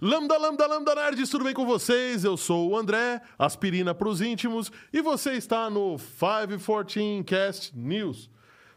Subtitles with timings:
[0.00, 2.24] Lambda, lambda, lambda nerds, tudo bem com vocês?
[2.24, 8.30] Eu sou o André, aspirina para os íntimos, e você está no 514 Cast News,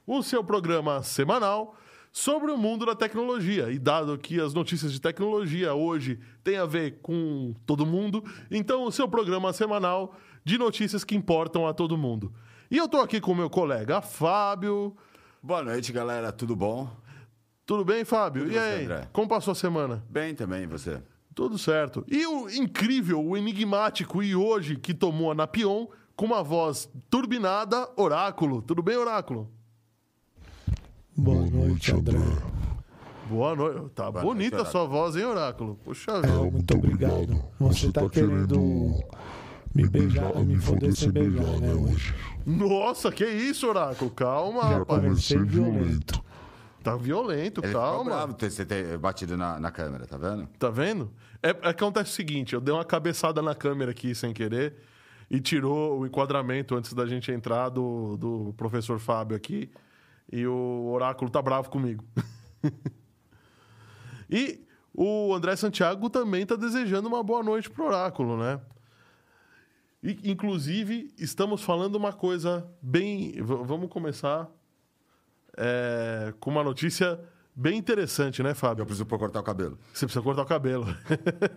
[0.06, 1.78] o seu programa semanal
[2.12, 3.72] sobre o mundo da tecnologia.
[3.72, 8.84] E dado que as notícias de tecnologia hoje têm a ver com todo mundo, então
[8.84, 12.34] o seu programa semanal de notícias que importam a todo mundo.
[12.76, 14.94] E eu tô aqui com o meu colega Fábio.
[15.42, 16.30] Boa noite, galera.
[16.30, 16.90] Tudo bom?
[17.66, 18.44] Tudo bem, Fábio?
[18.44, 18.84] Tudo e você, aí?
[18.84, 19.08] André?
[19.14, 20.04] Como passou a semana?
[20.10, 21.02] Bem também, você?
[21.34, 22.04] Tudo certo.
[22.06, 27.88] E o incrível, o enigmático e hoje que tomou a Napion com uma voz turbinada,
[27.96, 28.62] Oráculo.
[28.62, 29.50] Tudo bem, Oráculo?
[31.16, 32.20] Boa noite, André.
[33.30, 33.90] Boa noite.
[33.96, 35.80] Tá Boa bonita noite, a sua voz, hein, Oráculo?
[35.82, 36.34] Puxa É, vida.
[36.52, 37.42] muito obrigado.
[37.58, 39.02] Você tá querendo
[39.76, 42.16] me beijar ou me foder sem beijar, né, hoje?
[42.46, 44.10] Nossa, que isso, Oráculo?
[44.10, 45.02] Calma, Já rapaz.
[45.04, 46.24] comecei violento.
[46.82, 48.04] Tá violento, Ele ficou calma.
[48.12, 50.48] bravo ter você ter batido na, na câmera, tá vendo?
[50.58, 51.12] Tá vendo?
[51.44, 54.76] É, é, acontece o seguinte, eu dei uma cabeçada na câmera aqui sem querer
[55.30, 59.70] e tirou o enquadramento antes da gente entrar do, do professor Fábio aqui.
[60.32, 62.04] E o oráculo tá bravo comigo.
[64.30, 68.60] e o André Santiago também tá desejando uma boa noite pro oráculo, né?
[70.06, 73.34] E, inclusive, estamos falando uma coisa bem.
[73.42, 74.48] vamos começar
[75.58, 77.20] é, com uma notícia
[77.56, 78.84] bem interessante, né, Fábio?
[78.84, 79.80] Eu preciso cortar o cabelo.
[79.92, 80.86] Você precisa cortar o cabelo.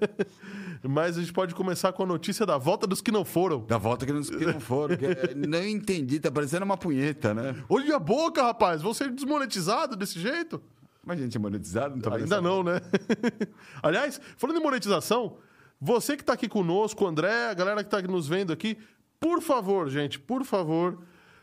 [0.82, 3.66] Mas a gente pode começar com a notícia da volta dos que não foram.
[3.66, 4.96] Da volta que não, que não foram.
[4.96, 7.54] que- eh, não entendi, tá parecendo uma punheta, né?
[7.68, 8.80] Olha a boca, rapaz!
[8.80, 10.58] Vou ser desmonetizado desse jeito?
[11.04, 12.80] Mas a gente é monetizado, não tá Ainda não, né?
[13.82, 15.36] Aliás, falando em monetização,
[15.80, 18.76] você que está aqui conosco, André, a galera que está nos vendo aqui,
[19.20, 20.98] por favor, gente, por favor,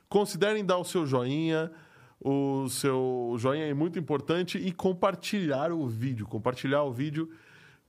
[0.10, 1.72] considerem dar o seu joinha.
[2.20, 6.26] O seu joinha é muito importante e compartilhar o vídeo.
[6.26, 7.30] Compartilhar o vídeo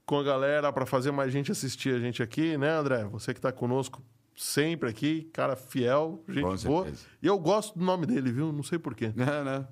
[0.05, 3.03] com a galera para fazer mais gente assistir a gente aqui, né, André?
[3.05, 4.03] Você que está conosco
[4.35, 6.83] sempre aqui, cara fiel, gente Com boa.
[6.83, 7.05] certeza.
[7.21, 8.53] E eu gosto do nome dele, viu?
[8.53, 9.05] Não sei porquê.
[9.05, 9.67] É, né?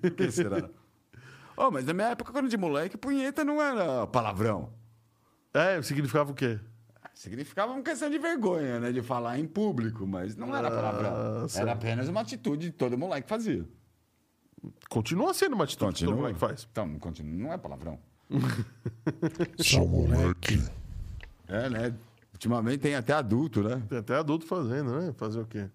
[0.00, 0.70] Por que será?
[1.56, 4.72] oh, mas na minha época, quando de moleque, punheta não era palavrão.
[5.56, 6.58] É, significava o quê?
[7.14, 8.92] Significava uma questão de vergonha, né?
[8.92, 11.40] De falar em público, mas não era palavrão.
[11.40, 11.60] Nossa.
[11.60, 13.66] Era apenas uma atitude que todo moleque fazia.
[14.90, 16.16] Continua sendo uma atitude que todo Continua?
[16.16, 16.68] moleque faz.
[16.70, 17.32] Então, continua.
[17.32, 17.98] Não é palavrão.
[19.58, 20.62] Sou moleque.
[21.48, 21.94] É, né?
[22.34, 23.82] Ultimamente tem até adulto, né?
[23.88, 25.14] Tem até adulto fazendo, né?
[25.16, 25.70] Fazer o quê?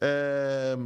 [0.00, 0.76] É,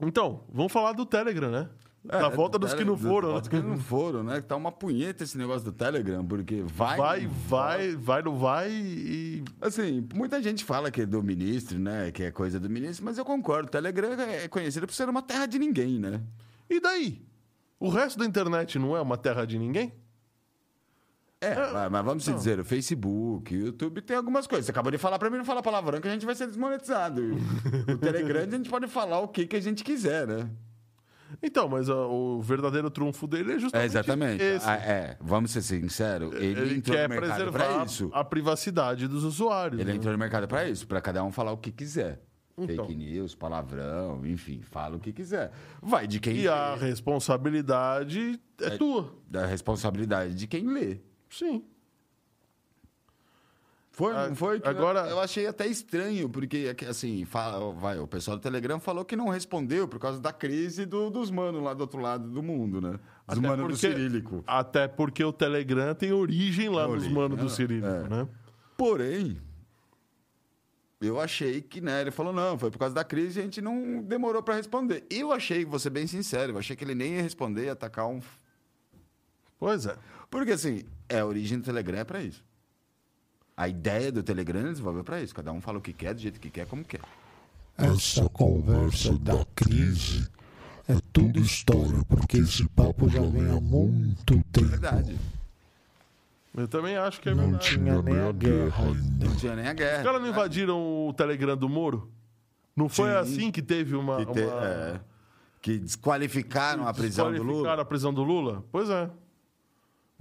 [0.00, 1.66] Então, vamos falar do Telegram, né?
[2.02, 3.32] Da É, volta dos que não foram, Da né?
[3.32, 4.40] volta dos que não foram, né?
[4.40, 6.96] Tá uma punheta esse negócio do Telegram, porque vai.
[6.96, 9.44] Vai, vai, vai, não vai e.
[9.60, 12.10] Assim, muita gente fala que é do ministro, né?
[12.10, 13.68] Que é coisa do ministro, mas eu concordo.
[13.68, 16.22] O Telegram é conhecido por ser uma terra de ninguém, né?
[16.68, 17.22] E daí?
[17.78, 19.92] O resto da internet não é uma terra de ninguém?
[21.42, 24.66] É, mas, mas vamos se dizer, o Facebook, o YouTube tem algumas coisas.
[24.66, 27.22] Você acabou de falar pra mim não falar palavrão que a gente vai ser desmonetizado.
[27.88, 30.50] o Telegram a gente pode falar o que, que a gente quiser, né?
[31.42, 34.42] Então, mas ó, o verdadeiro trunfo dele é É, justamente exatamente.
[34.42, 34.68] esse.
[34.68, 38.10] Ah, é, vamos ser sinceros, ele, Ele entrou quer no mercado preservar pra isso.
[38.12, 39.80] a privacidade dos usuários.
[39.80, 39.96] Ele né?
[39.96, 42.20] entrou no mercado pra isso, pra cada um falar o que quiser.
[42.58, 42.84] Então.
[42.84, 45.50] Fake news, palavrão, enfim, fala o que quiser.
[45.80, 49.14] Vai de quem E a responsabilidade é, tua.
[49.28, 50.98] da responsabilidade de quem lê.
[51.28, 51.64] Sim.
[54.00, 54.60] Foi, A- não foi?
[54.64, 59.14] Agora- eu, achei até estranho, porque assim, fala, vai, o pessoal do Telegram falou que
[59.14, 62.80] não respondeu por causa da crise do- dos manos lá do outro lado do mundo,
[62.80, 62.92] né?
[63.28, 64.42] Dos Até manos do porque- Cirílico.
[64.46, 67.48] Até porque o Telegram tem origem lá Origem, manos do é.
[67.50, 68.08] Cirílico, É.
[68.08, 68.28] né?
[68.76, 69.36] Porém,
[71.00, 73.60] eu achei que, né, ele falou, não, foi por causa da crise e a gente
[73.60, 75.04] não demorou pra responder.
[75.10, 78.06] Eu achei, vou ser bem sincero, eu achei que ele nem ia responder, ia atacar
[78.06, 78.20] um...
[79.58, 79.94] Pois é.
[80.30, 82.42] Porque, assim, é, a origem do Telegram é pra isso.
[83.60, 85.34] A ideia do Telegram ele desenvolveu pra isso.
[85.34, 87.00] Cada um fala o que quer, do jeito que quer, como quer.
[87.76, 90.26] Essa conversa da crise
[90.88, 94.68] é tudo história, porque esse papo já vem há muito tempo.
[94.68, 95.14] Verdade.
[96.56, 97.64] Eu também acho que é Não verdade.
[97.68, 99.26] tinha nem a guerra ainda.
[99.26, 99.98] Não tinha nem a guerra.
[99.98, 102.10] Os caras não invadiram o Telegram do Moro?
[102.74, 103.16] Não foi Sim.
[103.16, 104.24] assim que teve uma.
[104.24, 105.00] Que, te- uma- é,
[105.60, 107.82] que desqualificaram a prisão do desqualificaram Lula.
[107.82, 108.64] a prisão do Lula?
[108.72, 109.10] Pois é.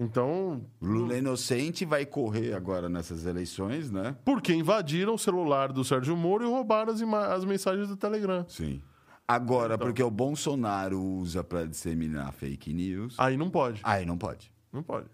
[0.02, 4.16] Então, O Lula é inocente vai correr agora nessas eleições, né?
[4.24, 8.46] porque invadiram o celular do Sérgio Moro e roubaram as, as mensagens do Telegram.
[8.48, 8.82] Sim.
[9.28, 13.82] Agora, porque o Bolsonaro usa pra disseminar fake news, Aí não pode.
[13.84, 14.52] aí não pode.
[14.72, 15.08] Não pode.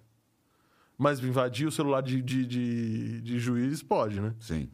[0.97, 4.33] Mas invadir o celular de, de, de, de juiz pode, né?
[4.39, 4.69] Sim.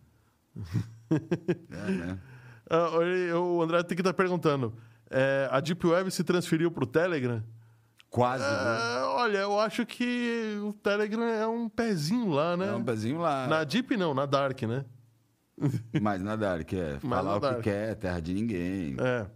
[1.09, 2.19] é, né?
[2.69, 2.89] Ah,
[3.39, 4.73] o André tem que estar perguntando.
[5.09, 7.41] é, a Deep Web se transferiu pro Telegram?
[8.09, 8.49] Quase, né?
[9.21, 12.67] É, olha, eu acho que o Telegram é um pezinho lá, né?
[12.69, 13.47] É um pezinho lá.
[13.47, 14.85] Na Deep não, na Dark, né?
[16.01, 16.97] Mas na Dark, é.
[16.99, 17.61] Falar o que Dark.
[17.61, 18.95] quer, terra de ninguém.
[18.99, 19.27] É.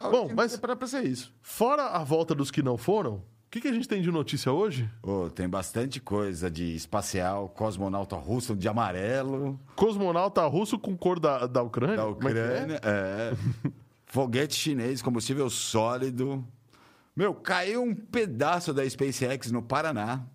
[0.00, 1.32] Ah, Bom, mas- É pra, pra ser isso.
[1.42, 4.52] Fora a volta dos que não foram, o que, que a gente tem de notícia
[4.52, 4.88] hoje?
[5.02, 11.46] Ô, tem bastante coisa de espacial, cosmonauta russo de amarelo, Cosmonauta russo com cor da,
[11.46, 11.96] da Ucrânia?
[11.96, 12.42] da Como é que é?
[12.44, 12.80] Ucrânia.
[12.84, 13.32] é.
[14.06, 16.44] Foguete chinês, combustível sólido.
[17.16, 20.26] Meu, caiu um pedaço da SpaceX no Paraná.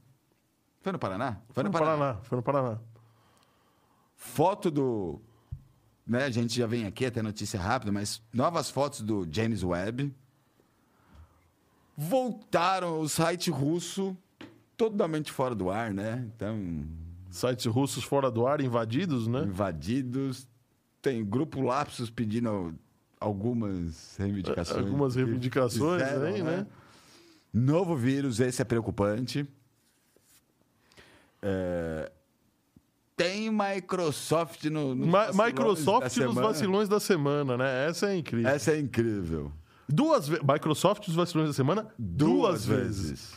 [0.82, 1.42] Foi no Paraná?
[1.50, 2.16] Foi no Paraná.
[2.24, 2.80] Foi no Paraná.
[4.16, 5.22] Foto do.
[6.08, 10.14] Né, a gente já vem aqui até notícia rápida, mas novas fotos do James Webb.
[11.96, 14.18] Voltaram o site russo
[14.76, 16.26] totalmente fora do ar, né?
[16.34, 16.88] Então,
[17.30, 19.44] Sites russos fora do ar, invadidos, né?
[19.44, 20.48] invadidos.
[21.02, 22.74] Tem grupo Lapsus pedindo
[23.20, 24.78] algumas reivindicações.
[24.86, 26.66] Algumas reivindicações fizeram, aí, né?
[27.54, 29.48] Novo vírus, esse é preocupante.
[31.42, 32.12] É,
[33.16, 36.42] Tem Microsoft no, nos Ma- vacilões da Microsoft nos semana.
[36.48, 37.88] vacilões da semana, né?
[37.90, 38.50] Essa é incrível.
[38.52, 39.52] Essa é incrível.
[39.88, 40.44] Duas vezes.
[40.46, 43.34] Microsoft nos vacilões da semana, duas, vezes.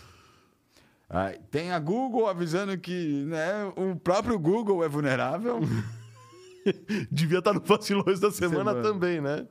[1.08, 5.60] Ah, tem a Google avisando que né, o próprio Google é vulnerável.
[7.10, 8.82] Devia estar no vacilões da semana, Semana.
[8.82, 9.46] também, né?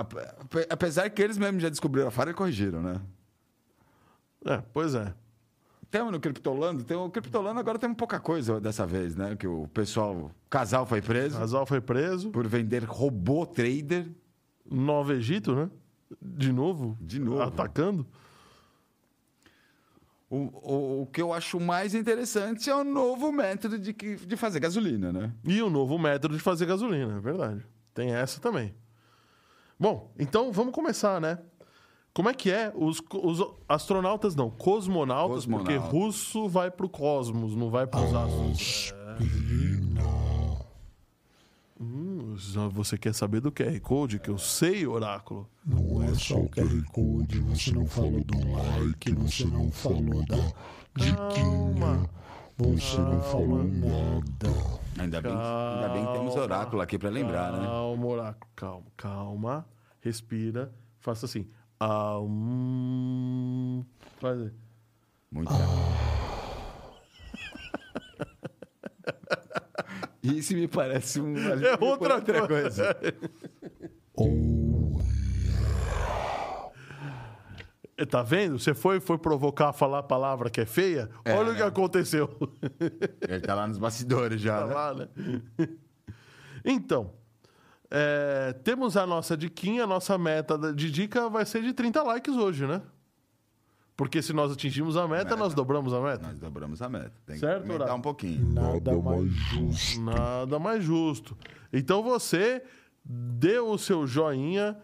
[0.00, 3.00] Ape- ape- Apesar que eles mesmos já descobriram a falha e corrigiram, né?
[4.44, 5.12] É, pois é.
[5.90, 9.34] Temos no Criptolando, tem o Criptolando agora tem pouca coisa dessa vez, né?
[9.36, 12.30] Que o pessoal, o casal foi preso Casal foi preso.
[12.30, 14.06] por vender robô trader.
[14.70, 15.70] Nova Egito, né?
[16.20, 16.96] De novo.
[17.00, 17.40] De novo.
[17.42, 18.06] Atacando.
[20.30, 24.60] O, o, o que eu acho mais interessante é o novo método de, de fazer
[24.60, 25.32] gasolina, né?
[25.42, 27.64] E o novo método de fazer gasolina, é verdade.
[27.94, 28.74] Tem essa também.
[29.78, 31.38] Bom, então vamos começar, né?
[32.12, 32.72] Como é que é?
[32.74, 35.96] Os, os astronautas, não, cosmonautas, porque Cosmonauta.
[35.96, 38.92] russo vai pro cosmos, não vai pros astros.
[41.80, 44.18] Hum, já você quer saber do QR Code?
[44.18, 45.48] Que eu sei, oráculo.
[45.64, 50.36] Não é só o QR Code, você não falou do like, você não falou da
[50.96, 52.10] diquinha,
[52.58, 54.48] você não falou nada.
[54.98, 57.64] Ainda bem, ainda bem que temos oráculo aqui para lembrar, né?
[57.64, 59.66] Calma, oráculo, calma, calma.
[60.00, 61.48] Respira, faça assim.
[61.78, 63.84] Ah, hum,
[64.20, 64.50] faz aí.
[65.30, 65.52] Muito
[70.20, 71.36] Isso me parece um.
[71.38, 72.96] É outra, coisa.
[74.14, 74.28] Ou
[78.06, 78.58] Tá vendo?
[78.58, 81.10] Você foi, foi provocar falar a palavra que é feia?
[81.24, 81.66] É, Olha o que né?
[81.66, 82.30] aconteceu.
[83.28, 84.60] Ele tá lá nos bastidores já.
[84.60, 84.74] Tá né?
[84.74, 85.08] lá, né?
[86.64, 87.12] Então,
[87.90, 92.34] é, temos a nossa diquinha, a nossa meta de dica vai ser de 30 likes
[92.34, 92.82] hoje, né?
[93.96, 96.26] Porque se nós atingimos a meta, nós dobramos a meta.
[96.28, 97.12] Nós dobramos a meta.
[97.26, 98.52] Tem Certo, que aumentar um pouquinho.
[98.52, 100.00] nada mais justo.
[100.00, 101.36] Nada mais justo.
[101.72, 102.62] Então você
[103.04, 104.76] dê o seu joinha,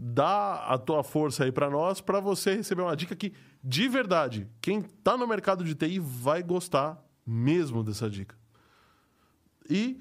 [0.00, 3.32] dá a tua força aí pra nós, pra você receber uma dica que,
[3.64, 8.36] de verdade, quem tá no mercado de TI vai gostar mesmo dessa dica.
[9.68, 10.00] E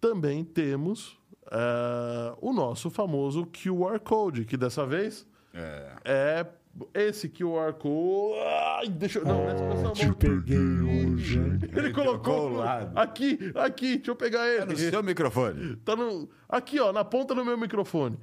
[0.00, 1.18] também temos
[1.50, 5.92] eh, o nosso famoso QR Code, que dessa vez É.
[6.04, 6.46] é
[6.94, 8.38] esse QR Code.
[8.78, 9.26] Ai, deixa eu.
[9.26, 11.58] Não, essa pessoa Te peguei hoje, hein?
[11.76, 12.62] ele colocou
[12.94, 14.66] aqui, aqui, deixa eu pegar É ele.
[14.66, 15.76] no seu microfone.
[15.84, 18.18] Tá no, aqui, ó, na ponta do meu microfone.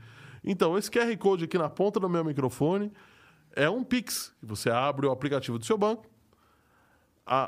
[0.51, 2.91] Então, esse QR Code aqui na ponta do meu microfone
[3.55, 4.33] é um Pix.
[4.41, 6.07] Você abre o aplicativo do seu banco,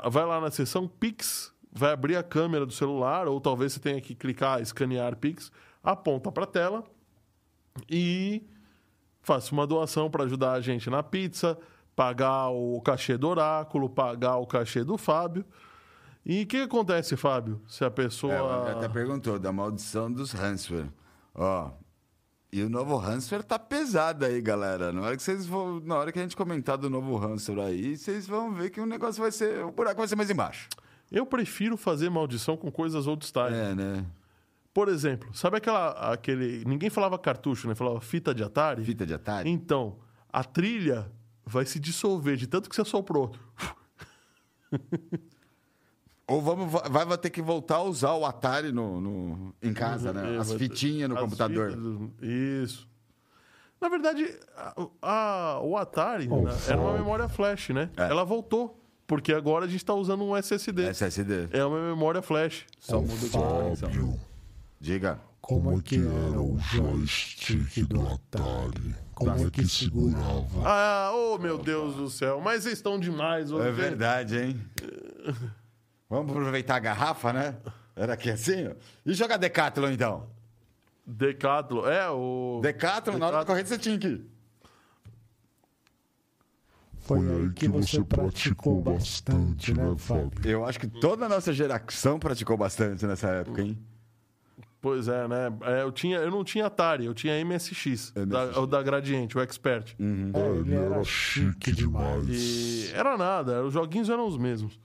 [0.08, 4.00] vai lá na seção Pix, vai abrir a câmera do celular, ou talvez você tenha
[4.00, 5.50] que clicar, escanear Pix,
[5.82, 6.84] aponta para a tela
[7.90, 8.46] e
[9.20, 11.58] faça uma doação para ajudar a gente na pizza,
[11.96, 15.44] pagar o cachê do Oráculo, pagar o cachê do Fábio.
[16.24, 18.68] E o que acontece, Fábio, se a pessoa.
[18.68, 20.86] É, até perguntou da maldição dos Hansfer.
[21.34, 21.81] Ó.
[22.52, 24.92] E o novo Hansfer tá pesado aí, galera.
[24.92, 27.96] Na hora que vocês vão, na hora que a gente comentar do novo Hansfer aí,
[27.96, 30.68] vocês vão ver que o negócio vai ser, o buraco vai ser mais embaixo.
[31.10, 33.54] Eu prefiro fazer maldição com coisas old style.
[33.54, 34.04] É, né?
[34.74, 37.74] Por exemplo, sabe aquela aquele ninguém falava cartucho, né?
[37.74, 38.84] Falava fita de Atari.
[38.84, 39.48] Fita de Atari.
[39.48, 39.98] Então,
[40.30, 41.10] a trilha
[41.46, 43.34] vai se dissolver de tanto que você soprou.
[46.32, 50.12] Ou vamos, vai, vai ter que voltar a usar o Atari no, no- em casa,
[50.12, 50.36] né?
[50.36, 51.70] É, As fitinhas no as computador.
[51.70, 52.88] fitas- Isso.
[53.80, 54.24] Na verdade,
[54.56, 57.90] a- a- o Atari Oh, né, era uma memória flash, né?
[57.96, 58.02] É.
[58.08, 60.84] Ela voltou, porque agora a gente está usando um SSD.
[60.84, 61.48] SSD.
[61.50, 62.64] É uma memória flash.
[62.78, 63.88] Só Ô, muda de conexão.
[63.90, 64.20] Fábio,
[64.80, 65.20] Diga.
[65.40, 68.94] Como é que era o joystick do Atari?
[69.12, 70.62] Como é que segurava?
[70.64, 73.66] Ah, oh meu Deus do céu, mas vocês estão demais hoje.
[73.68, 74.60] É verdade, hein?
[76.12, 77.56] Vamos aproveitar a garrafa, né?
[77.96, 78.72] Era aqui assim, ó.
[79.06, 80.26] E jogar Decathlon, então?
[81.06, 82.60] Decathlon, é o.
[82.62, 84.26] Decathlon, na hora da corrida você tinha que ir.
[86.98, 90.30] Foi aí que você praticou bastante, né, Fábio?
[90.44, 93.78] Eu acho que toda a nossa geração praticou bastante nessa época, hein?
[94.82, 95.50] Pois é, né?
[95.62, 99.40] É, eu, tinha, eu não tinha Atari, eu tinha MSX, Da, o da Gradiente, o
[99.40, 99.96] Expert.
[99.98, 102.28] É, ele era chique demais.
[102.28, 104.78] E era nada, os joguinhos eram os mesmos.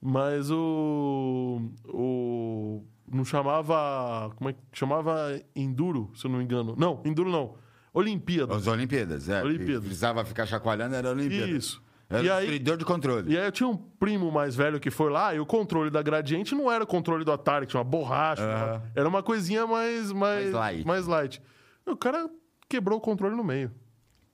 [0.00, 1.60] Mas o.
[1.86, 2.82] O.
[3.10, 4.30] Não chamava.
[4.36, 5.40] Como é que chamava?
[5.56, 6.74] Enduro, se eu não me engano.
[6.78, 7.54] Não, Enduro não.
[7.92, 8.54] Olimpíada.
[8.54, 9.42] As Olimpíadas, é.
[9.42, 9.84] Olimpíadas.
[9.84, 11.50] Precisava ficar chacoalhando, era Olimpíada.
[11.50, 11.82] Isso.
[12.10, 13.32] Era E o aí- destruidor de controle.
[13.32, 16.00] E aí eu tinha um primo mais velho que foi lá e o controle da
[16.00, 18.42] Gradiente não era o controle do Atari, que tinha uma borracha.
[18.44, 18.82] Aham.
[18.94, 20.86] Era uma coisinha mais, mais, Mais light.
[20.86, 21.42] mais light.
[21.86, 22.30] E o cara
[22.68, 23.70] quebrou o controle no meio.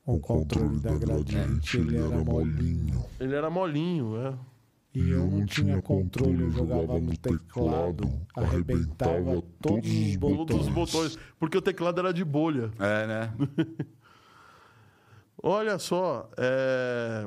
[0.07, 3.05] O controle da gradiente, ele era molinho.
[3.19, 4.35] Ele era molinho, é.
[4.95, 10.69] E eu não tinha controle, eu jogava no teclado, arrebentava todos os Todos os botões.
[10.69, 11.19] botões.
[11.37, 12.71] Porque o teclado era de bolha.
[12.79, 13.33] É, né?
[15.43, 17.27] Olha só, é...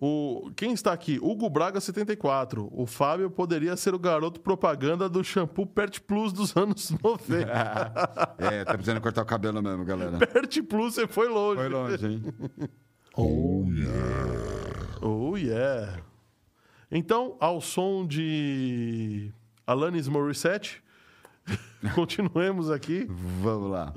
[0.00, 0.52] o...
[0.54, 1.18] quem está aqui?
[1.20, 2.68] Hugo Braga 74.
[2.70, 7.44] O Fábio poderia ser o garoto propaganda do shampoo Pert Plus dos anos 90.
[8.38, 10.16] é, tá precisando cortar o cabelo mesmo, galera.
[10.16, 11.56] Pert Plus, você foi longe.
[11.56, 12.22] Foi longe, hein?
[13.16, 14.77] Oh, yeah.
[15.00, 16.02] Oh, yeah.
[16.90, 19.32] Então, ao som de
[19.66, 20.82] Alanis Morissette,
[21.94, 23.06] continuemos aqui.
[23.08, 23.92] Vamos lá.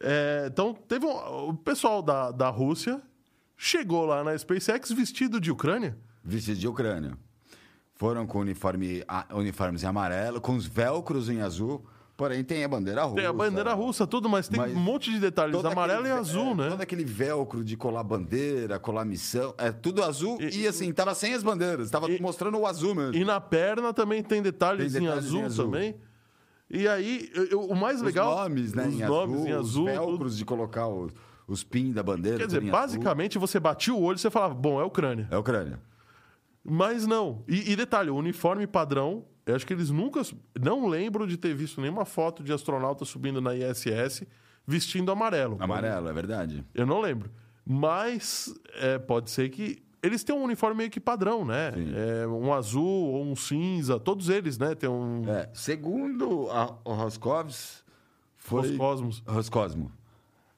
[0.00, 3.00] É, então, teve um, o pessoal da, da Rússia
[3.56, 5.96] chegou lá na SpaceX vestido de Ucrânia.
[6.24, 7.16] Vestido de Ucrânia.
[7.94, 11.86] Foram com uniforme, uniformes em amarelo, com os velcros em azul.
[12.22, 13.16] Porém, tem a bandeira russa.
[13.16, 16.18] Tem a bandeira russa, tudo, mas tem Mas um monte de detalhes amarelo aquele e
[16.18, 16.68] azul, é, né?
[16.68, 19.52] Todo aquele velcro de colar bandeira, colar missão.
[19.58, 21.90] É tudo azul e, E- assim, tava sem as bandeiras.
[21.90, 23.16] Tava E- mostrando o azul mesmo.
[23.16, 25.64] E na perna também tem detalhes, Tem em, detalhes azul em azul.
[25.64, 25.96] também.
[26.70, 28.36] E aí, eu- o mais os legal.
[28.36, 28.86] nomes, né?
[28.86, 29.84] Os em nomes azul, em azul.
[29.86, 31.12] Os velcros de colocar os,
[31.48, 32.38] os pins da bandeira.
[32.38, 32.80] Quer dizer, em azul.
[32.80, 35.26] basicamente você batia o olho e você falava, bom, é Ucrânia.
[35.28, 35.80] É Ucrânia.
[36.64, 37.42] Mas não.
[37.48, 40.22] E, e detalhe, o uniforme padrão, eu acho que eles nunca.
[40.60, 44.24] Não lembro de ter visto nenhuma foto de astronauta subindo na ISS
[44.66, 45.56] vestindo amarelo.
[45.60, 46.64] Amarelo, é verdade.
[46.74, 47.30] Eu não lembro.
[47.64, 49.82] Mas é, pode ser que.
[50.02, 51.72] Eles têm um uniforme meio que padrão, né?
[51.94, 54.74] É, um azul ou um cinza, todos eles, né?
[54.74, 55.22] Tem um.
[55.28, 57.84] É, segundo a, o Roscovs,
[58.36, 58.68] foi...
[58.68, 59.22] Roscosmos.
[59.24, 59.92] Roscosmo.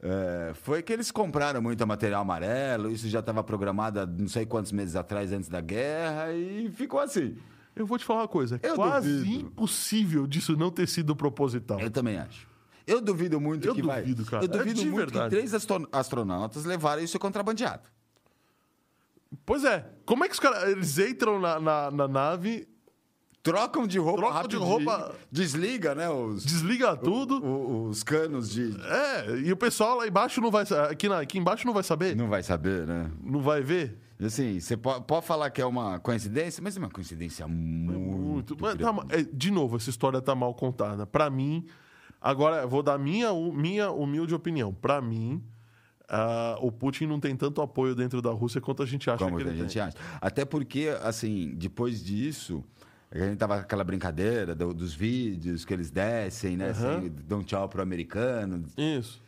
[0.00, 4.44] É, foi que eles compraram muito material amarelo, isso já estava programado há não sei
[4.44, 7.36] quantos meses atrás, antes da guerra, e ficou assim.
[7.76, 8.58] Eu vou te falar uma coisa.
[8.62, 9.46] É Eu quase duvido.
[9.46, 11.80] impossível disso não ter sido proposital.
[11.80, 12.46] Eu também acho.
[12.86, 14.02] Eu duvido muito Eu que vai.
[14.02, 14.44] duvido, cara.
[14.44, 15.30] Eu duvido É muito verdade.
[15.30, 17.82] que três astro- astronautas levaram isso contrabandeado.
[19.44, 19.86] Pois é.
[20.06, 20.68] Como é que os caras.
[20.70, 22.68] Eles entram na, na, na nave,
[23.42, 27.44] Trocam de roupa Trocam de roupa- desliga, né, os, desliga tudo.
[27.44, 28.74] o- os canos de...
[28.82, 30.64] É, e o pessoal lá embaixo não vai.
[30.64, 32.16] sa- Aqui, na, aqui embaixo não vai saber.
[32.16, 33.10] Não vai saber, né?
[33.22, 33.98] Não vai ver.
[34.22, 37.98] Assim, você po- pode falar que é uma coincidência, mas é uma coincidência muito.
[37.98, 38.56] Muito.
[38.60, 41.04] Mas tá é, de novo, essa história tá mal contada.
[41.06, 41.66] Pra mim,
[42.20, 44.72] agora eu vou dar minha, minha humilde opinião.
[44.72, 45.42] Pra mim,
[46.08, 49.36] ah, o Putin não tem tanto apoio dentro da Rússia quanto a gente acha Como
[49.36, 49.82] que a ele gente tem.
[49.82, 49.96] acha.
[50.20, 52.62] Até porque, assim, depois disso,
[53.10, 56.70] a gente tava com aquela brincadeira do- dos vídeos que eles descem, né?
[56.70, 56.98] Aham.
[56.98, 58.64] Assim, dão tchau pro americano.
[58.78, 59.23] Isso.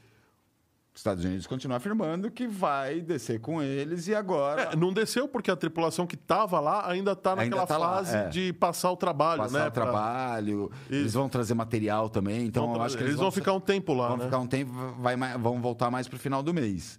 [0.96, 4.62] Os Estados Unidos continuam afirmando que vai descer com eles e agora.
[4.72, 7.96] É, não desceu porque a tripulação que tava lá ainda tá Ainda naquela tá lá,
[7.96, 8.28] fase é.
[8.30, 9.68] de passar o trabalho, Passar né?
[9.68, 13.30] o pra- trabalho, eles vão trazer material também, então vão eu acho que eles, vão
[13.30, 14.24] ficar um tempo lá, vão né?
[14.24, 16.98] ficar um tempo, vai vão voltar mais para o final do mês.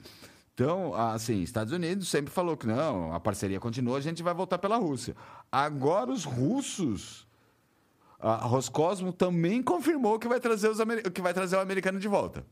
[0.54, 4.60] Então, assim, Estados Unidos sempre falou que não, a parceria continua, a gente vai voltar
[4.60, 5.16] pela Rússia.
[5.52, 7.26] Agora os russos,
[8.20, 10.78] a Roscosmo também confirmou que vai trazer, os,
[11.12, 12.46] que vai trazer o americano de volta.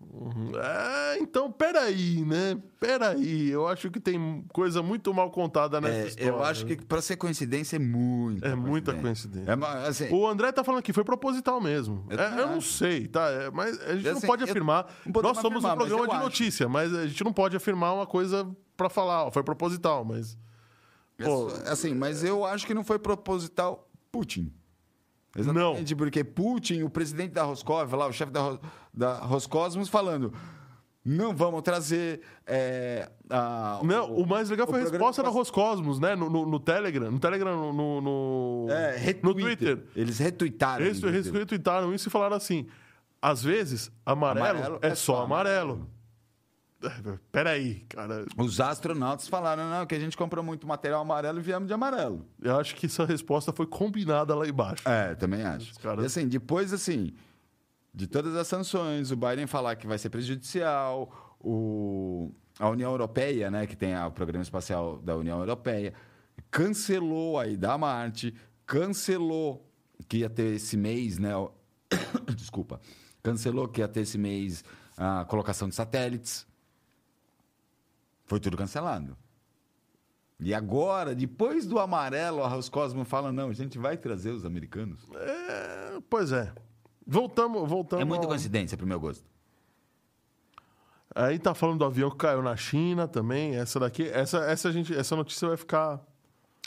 [0.00, 2.56] É, então, peraí, né?
[2.78, 3.48] Peraí.
[3.50, 6.28] Eu acho que tem coisa muito mal contada nessa É, história.
[6.30, 9.50] eu acho que para ser coincidência é muita É muita coincidência.
[9.50, 12.06] É, assim, O André tá falando aqui, foi proposital mesmo.
[12.08, 13.28] Eu É, Eu, não sei, tá?
[13.28, 14.86] É, mas a gente não Assim, pode eu- afirmar.
[15.04, 16.22] não Nós somos afirmar, um programa de acho.
[16.24, 20.38] notícia, mas a gente não pode afirmar uma coisa pra falar, ó, foi proposital, mas.
[21.22, 24.52] Pô, Assim, mas eu acho que não foi proposital Putin.
[25.40, 28.58] Exatamente, porque Putin, o presidente da Roscov, lá, o chefe da,
[28.92, 30.32] da Roscosmos, falando:
[31.04, 32.20] Não vamos trazer.
[32.46, 36.14] é, a- Não, o mais legal o foi a resposta da Roscosmos, né?
[36.16, 37.10] No, no- no Telegram.
[37.10, 37.72] No Telegram, no.
[37.72, 38.00] no,
[38.66, 39.34] no- É, no.
[39.34, 39.84] Twitter.
[39.96, 40.84] Eles retuitaram.
[40.84, 41.38] Eles inclusive.
[41.38, 42.66] retweetaram isso e falaram assim:
[43.22, 45.88] às vezes, amarelo, Amarelo é, é só só amarelo.
[47.32, 48.24] Peraí, cara.
[48.36, 52.24] Os astronautas falaram, não, que a gente comprou muito material amarelo e viemos de amarelo.
[52.40, 54.88] Eu acho que essa resposta foi combinada lá embaixo.
[54.88, 55.78] É, também acho.
[55.80, 57.12] Caras- E assim, depois, assim,
[57.92, 63.50] de todas as sanções, o Biden falar que vai ser prejudicial, o, a União Europeia,
[63.50, 65.92] né, que tem o programa espacial da União Europeia,
[66.50, 68.34] cancelou a ida a Marte,
[68.66, 69.68] cancelou
[70.08, 71.32] que ia ter esse mês, né,
[72.36, 72.80] desculpa,
[73.22, 74.62] cancelou que ia ter esse mês
[74.96, 76.46] a colocação de satélites.
[78.28, 79.16] Foi tudo cancelado.
[80.38, 85.00] E agora, depois do amarelo, a Roscosmo fala: não, a gente vai trazer os americanos.
[85.14, 86.52] É, pois é.
[87.04, 88.02] Voltamos, voltamos.
[88.02, 89.24] É muita ao- coincidência pro meu gosto.
[91.14, 93.56] Aí tá falando do avião que caiu na China também.
[93.56, 96.00] Essa daqui, essa, essa, gente, essa notícia vai ficar.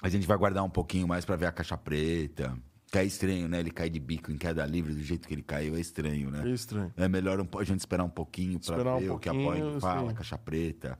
[0.01, 2.57] A gente vai guardar um pouquinho mais pra ver a caixa preta.
[2.91, 3.59] Que é estranho, né?
[3.61, 5.75] Ele cai de bico em queda livre do jeito que ele caiu.
[5.75, 6.41] É estranho, né?
[6.41, 6.91] meio estranho.
[6.97, 9.33] É melhor um a gente esperar um pouquinho pra Esperar um ver o que a
[9.33, 10.15] pouquinho, Boeing fala, sim.
[10.15, 10.99] caixa preta.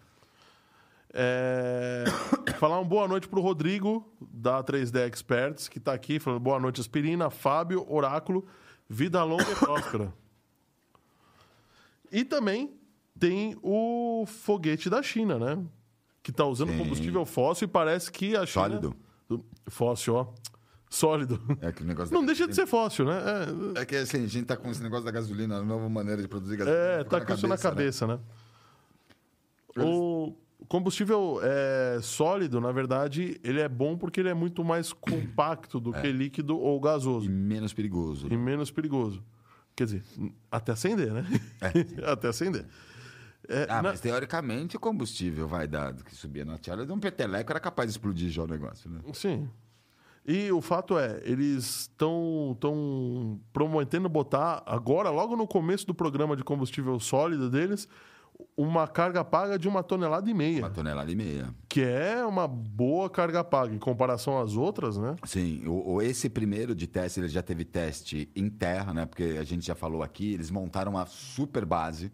[1.14, 2.06] É,
[2.58, 6.80] falar um boa noite pro Rodrigo, da 3D Experts, que tá aqui falando boa noite,
[6.80, 8.46] Aspirina, Fábio, Oráculo,
[8.90, 10.14] vida longa e próspera.
[12.12, 12.74] E também
[13.20, 15.64] tem o foguete da China, né?
[16.24, 16.78] Que tá usando Sim.
[16.78, 18.70] combustível fóssil e parece que a China...
[18.70, 18.96] Sólido.
[19.68, 20.28] Fóssil, ó.
[20.90, 21.42] Sólido.
[21.62, 23.22] É que o negócio Não deixa de ser fóssil, né?
[23.76, 26.22] É, É que assim, a gente tá com esse negócio da gasolina, a nova maneira
[26.22, 26.84] de produzir gasolina.
[26.84, 27.62] É, tá com isso na né?
[27.62, 28.20] cabeça, né?
[29.78, 30.36] O
[30.68, 35.92] combustível é, sólido, na verdade, ele é bom porque ele é muito mais compacto do
[35.94, 38.28] que líquido ou E gasoso menos perigoso.
[38.32, 39.24] e menos perigoso.
[39.76, 40.04] Quer dizer,
[40.52, 41.26] até acender, né?
[42.06, 42.66] até acender.
[43.48, 47.00] É, Ah, na- mas teoricamente o combustível vai dar que subia na tiara de um
[47.00, 49.00] peteleco era capaz de explodir já o negócio, né?
[49.14, 49.50] Sim.
[50.24, 56.36] E o fato é, eles estão tão prometendo botar agora, logo no começo do programa
[56.36, 57.88] de combustível sólido deles,
[58.56, 60.60] uma carga paga de uma tonelada e meia.
[60.60, 61.54] Uma tonelada e meia.
[61.70, 65.16] Que é uma boa carga paga em comparação às outras, né?
[65.26, 69.06] Sim, o, o- esse primeiro de teste, ele já teve teste em terra, né?
[69.06, 72.12] Porque a gente já falou aqui, eles montaram uma super base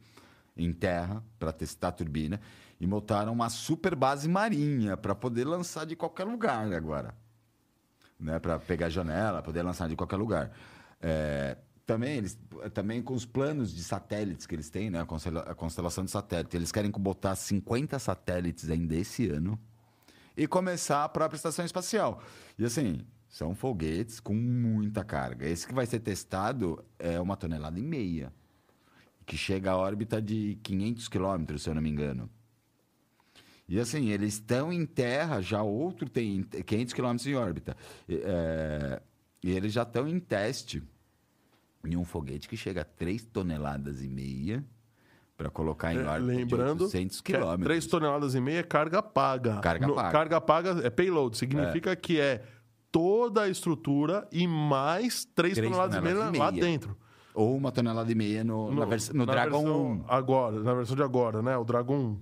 [0.55, 2.39] em terra para testar a turbina
[2.79, 7.13] e montaram uma super base marinha para poder lançar de qualquer lugar agora.
[8.19, 8.39] Né?
[8.39, 10.51] Para pegar janela, poder lançar de qualquer lugar.
[11.01, 12.37] É, também, eles,
[12.73, 14.99] também com os planos de satélites que eles têm, né?
[15.01, 19.57] A constela- a constelação de satélites, eles querem botar 50 satélites ainda esse ano
[20.35, 22.21] e começar a própria estação espacial.
[22.59, 25.47] E assim, são foguetes com muita carga.
[25.47, 28.33] Esse que vai ser testado é uma tonelada e meia,
[29.25, 32.29] que chega a órbita de 500 quilômetros, se eu não me engano.
[33.65, 37.77] E assim, eles estão em terra, já outro tem 500 quilômetros em órbita.
[38.09, 39.01] E, é,
[39.41, 40.83] e eles já estão em teste
[41.87, 44.63] em um foguete que chega a 3 toneladas e meia
[45.37, 47.65] para colocar em É, órbita Lembrando, de 800 que é quilômetros.
[47.65, 49.57] 3 toneladas e meia é carga paga.
[49.59, 50.11] Carga paga.
[50.11, 52.43] Carga paga é payload, significa que é
[52.91, 56.63] toda a estrutura e mais 3 Três toneladas, e meia toneladas e lá meia.
[56.63, 56.97] dentro.
[57.35, 60.05] Ou uma tonelada e meia no, na vers- no na Dragon versão 1.
[60.07, 61.55] Agora, na versão de agora, né?
[61.55, 62.19] O Dragon 1.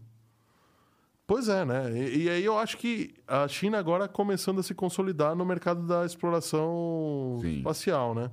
[1.27, 1.91] Pois é, né?
[1.97, 5.87] E, e aí eu acho que a China agora começando a se consolidar no mercado
[5.87, 7.57] da exploração Sim.
[7.59, 8.29] espacial, né?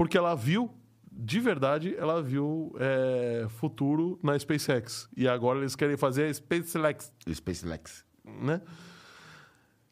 [0.00, 0.70] Porque ela viu,
[1.12, 5.06] de verdade, ela viu é, futuro na SpaceX.
[5.14, 8.02] E agora eles querem fazer a SpaceX, SpaceX.
[8.24, 8.62] né?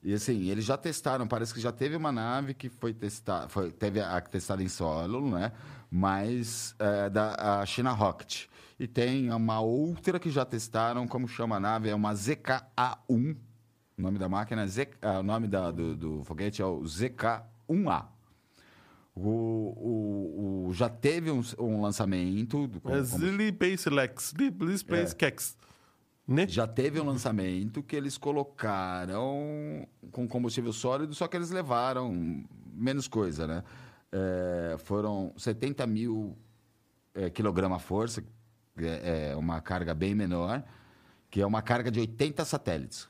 [0.02, 3.70] E assim, eles já testaram, parece que já teve uma nave que foi testada, foi,
[3.70, 5.52] teve a testada em solo, né?
[5.90, 8.46] Mas é, da a China Rocket.
[8.80, 11.90] E tem uma outra que já testaram, como chama a nave?
[11.90, 13.36] É uma ZKA-1.
[13.98, 14.88] O nome da máquina é Z,
[15.20, 18.06] o nome da- do, do foguete é o ZK-1A.
[19.26, 22.66] O, o, o- já teve um, um lançamento.
[22.66, 23.24] do- É como- como-
[24.28, 24.33] SpaceX,
[24.76, 25.57] SpaceX,
[26.26, 26.46] né?
[26.48, 33.09] Já teve um lançamento que eles colocaram com combustível sólido, só que eles levaram menos
[33.09, 33.64] coisa, né?
[34.12, 36.37] É, foram 70 mil
[37.14, 38.22] é, quilograma-força,
[38.78, 40.62] é, é uma carga bem menor,
[41.31, 43.09] que é uma carga de 80 satélites.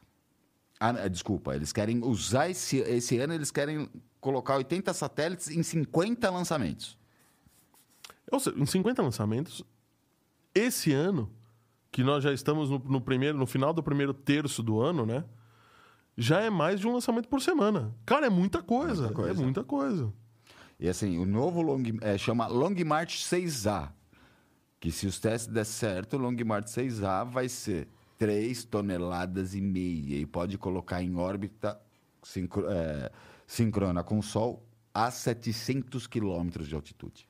[0.80, 3.88] Ah, é, desculpa, eles querem usar esse, esse ano, eles querem
[4.20, 6.96] colocar 80 satélites em 50 lançamentos.
[8.30, 9.64] Ou seja, em 50 lançamentos,
[10.54, 11.30] esse ano,
[11.90, 15.24] que nós já estamos no, no primeiro, no final do primeiro terço do ano, né?
[16.16, 17.94] Já é mais de um lançamento por semana.
[18.04, 19.02] Cara, é muita coisa.
[19.02, 19.40] Muita coisa.
[19.40, 20.12] É muita coisa.
[20.78, 23.90] E assim, o novo long, é, chama Long March 6A.
[24.78, 29.60] que se os testes der certo, o Long March 6A vai ser 3 toneladas e
[29.60, 31.80] meia e pode colocar em órbita
[32.22, 33.10] sincro, é,
[33.46, 37.28] sincrona com o Sol a 700 quilômetros de altitude.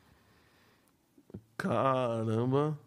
[1.57, 2.79] Caramba.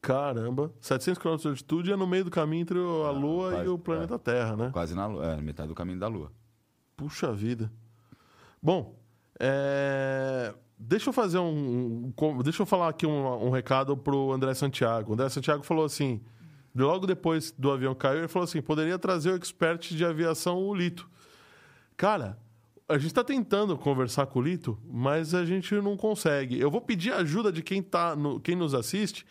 [0.00, 0.70] Caramba.
[0.80, 3.78] 700 km de altitude é no meio do caminho entre a Lua quase, e o
[3.78, 4.70] planeta Terra, né?
[4.70, 6.30] Quase na Lua, é, metade do caminho da Lua.
[6.96, 7.72] Puxa vida.
[8.62, 8.94] Bom,
[9.40, 14.52] é, deixa eu fazer um, um- Deixa eu falar aqui um, um recado pro André
[14.54, 15.10] Santiago.
[15.10, 16.20] O André Santiago falou assim:
[16.74, 20.74] logo depois do avião cair, ele falou assim: poderia trazer o expert de aviação, o
[20.74, 21.08] Lito.
[21.96, 22.38] Cara,
[22.88, 26.58] a gente está tentando conversar com o Lito, mas a gente não consegue.
[26.58, 29.24] Eu vou pedir ajuda de quem, tá no, quem nos assiste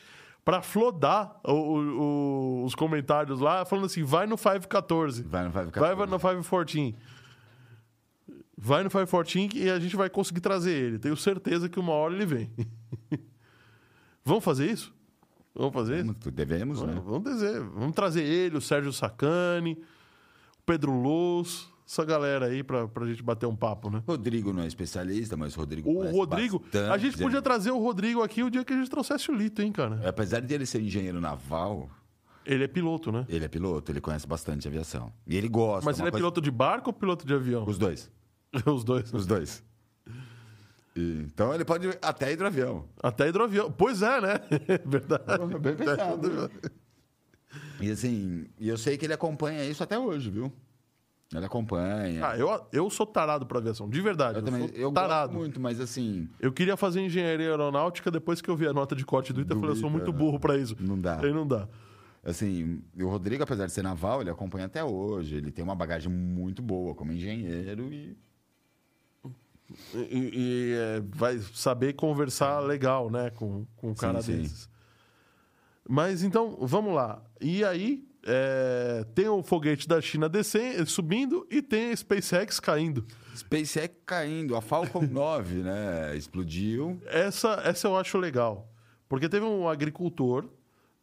[0.46, 5.24] para flodar o- o- os comentários lá, falando assim: vai no 514.
[5.24, 5.80] Vai no 514.
[5.80, 6.96] Vai, vai no 514.
[8.58, 11.00] Vai no 514 e a gente vai conseguir trazer ele.
[11.00, 12.52] Tenho certeza que uma hora ele vem.
[14.24, 14.94] Vamos fazer isso?
[15.56, 16.06] Vamos fazer isso?
[16.08, 17.02] Vamos- Devemos, né?
[17.06, 17.60] Vamos dizer.
[17.62, 19.74] Vamos trazer ele, o Sérgio Sacani,
[20.60, 24.02] o Pedro Luz, essa galera aí pra, pra gente bater um papo, né?
[24.08, 27.42] Rodrigo não é especialista, mas o Rodrigo O Rodrigo, bastante, a gente podia né?
[27.42, 30.02] trazer o Rodrigo aqui o dia que a gente trouxesse o Lito, hein, cara?
[30.08, 31.90] Apesar de ele ser engenheiro naval,
[32.46, 33.26] Ele é piloto, né?
[33.30, 35.14] ele é piloto, ele conhece bastante aviação.
[35.28, 35.86] E ele gosta.
[35.86, 37.64] Mas ele é coisa- piloto de barco ou piloto de avião?
[37.68, 38.10] Os dois.
[38.66, 39.14] Os dois.
[39.14, 39.64] Os dois.
[40.96, 42.86] Então ele pode até hidroavião.
[43.02, 43.72] Até hidroavião.
[43.72, 44.40] Pois é, né?
[44.86, 45.60] Verdade.
[45.60, 46.52] Bem pensado.
[47.82, 50.52] E assim, e eu sei que ele acompanha isso até hoje, viu?
[51.34, 52.28] Ele acompanha.
[52.28, 54.38] Ah, eu, eu sou tarado pra aviação, de verdade.
[54.38, 55.34] eu Eu, também, sou eu tarado.
[55.34, 59.04] muito, mas assim, Eu queria fazer engenharia aeronáutica depois que eu vi a nota de
[59.04, 60.76] corte do Ita, eu falei, eu sou muito burro pra isso.
[60.80, 61.20] não dá.
[61.20, 61.68] Aí não dá.
[62.24, 65.36] assim, o Rodrigo, apesar de ser naval, ele acompanha até hoje.
[65.36, 68.16] Ele tem uma bagagem muito boa como engenheiro e
[69.94, 74.38] E, e, é, vai saber conversar legal, né, com, com um cara sim.
[74.38, 74.70] desses.
[75.88, 77.22] Mas então, vamos lá.
[77.42, 83.06] E aí, é, tem o foguete da China descendo, subindo e tem a SpaceX caindo.
[83.36, 87.02] SpaceX caindo, a Falcon 9, né, explodiu.
[87.06, 88.70] Essa, essa eu acho legal.
[89.10, 90.50] Porque teve um agricultor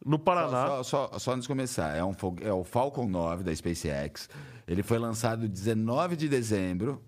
[0.03, 0.67] no Paraná.
[0.67, 4.29] Só, só, só, só antes de começar, é, um, é o Falcon 9 da SpaceX.
[4.67, 7.01] Ele foi lançado 19 de dezembro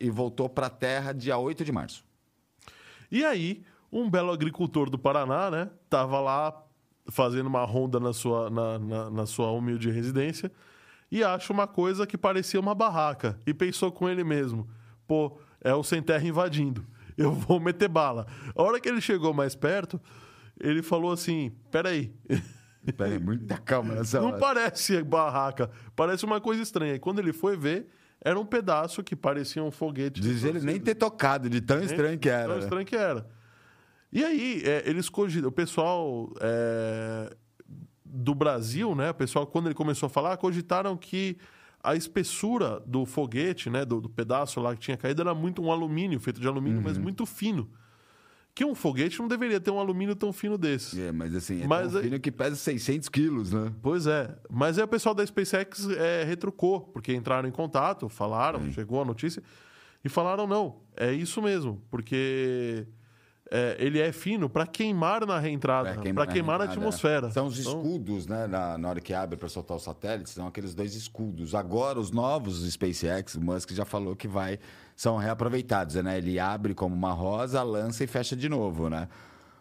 [0.00, 2.04] e voltou para a Terra dia 8 de março.
[3.10, 5.70] E aí, um belo agricultor do Paraná, né?
[5.88, 6.64] Tava lá
[7.10, 10.52] fazendo uma ronda na sua, na, na, na sua humilde residência
[11.10, 13.38] e acha uma coisa que parecia uma barraca.
[13.46, 14.68] E pensou com ele mesmo:
[15.06, 16.86] pô, é o sem terra invadindo.
[17.16, 18.26] Eu vou meter bala.
[18.54, 20.00] A hora que ele chegou mais perto,
[20.60, 22.12] ele falou assim: peraí.
[22.96, 24.38] Pera aí, muita calma nessa Não hora.
[24.38, 26.94] parece barraca, parece uma coisa estranha.
[26.94, 27.88] E quando ele foi ver,
[28.20, 30.20] era um pedaço que parecia um foguete.
[30.20, 32.46] Diz ele nem ter tocado, de tão estranho que era.
[32.48, 32.62] Tão né?
[32.62, 33.26] estranho que era.
[34.12, 37.34] E aí, é, eles cogitam, o pessoal é,
[38.04, 39.10] do Brasil, né?
[39.10, 41.36] O pessoal, quando ele começou a falar, cogitaram que
[41.82, 43.84] a espessura do foguete, né?
[43.84, 46.84] Do, do pedaço lá que tinha caído, era muito um alumínio, feito de alumínio, Uhum.
[46.84, 47.70] mas muito fino.
[48.58, 51.00] Que um foguete não deveria ter um alumínio tão fino desse.
[51.00, 53.72] É, mas assim, é Mas tão fino que pesa 600 quilos, né?
[53.80, 54.36] Pois é.
[54.50, 59.04] Mas aí o pessoal da SpaceX é, retrucou, porque entraram em contato, falaram, chegou a
[59.04, 59.40] notícia,
[60.04, 62.84] e falaram: não, é isso mesmo, porque
[63.50, 67.26] é, ele é fino para queimar na reentrada, para queimar, na reentrada, atmosfera.
[67.28, 67.30] é.
[67.30, 68.46] São os Então, escudos, né?
[68.46, 71.54] Na, na hora que abre para soltar os satélites, são aqueles dois escudos.
[71.54, 74.58] Agora, os novos SpaceX, o Musk já falou que vai,
[74.94, 76.18] são reaproveitados, né?
[76.18, 79.08] Ele abre como uma rosa, lança e fecha de novo, né?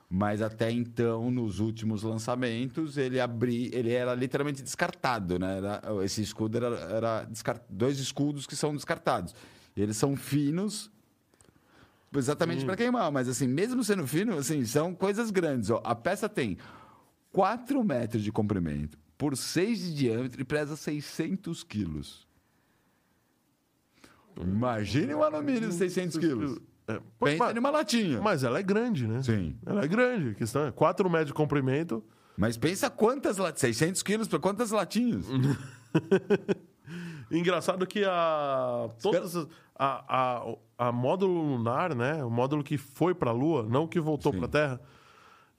[0.09, 5.57] Mas até então, nos últimos lançamentos, ele abri, ele era literalmente descartado, né?
[5.57, 9.35] Era- esse escudo era, era descar- dois escudos que são descartados.
[9.75, 10.89] Eles são finos
[12.15, 15.69] exatamente para queimar, mas assim, mesmo sendo fino, assim, são coisas grandes.
[15.69, 15.81] Ó.
[15.83, 16.57] A peça tem
[17.31, 22.27] 4 metros de comprimento por 6 de diâmetro e pesa 600 quilos.
[24.39, 26.59] Imagine um alumínio de 600 quilos.
[26.87, 28.21] é, Pensa mas, numa latinha.
[28.21, 29.21] mas ela é grande, né?
[29.23, 29.57] Sim.
[29.65, 30.29] Ela é grande.
[30.29, 32.03] A questão é 4 metros de comprimento.
[32.37, 33.59] Mas pensa quantas latinhas.
[33.77, 35.25] 600 quilos para quantas latinhas?
[37.31, 43.15] Engraçado que a todas as- a, a, a módulo lunar, né, o módulo que foi
[43.15, 44.81] para a Lua, não o que voltou para a Terra,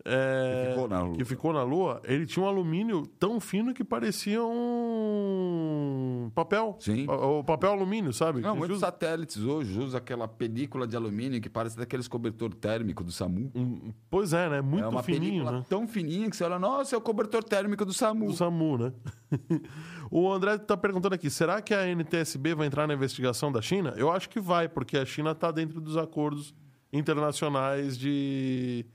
[0.04, 1.16] é, Que ficou na Lua.
[1.16, 7.06] que ficou na Lua, ele tinha um alumínio tão fino que parecia um papel, Sim.
[7.08, 8.40] o, papel alumínio, sabe?
[8.40, 13.02] Não, muitos usa- satélites hoje usam aquela película de alumínio que parece daqueles cobertor térmico
[13.02, 13.50] do SAMU.
[13.54, 14.60] um- pois é, né?
[14.60, 15.64] Muito é uma fininho, película né?
[15.68, 18.26] tão fininha que você olha, nossa, é o cobertor térmico do SAMU.
[18.26, 18.92] Do SAMU, né?
[20.10, 23.94] o André está perguntando aqui: será que a NTSB vai entrar na investigação da China?
[23.96, 26.54] Eu acho que vai, porque a China está dentro dos acordos
[26.92, 28.86] internacionais de,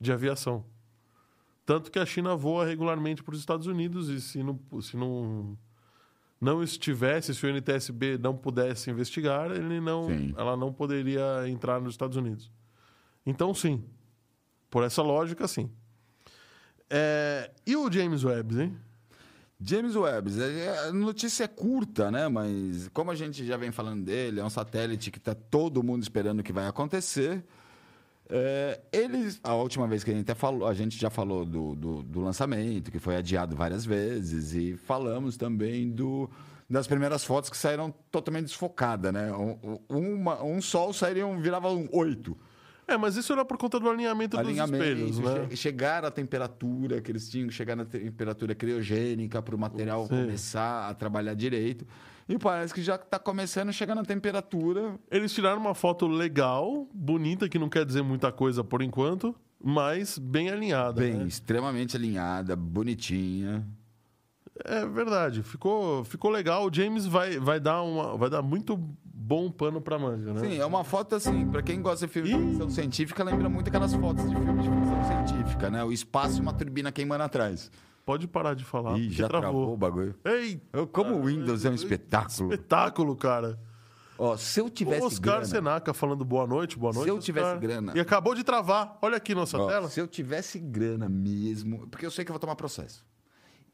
[0.00, 0.64] de aviação.
[1.66, 5.58] Tanto que a China voa regularmente para os Estados Unidos e se não, se não,
[6.40, 10.34] não estivesse, se o NTSB não pudesse investigar, ele não, Sim.
[10.36, 12.50] ela não poderia entrar nos Estados Unidos.
[13.26, 13.84] Então, sim.
[14.70, 15.70] Por essa lógica, sim.
[16.88, 18.76] É, e o James Webb, hein?
[19.60, 22.28] James Webb, é- a notícia é curta, né?
[22.28, 26.02] Mas como a gente já vem falando dele, é um satélite que está todo mundo
[26.02, 27.44] esperando que vai acontecer.
[28.30, 31.74] É, eles, a última vez que a gente até falou, a gente já falou do,
[31.74, 36.28] do, do lançamento, que foi adiado várias vezes, e falamos também do,
[36.68, 39.32] das primeiras fotos que saíram totalmente desfocadas, né?
[39.32, 42.36] Um, um- uma- um sol sairia, um- virava um oito.
[42.86, 45.46] É, mas isso era por conta do alinhamento, alinhamento, dos espelhos, né?
[45.50, 50.08] che- chegar à temperatura que eles tinham chegar na temperatura criogênica para o material Sim.
[50.08, 51.86] começar a trabalhar direito.
[52.28, 54.94] E parece que já está começando a chegar na temperatura.
[55.10, 60.18] Eles tiraram uma foto legal, bonita, que não quer dizer muita coisa por enquanto, mas
[60.18, 61.00] bem alinhada.
[61.00, 61.26] Bem, né?
[61.26, 63.66] extremamente alinhada, bonitinha.
[64.64, 66.66] É verdade, ficou, ficou legal.
[66.66, 70.40] O James vai, vai, dar uma, vai dar muito bom pano pra manga, né?
[70.40, 72.50] Sim, é uma foto assim, para quem gosta de filme de Ih.
[72.50, 75.84] ficção científica, lembra muito aquelas fotos de filme de ficção científica, né?
[75.84, 77.70] O espaço e uma turbina queimando atrás.
[78.08, 78.98] Pode parar de falar.
[78.98, 80.14] Ih, já travou o bagulho.
[80.24, 80.58] Ei,
[80.92, 82.50] Como o Windows é um espetáculo.
[82.50, 83.60] espetáculo, cara.
[84.16, 87.10] Ó, se eu tivesse Oscar grana, Senaca falando boa noite, boa Se noite.
[87.10, 87.60] eu tivesse Oscar.
[87.60, 87.92] grana.
[87.94, 88.96] E acabou de travar.
[89.02, 89.90] Olha aqui nossa Ó, tela.
[89.90, 93.04] Se eu tivesse grana mesmo, porque eu sei que eu vou tomar processo,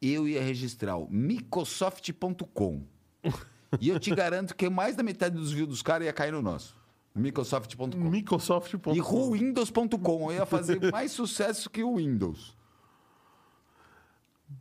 [0.01, 2.83] eu ia registrar o Microsoft.com.
[3.79, 6.41] e eu te garanto que mais da metade dos views dos caras ia cair no
[6.41, 6.75] nosso.
[7.15, 7.87] Microsoft.com.
[7.97, 8.93] Microsoft.com.
[8.93, 10.29] E o Windows.com.
[10.29, 12.53] Eu ia fazer mais sucesso que o Windows.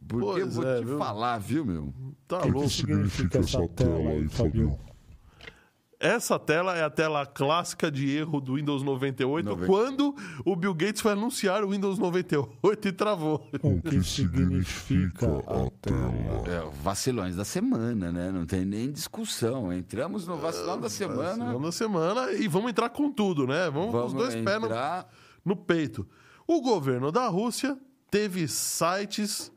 [0.07, 0.99] Porque eu Pois vou é, te viu?
[0.99, 1.95] falar, viu, meu?
[2.29, 2.69] Tá O que, que louco.
[2.71, 4.79] significa essa tela aí, Fabio?
[6.01, 10.75] Essa tela é a tela clássica de erro do Windows 98, Noventa- quando o Bill
[10.75, 13.49] Gates foi anunciar o Windows 98 e travou.
[13.63, 16.13] O que significa a tela?
[16.47, 18.31] É, vacilões da semana, né?
[18.31, 19.73] Não tem nem discussão.
[19.73, 21.33] Entramos no vacilão da semana.
[21.47, 23.71] Semana a semana e vamos entrar com tudo, né?
[23.71, 25.09] Vamos, com os Vamos dois pés no, entrar.
[25.43, 26.07] no peito.
[26.47, 27.79] O governo da Rússia
[28.11, 29.51] teve sites,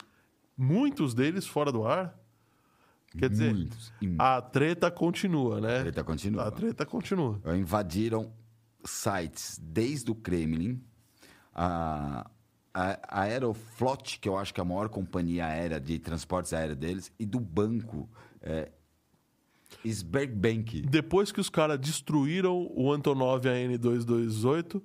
[0.57, 2.17] muitos deles fora do ar.
[3.17, 3.93] Quer dizer, Muitos.
[4.17, 5.79] A treta continua, né?
[5.79, 6.47] A treta continua.
[6.47, 7.41] A treta continua.
[7.57, 8.31] invadiram
[8.83, 10.81] sites desde o Kremlin,
[11.53, 12.29] a,
[12.73, 16.77] a, a Aeroflot, que eu acho que é a maior companhia aérea de transportes aéreos
[16.77, 18.09] deles, e do banco
[18.41, 18.71] é,
[19.85, 20.81] Sberbank.
[20.81, 24.81] Depois que os caras destruíram o Antonov AN228,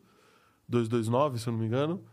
[0.69, 2.05] 229, se eu não me engano,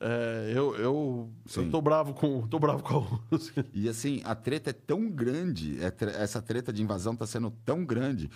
[0.00, 1.64] é, eu, eu, Sim.
[1.66, 3.66] eu tô bravo com, tô bravo com a Rússia.
[3.74, 7.50] E assim, a treta é tão grande, é tre- essa treta de invasão está sendo
[7.64, 8.30] tão grande.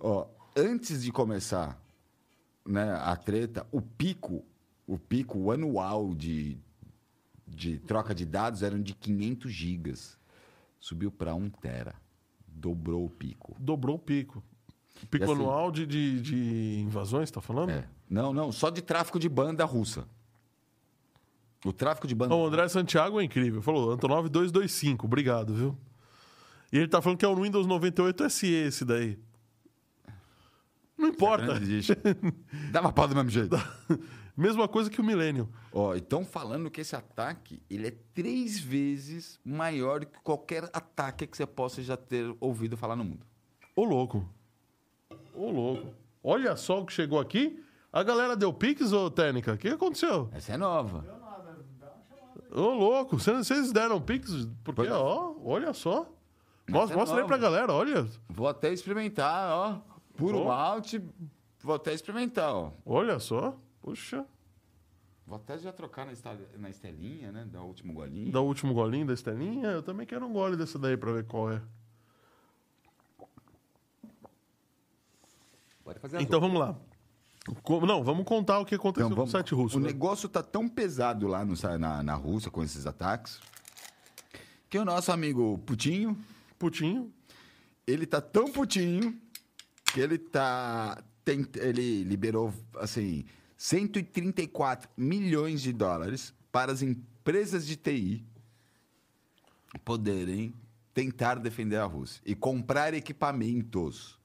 [0.00, 1.78] Ó, antes de começar
[2.66, 4.42] né, a treta, o pico,
[4.86, 6.56] o pico anual de,
[7.46, 10.18] de troca de dados eram de 500 gigas.
[10.80, 11.94] Subiu para 1 tera.
[12.48, 13.54] Dobrou o pico.
[13.58, 14.42] Dobrou o pico.
[15.02, 17.70] O pico assim- anual de, de, de invasões, tá falando?
[17.70, 17.86] É.
[18.08, 20.06] Não, não, só de tráfico de banda russa.
[21.64, 23.62] O tráfico de banda O André Santiago é incrível.
[23.62, 25.78] Falou, Antonov 225, obrigado, viu?
[26.72, 29.18] E ele tá falando que é o Windows 98 SE esse daí.
[30.96, 31.54] Não importa.
[31.54, 31.92] Lixo.
[32.70, 33.56] Dava pau do mesmo jeito.
[34.34, 35.46] Mesma coisa que o Millennium.
[35.72, 41.36] Ó, estão falando que esse ataque ele é três vezes maior que qualquer ataque que
[41.36, 43.26] você possa já ter ouvido falar no mundo.
[43.76, 44.26] Ô louco.
[45.34, 45.94] Ô louco.
[46.24, 47.62] Olha só o que chegou aqui.
[47.92, 49.52] A galera deu pix, ô Técnica?
[49.52, 50.30] O que aconteceu?
[50.32, 51.04] Essa é nova.
[52.54, 53.18] Ô louco.
[53.18, 54.30] Vocês deram pix?
[54.62, 54.92] Porque, Pois é.
[54.92, 56.06] ó, olha só.
[56.68, 57.26] Mostra, é mostra aí nova.
[57.26, 58.06] pra galera, olha.
[58.28, 59.80] Vou até experimentar, ó.
[60.16, 60.44] Puro Ó.
[60.48, 61.02] malte.
[61.62, 62.72] Vou até experimentar, ó.
[62.84, 63.56] Olha só.
[63.80, 64.24] Puxa.
[65.26, 67.44] Vou até já trocar na, esta- na estelinha, né?
[67.50, 68.30] Da último golinho.
[68.30, 69.68] Dá o último golinho da Estelinha.
[69.68, 71.62] Eu também quero um gole desse daí pra ver qual é.
[75.84, 76.76] Pode fazer Então vamos lá.
[77.86, 79.76] Não, vamos contar o que aconteceu Então, com o vamos, site russo.
[79.76, 79.88] o né?
[79.88, 83.40] negócio tá tão pesado lá no, na, na Rússia com esses ataques
[84.70, 86.16] que o nosso amigo Putinho,
[86.58, 87.12] Putinho.
[87.86, 89.20] ele tá tão putinho
[89.92, 93.24] que ele tá tem- ele liberou assim
[93.56, 98.24] 134 milhões de dólares para as empresas de TI
[99.84, 100.54] poderem
[100.94, 104.18] tentar defender a Rússia e comprar equipamentos.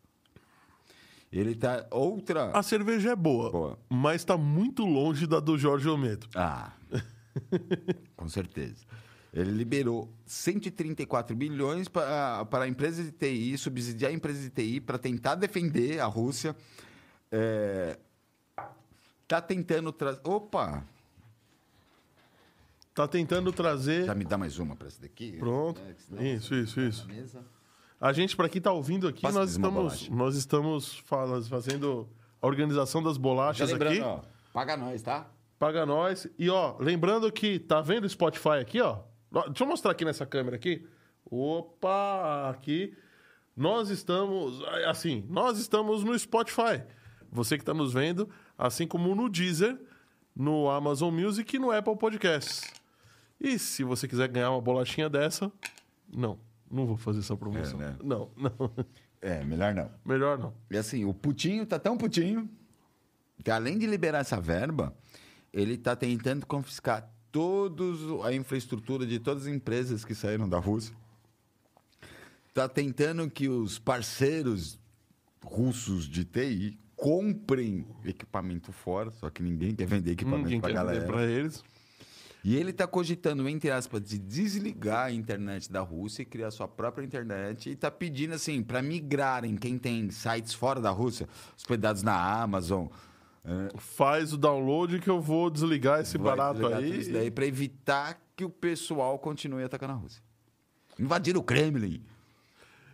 [1.31, 3.79] Ele tá outra A cerveja é boa, Boa.
[3.89, 6.29] mas tá muito longe da do Jorge Ometo.
[6.35, 6.71] Ah,
[8.15, 8.85] com certeza.
[9.33, 14.79] Ele liberou 134 bilhões para, para a empresa de TI, subsidiar a empresa de TI
[14.79, 16.55] para tentar defender a Rússia.
[17.31, 17.99] É,
[19.27, 20.21] tá tentando trazer.
[20.23, 20.83] Opa!
[22.95, 24.05] tá tentando trazer.
[24.05, 25.33] Já me dá mais uma pra essa daqui?
[25.33, 25.79] Pronto.
[26.17, 27.07] É, Isso, isso, isso.
[27.99, 31.03] A gente, para quem tá ouvindo aqui, Passa nós estamos, nós estamos
[31.49, 32.07] fazendo
[32.41, 33.99] a organização das bolachas aqui.
[34.01, 34.19] ó,
[34.53, 35.27] paga nós, tá?
[35.57, 36.27] Paga nós.
[36.37, 38.79] E, ó, lembrando que tá vendo o Spotify aqui?
[38.79, 38.99] Ó,
[39.47, 40.87] Deixa eu mostrar aqui nessa câmera aqui.
[41.29, 42.95] Opa, aqui.
[43.55, 46.83] Nós estamos, assim, nós estamos no Spotify.
[47.31, 49.77] Você que está nos vendo, assim como no Deezer,
[50.35, 52.71] no Amazon Music e no Apple Podcasts.
[53.41, 55.51] E se você quiser ganhar uma bolachinha dessa,
[56.07, 57.81] não, não vou fazer essa promoção.
[57.81, 57.95] É, né?
[58.03, 58.51] Não, não.
[59.21, 59.89] É, melhor não.
[60.05, 60.53] Melhor não.
[60.69, 62.49] E assim, o putinho tá tão putinho
[63.43, 64.95] que além de liberar essa verba,
[65.51, 70.95] ele tá tentando confiscar todos a infraestrutura de todas as empresas que saíram da Rússia.
[72.53, 74.79] Tá tentando que os parceiros
[75.43, 80.75] russos de TI comprem equipamento fora, só que ninguém quer vender equipamento Ninguém pra quer
[80.75, 80.99] galera.
[80.99, 81.63] vender pra eles.
[82.49, 86.65] E ele está cogitando, entre aspas, de desligar a internet da Rússia e criar sua
[86.65, 87.69] própria internet.
[87.69, 92.87] E está pedindo, assim, para migrarem quem tem sites fora da Rússia, hospedados na Amazon.
[93.43, 96.99] é, Faz o download que eu vou desligar esse vai barato desligar aí.
[97.01, 100.23] Isso daí para evitar que o pessoal continue atacando a Rússia.
[100.97, 102.01] Invadir o Kremlin.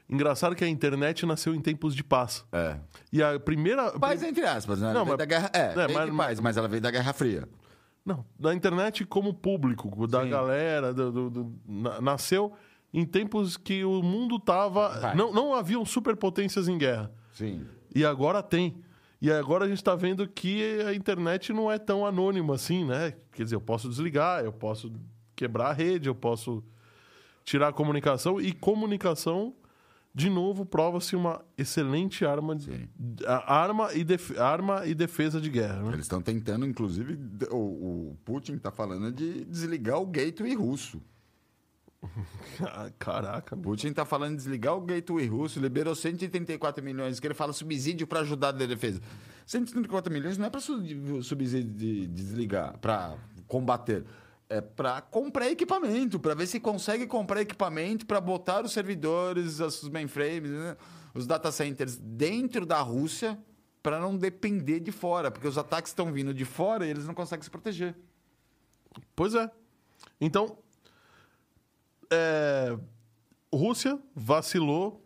[0.09, 2.43] Engraçado que a internet nasceu em tempos de paz.
[2.51, 2.77] É.
[3.11, 3.91] E a primeira.
[3.99, 4.91] Paz entre aspas, né?
[4.93, 5.51] Não, mas- da Guerra...
[5.53, 7.47] É, É, mas- paz, mas ela veio da Guerra Fria.
[8.05, 10.29] Não, da internet como público, da Sim.
[10.29, 12.51] galera, do, do- do- na- nasceu
[12.93, 15.13] em tempos que o mundo tava.
[15.15, 17.11] Não, não haviam superpotências em guerra.
[17.31, 17.65] Sim.
[17.95, 18.83] E agora tem.
[19.21, 23.13] E agora a gente está vendo que a internet não é tão anônima assim, né?
[23.31, 24.91] Quer dizer, eu posso desligar, eu posso
[25.33, 26.61] quebrar a rede, eu posso
[27.45, 28.39] tirar a comunicação.
[28.41, 29.55] E comunicação,
[30.15, 32.89] de novo, prova-se uma excelente arma, de-
[33.25, 35.81] arma, e def- arma e defesa de guerra.
[35.81, 35.89] Né?
[35.93, 37.17] Eles estão tentando, inclusive,
[37.49, 37.55] o,
[38.11, 41.01] o Putin está falando de desligar o gateway russo.
[42.99, 47.53] Caraca, Putin está falando de desligar o gateway russo, liberou 134 milhões, que ele fala
[47.53, 49.01] subsídio para ajudar a defesa.
[49.45, 53.15] 134 milhões não é para subsídio de, de desligar, para
[53.47, 54.03] combater.
[54.53, 59.89] É para comprar equipamento, para ver se consegue comprar equipamento para botar os servidores, os
[59.89, 60.77] mainframes, né,
[61.11, 63.35] os data centers dentro da Rússia
[63.81, 67.15] para não depender de fora, porque os ataques estão vindo de fora e eles não
[67.15, 67.95] conseguem se proteger.
[69.15, 69.49] Pois é.
[70.21, 70.55] Então,
[72.11, 72.77] é,
[73.51, 75.03] Rússia vacilou,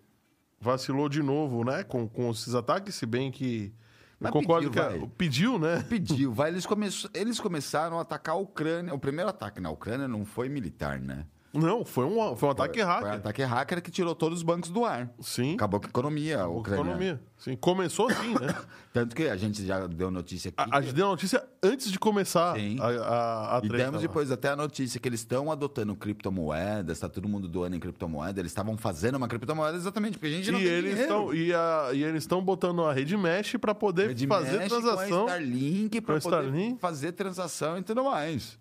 [0.60, 1.86] vacilou de novo, né?
[1.86, 3.74] Com, com esses ataques, se bem que.
[4.20, 5.12] Mas eu concordo pediu, vai.
[5.18, 5.86] pediu, né?
[5.88, 6.88] Pediu, vai, eles, come...
[7.14, 8.94] eles começaram a atacar a Ucrânia.
[8.94, 11.26] O primeiro ataque na Ucrânia não foi militar, né?
[11.58, 13.08] Não, foi um, foi um ataque Foi hacker.
[13.12, 15.10] um ataque hacker que tirou todos os bancos do ar.
[15.20, 15.56] Sim.
[15.56, 16.90] Acabou com a economia a ucraniana.
[16.92, 17.22] Economia.
[17.38, 18.56] Sim, começou assim, né?
[18.92, 20.70] Tanto que a gente já deu notícia aqui.
[20.72, 22.78] A, a gente deu notícia antes de começar Sim.
[22.80, 24.08] a, a, a E treta demos lá.
[24.08, 28.40] depois até a notícia que eles estão adotando criptomoedas, tá todo mundo doando em criptomoeda.
[28.40, 31.14] Eles estavam fazendo uma criptomoeda exatamente, porque a gente não E tem eles, dinheiro.
[31.14, 35.26] estão, e, a- e eles estão botando a rede mesh para poder Rede fazer transação.
[35.26, 36.80] Com a Starlink para poder Starlink.
[36.80, 38.58] fazer transação e tudo mais.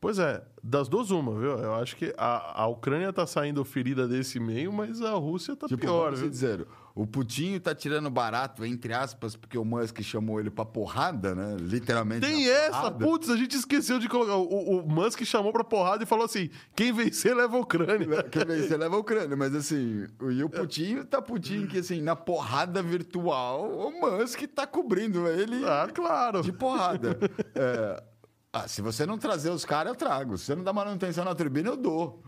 [0.00, 1.50] Pois é, das duas uma, viu?
[1.58, 5.66] Eu acho que a, a Ucrânia tá saindo ferida desse meio, mas a Rússia tá
[5.66, 6.30] Tipo, pior, viu?
[6.30, 11.34] dizer, o Putinho tá tirando barato, entre aspas, porque o Musk chamou ele pra porrada,
[11.34, 11.56] né?
[11.58, 12.24] Literalmente.
[12.26, 14.36] Tem essa, putz, a gente esqueceu de colocar.
[14.36, 18.06] O, o Musk chamou pra porrada e falou assim: quem vencer leva a Ucrânia.
[18.46, 22.00] Ver, você leva a Ucrânia, mas assim, o- e o Putinho tá Putinho que assim,
[22.00, 26.40] na porrada virtual, o Musk tá cobrindo ele Ah, claro.
[26.42, 27.18] de porrada.
[27.54, 28.02] É,
[28.52, 30.38] ah, se você não trazer os caras, eu trago.
[30.38, 32.22] Se você não dá manutenção na turbina, eu dou.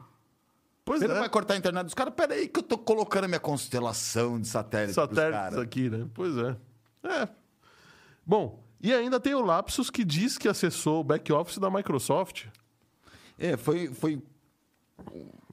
[0.84, 1.08] Pois Você é.
[1.08, 2.12] não vai cortar a internet dos caras?
[2.14, 6.08] Peraí que eu tô colocando a minha constelação de satélite satélites aqui, né?
[6.12, 6.56] Pois é.
[7.04, 7.28] É.
[8.26, 12.46] Bom, e ainda tem o Lapsus que diz que acessou o back-office da Microsoft.
[13.38, 14.22] É, foi, foi,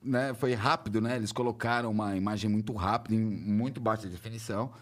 [0.01, 1.15] né, foi rápido, né?
[1.15, 4.73] Eles colocaram uma imagem muito rápida, em muito baixa definição.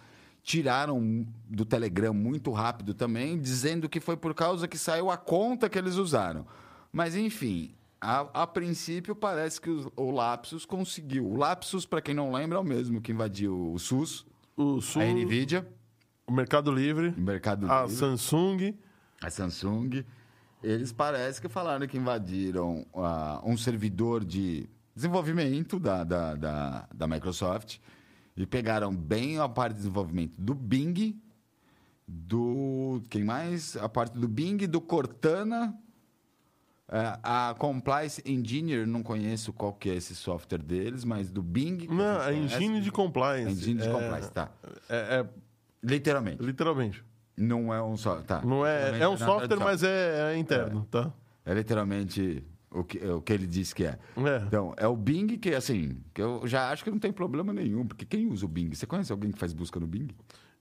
[0.46, 5.68] Tiraram do Telegram muito rápido também, dizendo que foi por causa que saiu a conta
[5.68, 6.46] que eles usaram.
[6.94, 11.26] Mas, enfim, a, a princípio parece que o, o Lapsus conseguiu.
[11.26, 14.24] O Lapsus, para quem não lembra, é o mesmo que invadiu o SUS,
[14.56, 15.68] O a NVIDIA,
[16.28, 17.96] o Mercado Livre, o Mercado a Livre.
[17.96, 18.78] Samsung.
[19.24, 20.06] a Samsung,
[20.62, 27.08] eles parece que falaram que invadiram ah, um servidor de desenvolvimento da, da, da, da
[27.08, 27.80] Microsoft
[28.36, 31.20] e pegaram bem a parte de desenvolvimento do Bing,
[32.08, 33.02] do.
[33.10, 33.76] Quem mais?
[33.78, 35.76] A parte do Bing, do Cortana.
[36.90, 41.88] eh, a Compliance Engineer, não conheço qual que é esse software deles, mas do Bing.
[41.88, 42.56] Não, a conhece.
[42.56, 43.52] engine de compliance.
[43.54, 44.52] Engine de é, Compliance, tá.
[44.90, 45.26] É, é,
[45.82, 46.44] Literalmente.
[46.44, 47.04] literalmente.
[47.38, 48.26] Não é um software.
[48.26, 48.42] Tá.
[48.42, 49.66] Não é, é um software, tradução.
[49.68, 51.12] mas é, é interno, tá?
[51.46, 52.44] É literalmente
[52.80, 53.98] o que, o que ele disse que é.
[54.18, 54.44] É.
[54.48, 57.86] Então, é o Bing que, assim, que eu já acho que não tem problema nenhum,
[57.88, 58.74] porque quem usa o Bing?
[58.74, 60.10] Você conhece alguém que faz busca no Bing?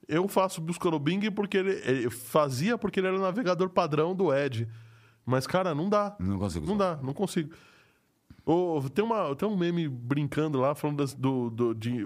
[0.07, 4.15] Eu faço busca no Bing porque ele, ele fazia porque ele era o navegador padrão
[4.15, 4.67] do Edge.
[5.25, 6.15] Mas, cara, não dá.
[6.19, 6.95] Não consigo Não usar.
[6.95, 7.49] dá, não consigo.
[8.45, 12.05] Ô, tem, uma, tem um meme brincando lá, falando das- do, do- de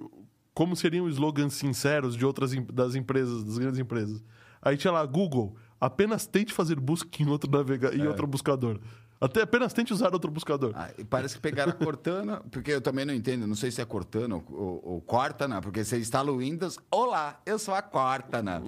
[0.54, 4.24] como seriam slogans sinceros de outras das empresas, das grandes empresas.
[4.62, 8.80] Aí tinha lá, Google, apenas tente fazer busca em outro, navega em outro buscador.
[9.22, 10.72] Até apenas tente usar outro buscador.
[10.76, 13.86] Ah, parece que pegaram a Cortana, porque eu também não entendo, não sei se é
[13.86, 18.62] Cortana ou, ou, ou Cortana, porque você instala o Windows, olá, eu sou a Cortana.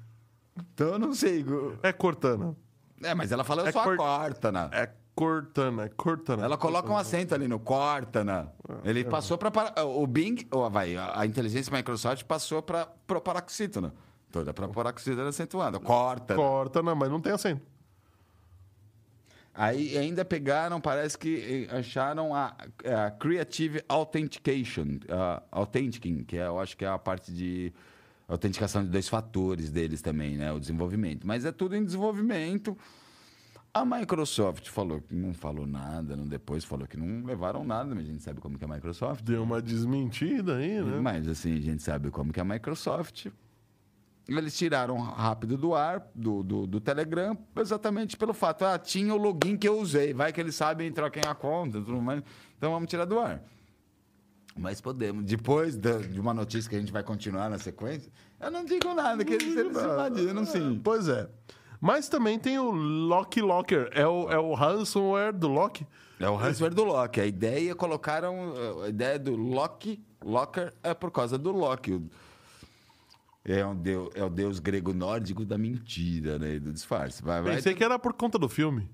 [0.74, 1.44] então eu não sei.
[1.82, 2.54] É Cortana.
[3.02, 4.70] É, mas ela fala, eu É sou Cor- a Cortana.
[4.72, 6.44] É Cortana, é Cortana.
[6.44, 8.52] Ela coloca um acento ali no Cortana.
[8.84, 13.94] Ele passou para o Bing, ou vai, a, inteligência Microsoft passou para o paroxítona.
[14.30, 15.80] Toda para paroxítona acentuada.
[15.80, 16.38] Cortana.
[16.38, 17.62] Cortana, mas não tem acento.
[19.56, 22.54] Aí ainda pegaram, parece que eh, acharam a,
[22.84, 27.72] a Creative Authentication, a Authenticing, que é, eu acho que é a parte de
[28.28, 30.52] autenticação de dois fatores deles também, né?
[30.52, 31.26] O desenvolvimento.
[31.26, 32.76] Mas é tudo em desenvolvimento.
[33.72, 38.04] A Microsoft falou que não falou nada, não depois falou que não levaram nada, mas
[38.04, 39.22] a gente sabe como que é a Microsoft.
[39.22, 41.00] Deu uma desmentida aí, né?
[41.00, 43.28] Mas assim, a gente sabe como que é a Microsoft.
[44.28, 49.16] Eles tiraram rápido do ar, do, do, do Telegram, exatamente pelo fato, ah, tinha o
[49.16, 52.22] login que eu usei, vai que eles sabem troquem a conta, tudo mais.
[52.58, 53.40] Então vamos tirar do ar.
[54.58, 55.24] Mas podemos.
[55.24, 58.10] Depois de uma notícia que a gente vai continuar na sequência,
[58.40, 60.80] eu não digo nada, que eles, eles invadiram, sim.
[60.82, 61.28] Pois é.
[61.80, 63.90] Mas também tem o Lock Locker.
[63.92, 65.86] É o, é o ransomware do Lock.
[66.18, 67.20] É o ransomware do Loki.
[67.20, 68.54] A ideia colocaram.
[68.82, 72.02] A ideia do Loki, Locker é por causa do Loki.
[73.48, 76.58] É, um deus, é o deus grego nórdico da mentira, né?
[76.58, 77.22] Do disfarce.
[77.22, 77.54] Vai, vai.
[77.56, 78.90] Pensei que era por conta do filme.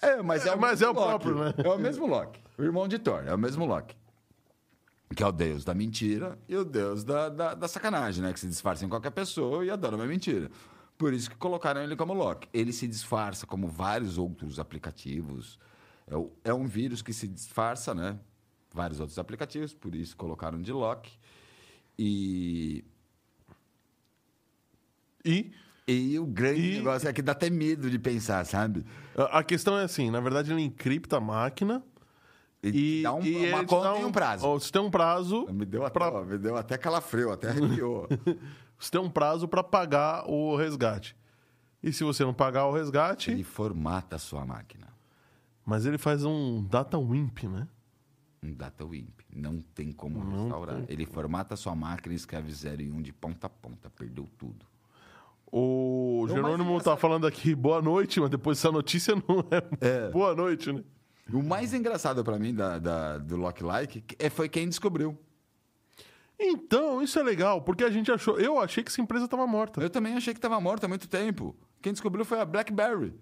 [0.00, 1.06] É, mas é, É, o, mas é o Loki.
[1.06, 1.54] próprio, né?
[1.58, 2.40] É o mesmo Loki.
[2.58, 3.94] O irmão de Thor, é o mesmo Loki.
[5.14, 8.32] Que é o deus da mentira e o deus da, da, da sacanagem, né?
[8.32, 10.50] Que se disfarça em qualquer pessoa e adora uma mentira.
[10.98, 12.48] Por isso que colocaram ele como Loki.
[12.52, 15.56] Ele se disfarça como vários outros aplicativos.
[16.08, 18.18] É, o- é um vírus que se disfarça, né?
[18.74, 21.12] Vários outros aplicativos, por isso colocaram de Loki.
[21.98, 22.84] E,
[25.24, 25.52] E
[25.86, 28.84] e o grande E- negócio é que dá até medo de pensar, sabe?
[29.30, 31.82] a questão é assim, na verdade ele encripta a máquina
[32.62, 34.46] E, e, dá um, e uma conta dá e um prazo.
[34.46, 37.48] ó, Você tem um prazo, Me deu até, pra- ó, me deu até calafrio, até
[37.50, 38.06] arrepiou.
[38.78, 41.16] você tem um prazo para pagar o resgate.
[41.82, 44.86] E se você não pagar o resgate, Ele formata a sua máquina.
[45.66, 47.66] mas ele faz um data wimp, né?
[48.40, 49.20] Um data wimp.
[49.34, 50.84] Não tem como restaurar.
[50.88, 53.90] Ele formata a sua máquina e escreve 0 e 1 um de ponta a ponta.
[53.90, 54.64] Perdeu tudo.
[55.54, 59.44] O Então, Jerônimo mas tá falando aqui boa noite, mas depois essa notícia não
[59.80, 60.82] é, boa noite, né?
[61.32, 65.16] O mais engraçado pra mim da, da- do Lock Like é, foi quem descobriu.
[66.40, 68.38] Então, isso é legal, porque a gente achou.
[68.40, 69.80] Eu achei que essa empresa estava morta.
[69.80, 71.54] Eu também achei que estava morto há muito tempo.
[71.80, 73.14] Quem descobriu foi a BlackBerry.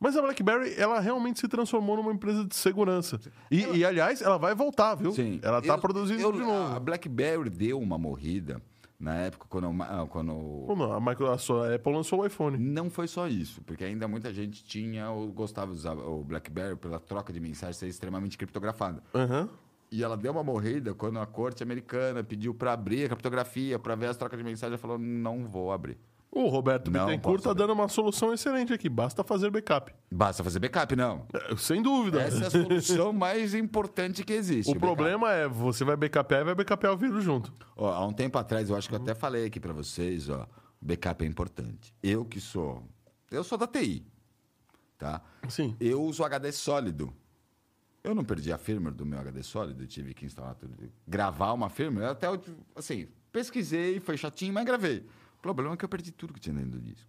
[0.00, 3.20] Mas a BlackBerry, ela realmente se transformou numa empresa de segurança.
[3.50, 5.12] E, e, aliás, ela vai voltar, viu?
[5.42, 6.80] Ela tá Eu- produzindo eu- de A novo.
[6.80, 8.60] BlackBerry deu uma morrida
[9.04, 10.32] na época quando, ah, quando
[10.66, 12.56] não, a, a Apple lançou o iPhone.
[12.56, 16.76] Não foi só isso, porque ainda muita gente tinha ou gostava de usar o BlackBerry
[16.76, 19.02] pela troca de mensagem ser extremamente criptografada.
[19.14, 19.48] Aham.
[19.92, 23.94] E ela deu uma morrida quando a corte americana pediu para abrir a criptografia, para
[23.94, 25.98] ver as trocas de mensagem, ela falou: não vou abrir.
[26.34, 28.88] O Roberto Não Bittencourt posso tá dando uma solução excelente aqui.
[28.88, 29.94] Basta fazer backup.
[30.10, 31.26] Basta fazer backup, não.
[31.32, 32.20] É, Sem dúvida.
[32.22, 34.68] Essa é a solução mais importante que existe.
[34.68, 34.96] o backup.
[34.96, 37.52] problema é, você vai backupear e vai backupear o vírus junto.
[37.76, 40.48] Ó, há um tempo atrás, eu acho que eu até falei aqui para vocês, ó,
[40.80, 41.94] backup é importante.
[42.02, 42.82] Eu que sou,
[43.30, 44.04] eu sou da TI,
[44.98, 45.22] tá?
[45.48, 45.76] Sim.
[45.78, 47.14] Eu uso HD sólido.
[48.02, 50.74] Eu não perdi a firmware do meu HD sólido, eu tive que instalar tudo,
[51.06, 52.42] gravar uma firmware, até eu,
[52.76, 55.06] assim, pesquisei, foi chatinho, mas gravei.
[55.50, 57.08] O problema é que eu perdi tudo que tinha dentro do disco.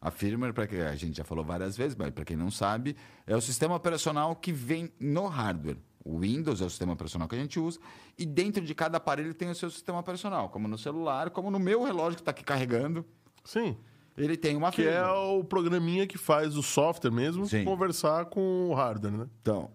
[0.00, 2.96] A firmware, para que a gente já falou várias vezes, mas para quem não sabe,
[3.26, 5.78] é o sistema operacional que vem no hardware.
[6.04, 7.80] O Windows é o sistema operacional que a gente usa
[8.16, 11.58] e dentro de cada aparelho tem o seu sistema operacional, como no celular, como no
[11.58, 13.04] meu relógio que está aqui carregando,
[13.44, 13.76] Sim.
[14.16, 15.38] ele tem uma Que é firmware.
[15.38, 17.64] o programinha que faz o software mesmo Sim.
[17.64, 19.26] conversar com o hardware, né?
[19.42, 19.70] Então.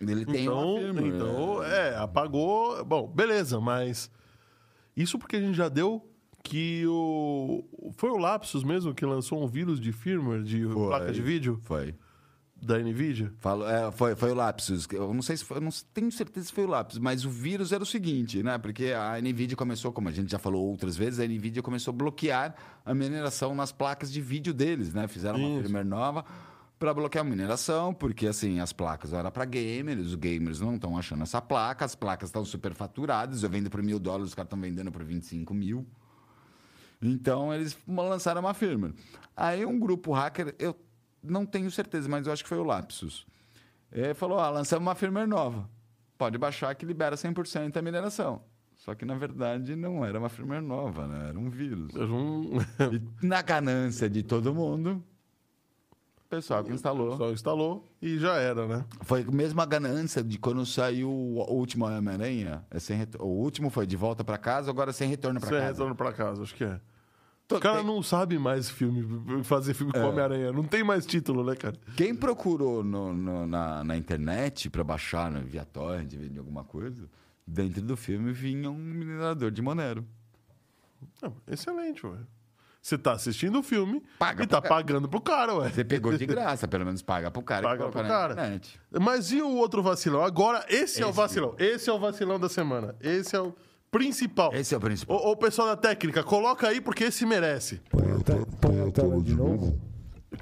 [0.00, 1.06] Ele tem então, uma firmware.
[1.06, 2.84] então, é, apagou.
[2.84, 4.10] Bom, beleza, mas
[4.96, 6.08] isso porque a gente já deu
[6.42, 7.64] que o
[7.96, 10.86] foi o Lapsus mesmo que lançou um vírus de firmware de Foi.
[10.86, 11.58] placa de vídeo.
[11.64, 11.94] Foi.
[12.60, 13.32] da NVIDIA?
[13.40, 14.86] Falou, é, foi, foi o Lapsus.
[14.90, 17.72] Eu não sei se foi, não tenho certeza se foi o Lapsus, mas o vírus
[17.72, 18.56] era o seguinte, né?
[18.56, 21.96] Porque a NVIDIA começou, como a gente já falou outras vezes, a NVIDIA começou a
[21.96, 25.06] bloquear a mineração nas placas de vídeo deles, né?
[25.08, 25.62] Fizeram uma Isso.
[25.62, 26.24] firmware nova
[26.78, 30.98] para bloquear a mineração, porque assim, as placas eram para gamers, os gamers não estão
[30.98, 34.60] achando essa placa, as placas estão superfaturadas, eu vendo por mil dólares, os caras estão
[34.60, 35.86] vendendo por 25 mil.
[37.00, 38.94] Então eles lançaram uma firmware.
[39.36, 40.74] Aí um grupo hacker, eu
[41.22, 43.26] não tenho certeza, mas eu acho que foi o Lapsus.
[43.92, 45.68] Ele falou: ah, lançamos uma firmware nova.
[46.16, 48.42] Pode baixar que libera 100% da mineração.
[48.76, 51.28] Só que na verdade não era uma firmware nova, né?
[51.30, 51.92] era um vírus.
[51.94, 52.50] Não-
[53.22, 55.02] E na ganância de todo mundo,
[56.28, 57.16] pessoal que instalou.
[57.16, 58.84] Só instalou e já era, né?
[59.02, 62.64] Foi a mesma ganância de quando saiu o último Homem-Aranha.
[62.70, 65.58] é sem retor- O último foi de volta para casa, agora sem retorno para Sem
[65.58, 65.70] casa.
[65.72, 66.80] retorno pra casa, acho que é.
[67.52, 69.06] O cara tem- não sabe mais filme,
[69.44, 70.04] fazer filme com É.
[70.04, 70.50] Homem-Aranha.
[70.50, 71.76] Não tem mais título, né, cara?
[71.94, 77.06] Quem procurou no- no- na, na internet para baixar né, via torrent, via alguma coisa,
[77.46, 80.04] dentro do filme vinha um minerador de Monero.
[81.22, 82.16] Não, excelente, ué.
[82.84, 84.74] Você tá assistindo o filme Paga e pro tá cara.
[84.74, 85.70] pagando pro cara, ué.
[85.70, 88.32] Você pegou de graça, pelo menos paga pro cara Paga que colocou pro na cara.
[88.34, 88.78] internet.
[89.00, 90.22] Mas e o outro vacilão?
[90.22, 91.16] Agora, esse, é o Esse.
[91.16, 91.54] vacilão.
[91.58, 92.94] Esse é o vacilão da semana.
[93.00, 93.54] Esse é o
[93.90, 94.52] principal.
[94.52, 95.16] Esse é o principal.
[95.16, 97.80] Ô, ô, pessoal da técnica, coloca aí porque esse merece.
[97.88, 99.80] Põe a, te- põe a tela de novo.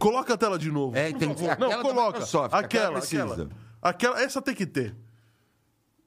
[0.01, 0.97] Coloca a tela de novo.
[0.97, 1.49] É, por tem- favor.
[1.51, 2.07] aquela Não, da coloca.
[2.09, 3.49] Microsoft, aquela, aquela aquela, precisa.
[3.81, 4.21] aquela.
[4.21, 4.97] Essa tem que ter.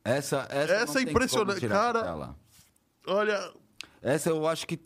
[0.04, 2.04] Essa, essa, Essa não é tem impressionante, como tirar cara.
[2.04, 2.36] tela.
[3.08, 3.52] Olha,
[4.02, 4.78] Essa eu acho que.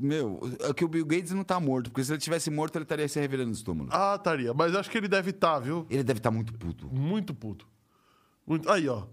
[0.00, 2.84] Meu, é que o Bill Gates não tá morto, porque se ele tivesse morto, ele
[2.84, 3.92] estaria se revelando nos túmulos.
[3.92, 4.54] ah, estaria.
[4.54, 5.84] Mas acho que ele deve estar, viu?
[5.90, 6.86] Ele deve estar muito puto.
[6.86, 7.66] Muito puto.
[8.46, 8.70] Muito...
[8.70, 9.06] Aí, ó.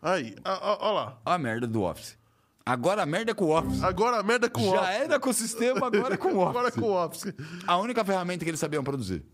[0.00, 1.20] Aí, ó, ó lá.
[1.26, 2.16] Olha a merda do Office.
[2.64, 3.82] Agora a merda é com o Office.
[3.82, 4.94] Agora a merda é com o Já Office.
[4.94, 6.48] era com o sistema, agora é com o Office.
[6.54, 7.34] Agora é com o Office.
[7.66, 9.24] A única ferramenta que eles sabiam produzir.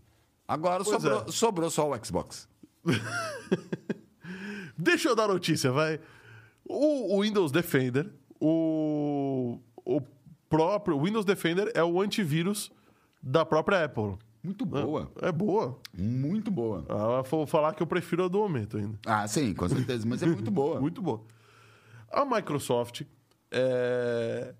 [0.47, 1.31] Agora sobrou, é.
[1.31, 2.47] sobrou só o Xbox.
[4.77, 5.99] Deixa eu dar notícia, vai.
[6.63, 10.01] O, o Windows Defender, o, o
[10.55, 12.71] próprio o Windows Defender é o antivírus
[13.21, 14.17] da própria Apple.
[14.43, 15.11] Muito boa.
[15.21, 15.79] É boa.
[15.97, 16.85] Muito boa.
[16.87, 18.99] Ah, vou falar que eu prefiro a do momento ainda.
[19.05, 20.79] Ah, sim, com certeza, mas é muito boa.
[20.81, 21.21] Muito boa.
[22.11, 23.01] A Microsoft
[23.51, 24.53] é,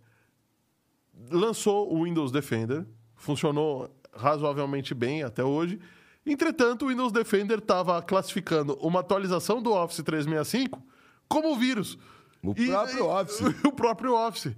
[1.29, 2.85] lançou o Windows Defender,
[3.15, 5.79] funcionou razoavelmente bem até hoje.
[6.25, 10.81] Entretanto, o Windows Defender estava classificando uma atualização do Office 365
[11.27, 11.97] como vírus.
[12.41, 13.41] O próprio Office.
[13.63, 14.55] o próprio Office.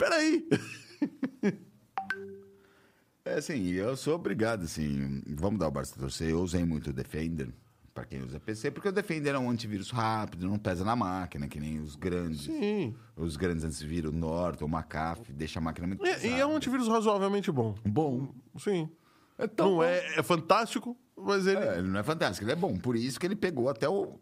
[0.00, 0.48] Peraí.
[3.22, 6.30] É assim, eu sou obrigado, assim, vamos dar o braço a torcer.
[6.30, 7.48] Eu usei muito o Defender,
[7.94, 11.46] para quem usa PC, porque o Defender é um antivírus rápido, não pesa na máquina,
[11.46, 12.44] que nem os grandes.
[12.44, 12.96] Sim.
[13.14, 16.26] Os grandes antivírus, o Norton, o McAfee, deixa a máquina muito E, pesada.
[16.26, 17.74] e é um antivírus razoavelmente bom.
[17.84, 18.34] bom.
[18.58, 18.88] Sim.
[19.38, 19.82] É tão Não bom.
[19.84, 22.76] é, é fantástico, mas ele É, ele não é fantástico, ele é bom.
[22.78, 24.18] Por isso que ele pegou até o.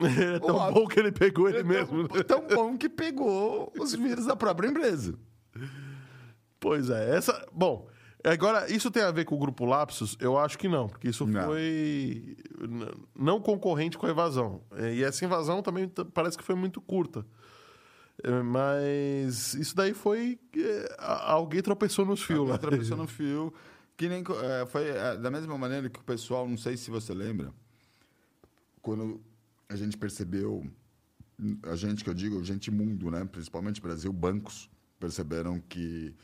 [0.00, 2.08] é tão bom que ele pegou ele é mesmo.
[2.08, 5.14] Tão, tão bom que pegou os vírus da própria empresa.
[6.58, 7.46] Pois é, essa.
[7.52, 7.88] Bom,
[8.24, 10.16] agora, isso tem a ver com o grupo Lapsus?
[10.20, 11.44] Eu acho que não, porque isso Não.
[11.44, 12.36] foi
[13.14, 14.62] não concorrente com a invasão.
[14.72, 17.24] É, E essa invasão também parece que foi muito curta.
[18.22, 20.38] É, Mas isso daí foi.
[20.56, 22.58] é, Alguém tropeçou nos fios lá.
[22.58, 23.52] Pessoa no fio.
[23.96, 24.24] Que nem.
[24.68, 27.52] foi da mesma maneira que o pessoal, não sei se você lembra,
[28.82, 29.20] quando
[29.68, 30.64] a gente percebeu.
[31.64, 33.24] A gente que eu digo, gente mundo, né?
[33.24, 36.14] Principalmente Brasil, bancos perceberam que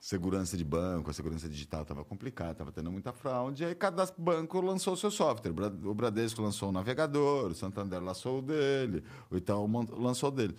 [0.00, 3.62] segurança de banco, a segurança digital estava complicada, estava tendo muita fraude.
[3.62, 5.52] E aí cada banco lançou o seu software.
[5.84, 10.56] O Bradesco lançou o navegador, o Santander lançou o dele, o Itaú lançou o dele.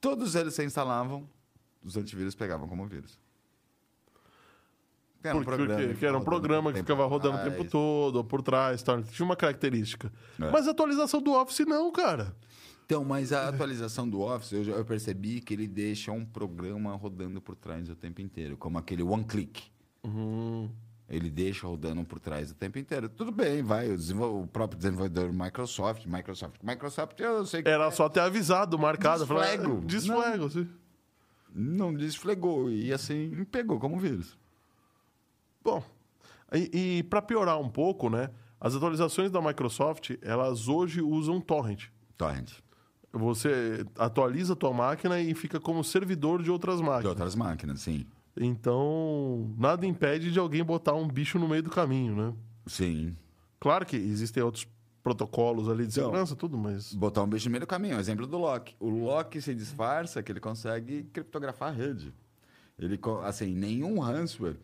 [0.00, 1.26] Todos eles se instalavam,
[1.82, 3.18] os antivírus pegavam como vírus.
[5.24, 7.56] Que era um Porque- programa que, que era um programa que ficava rodando o atrás.
[7.56, 9.02] tempo todo, por trás, tal.
[9.02, 10.12] tinha uma característica.
[10.38, 10.50] É.
[10.50, 12.36] Mas a atualização do Office não, cara.
[12.84, 17.40] Então, mas a atualização do Office, eu, eu percebi que ele deixa um programa rodando
[17.40, 19.62] por trás o tempo inteiro, como aquele One Click.
[20.02, 20.68] Uhum.
[21.08, 23.08] Ele deixa rodando por trás o tempo inteiro.
[23.08, 23.88] Tudo bem, vai.
[23.90, 29.26] O, o próprio desenvolvedor Microsoft, Microsoft, Microsoft, eu sei que Era só ter avisado, marcado.
[29.26, 29.78] falar, Desflego.
[29.82, 30.68] "Ah, Desflego, sim.
[31.54, 34.36] não desflegou e assim pegou como vírus.
[35.64, 35.82] Bom,
[36.52, 38.30] e, e para piorar um pouco, né?
[38.60, 41.86] As atualizações da Microsoft, elas hoje usam torrent.
[42.16, 42.52] Torrent.
[43.12, 47.06] Você atualiza a tua máquina e fica como servidor de outras De máquinas.
[47.10, 48.06] outras máquinas, sim.
[48.36, 52.34] Então, nada impede de alguém botar um bicho no meio do caminho, né?
[52.66, 53.14] Sim.
[53.60, 54.66] Claro que existem outros
[55.02, 56.92] protocolos ali de Então, segurança, tudo, mas...
[56.94, 57.98] Botar um bicho no meio do caminho.
[57.98, 58.74] Exemplo do Loki.
[58.80, 62.12] O Loki se disfarça que ele consegue criptografar a rede.
[62.78, 64.56] Ele, assim, nenhum ransomware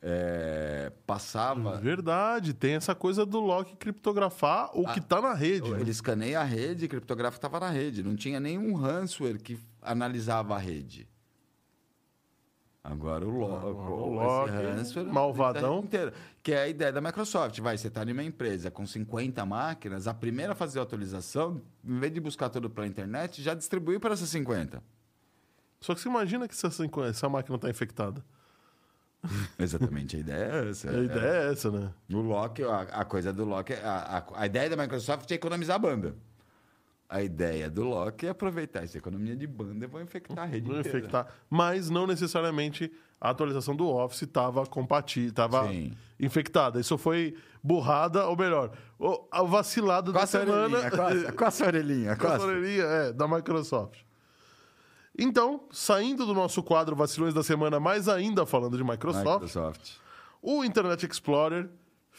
[0.00, 1.76] é, passava.
[1.78, 5.70] Verdade, tem essa coisa do lock criptografar o que tá na rede.
[5.70, 5.80] né?
[5.80, 8.02] Ele escaneia a rede, o criptográfico estava na rede.
[8.02, 11.08] Não tinha nenhum ransomware que analisava a rede.
[12.82, 15.72] Agora o, lo Agora o Loki, ransomware malvadão.
[15.72, 16.14] a rede inteira.
[16.42, 17.58] Que é a ideia da Microsoft.
[17.60, 21.98] Vai, você está numa empresa com 50 máquinas, a primeira a fazer a atualização, em
[21.98, 24.82] vez de buscar tudo pela internet, já distribui para essas 50.
[25.80, 26.68] Só que você imagina que essa,
[27.08, 28.24] essa máquina tá infectada.
[29.58, 30.90] Exatamente, a ideia é essa.
[30.90, 31.90] A ideia é essa, né?
[32.12, 35.34] O lock, a, a coisa do lock, é- a, a, a ideia da Microsoft é
[35.34, 36.14] economizar a banda.
[37.08, 40.68] A ideia do lock é aproveitar essa economia de banda e vão infectar a rede
[40.70, 40.98] Não inteira.
[40.98, 41.26] infectar.
[41.48, 45.68] Mas não necessariamente a atualização do Office estava compatível, estava
[46.20, 46.78] infectada.
[46.78, 50.62] Isso foi burrada, ou melhor, o, o vacilado da Coça a semana.
[50.78, 52.44] orelhinha, coça, coça a orelhinha, Com a coça.
[52.46, 54.00] orelhinha, é, da Microsoft.
[55.18, 59.90] Então, saindo do nosso quadro Vacilões da Semana, mas ainda falando de Microsoft, Microsoft.
[60.40, 61.68] o Internet Explorer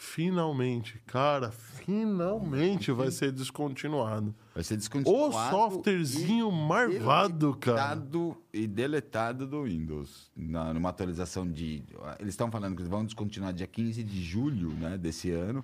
[0.00, 4.34] finalmente, cara, finalmente vai ser descontinuado.
[4.54, 5.50] Vai ser O descontinuado.
[5.50, 7.94] softwarezinho e marvado, cara.
[7.96, 10.30] deletado E deletado do Windows.
[10.34, 11.82] Na, numa atualização de.
[12.18, 15.62] Eles estão falando que vão descontinuar dia 15 de julho né, desse ano.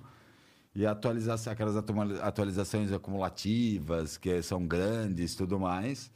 [0.74, 1.74] E atualizar aquelas
[2.22, 6.10] atualizações acumulativas, que são grandes e tudo mais,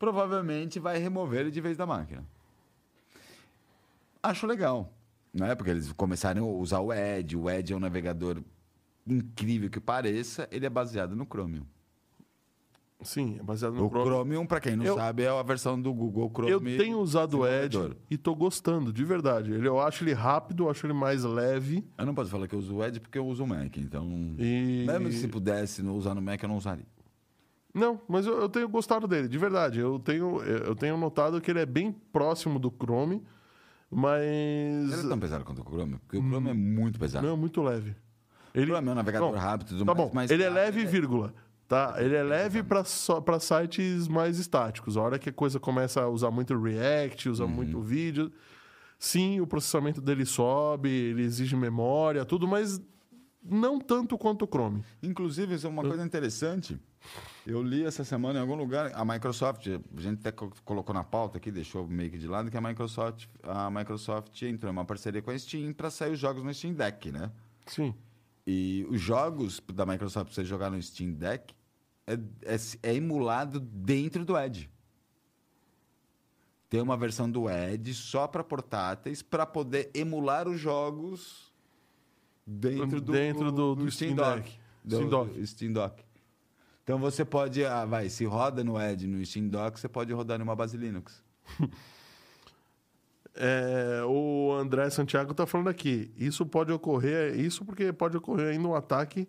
[0.00, 2.24] provavelmente vai remover ele de vez da máquina.
[4.22, 4.90] Acho legal,
[5.32, 5.54] né?
[5.54, 7.36] Porque eles começaram a usar o Edge.
[7.36, 8.42] O Edge é um navegador
[9.06, 11.64] incrível que pareça, ele é baseado no Chromium.
[13.02, 14.04] Sim, é baseado no O Chrome.
[14.06, 16.50] Chromium, para quem não Eu- sabe, é a versão do Google Chrome.
[16.50, 19.52] Eu tenho usado o Edge e tô gostando, de verdade.
[19.52, 21.82] Eu acho ele rápido, eu acho ele mais leve.
[21.96, 24.34] Eu não posso falar que eu uso o Edge porque eu uso o Mac, então...
[24.38, 24.84] E...
[24.86, 26.84] Mesmo se pudesse não usar no Mac, eu não usaria.
[27.72, 29.78] Não, mas eu, eu tenho gostado dele, de verdade.
[29.80, 33.22] Eu tenho, eu tenho notado que ele é bem próximo do Chrome,
[33.90, 34.92] mas.
[34.92, 37.26] Ele é tão pesado quanto o Chrome, porque o Chrome é muito pesado.
[37.26, 37.90] Não, muito leve.
[37.90, 40.30] O Ele, Chrome é um navegador Não, rápido tudo tá mais, bom, mas...
[40.30, 41.32] ele é cara, leve, vírgula.
[41.68, 41.94] Tá?
[41.98, 42.82] Ele é leve para
[43.38, 44.96] sites mais estáticos.
[44.96, 47.50] A hora que a coisa começa a usar muito React, usa Uhum.
[47.50, 48.32] muito vídeo,
[48.98, 52.82] sim, o processamento dele sobe, ele exige memória, tudo, mas
[53.40, 54.82] não tanto quanto o Chrome.
[55.00, 56.76] Inclusive, isso é uma coisa interessante.
[57.50, 61.02] Eu li essa semana em algum lugar, a Microsoft, a gente até co- colocou na
[61.02, 64.84] pauta aqui, deixou meio que de lado, que a Microsoft, a Microsoft entrou em uma
[64.84, 67.30] parceria com a Steam para sair os jogos no Steam Deck, né?
[67.66, 67.92] Sim.
[68.46, 71.52] E os jogos da Microsoft pra você jogar no Steam Deck
[72.06, 74.70] é, é, é emulado dentro do Edge.
[76.68, 81.52] Tem uma versão do Edge só para portáteis para poder emular os jogos
[82.46, 84.42] dentro do, Dentro do- do Steam, Steam Dock.
[84.42, 84.60] Deck.
[84.84, 85.32] Do, Steam Dock.
[85.34, 86.04] do Steam Dock.
[86.90, 90.40] Então você pode, ah, vai, se roda no Edge no Steam Dock, você pode rodar
[90.40, 91.22] numa base Linux.
[93.32, 96.12] É, o André Santiago está falando aqui.
[96.16, 99.28] Isso pode ocorrer, isso porque pode ocorrer ainda um ataque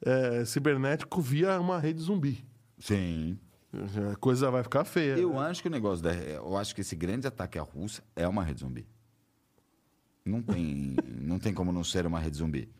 [0.00, 2.42] é, cibernético via uma rede zumbi.
[2.78, 3.38] Sim.
[4.10, 5.18] A coisa vai ficar feia.
[5.18, 8.26] Eu acho que o negócio da, eu acho que esse grande ataque à Rússia é
[8.26, 8.88] uma rede zumbi.
[10.24, 12.72] Não tem, não tem como não ser uma rede zumbi.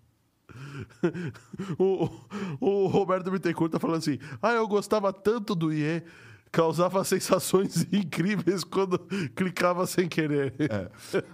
[1.79, 2.09] O,
[2.61, 6.03] o Roberto Bittencourt tá falando assim: Ah, eu gostava tanto do IE,
[6.51, 8.99] causava sensações incríveis quando
[9.35, 10.55] clicava sem querer.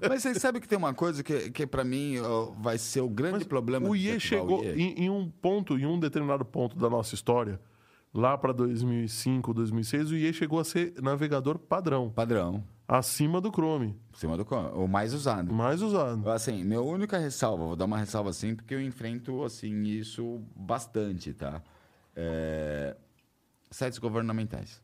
[0.08, 2.16] Mas vocês sabem que tem uma coisa que, que para mim
[2.60, 4.80] vai ser o grande problema o IE chegou o IE.
[4.80, 7.60] Em, em um ponto, em um determinado ponto da nossa história,
[8.14, 13.88] lá para 2005, 2006, o IE chegou a ser navegador padrão, Padrão, acima do Chrome,
[14.14, 15.52] em cima do co- o mais usado.
[15.52, 16.28] mais usado.
[16.30, 21.34] Assim, minha única ressalva, vou dar uma ressalva assim, porque eu enfrento assim isso bastante,
[21.34, 21.62] tá?
[22.16, 22.96] É,
[23.70, 24.82] Sites governamentais.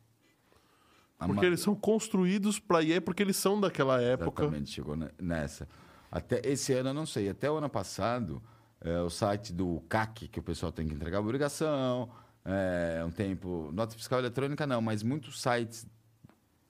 [1.19, 4.43] A Porque ma- eles são construídos para IE, porque eles são daquela época.
[4.43, 5.67] Exatamente, chegou ne- nessa.
[6.13, 8.43] Até esse ano, eu não sei, até o ano passado,
[8.81, 12.11] é, o site do CAC, que o pessoal tem que entregar obrigação,
[12.45, 13.71] é, um tempo.
[13.73, 15.87] Nota fiscal eletrônica não, mas muitos sites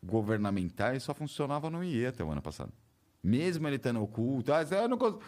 [0.04, 2.72] governamentais só funcionavam no IE até o ano passado.
[3.22, 4.52] Mesmo ele estando oculto.
[4.52, 5.18] Ah, eu não cons...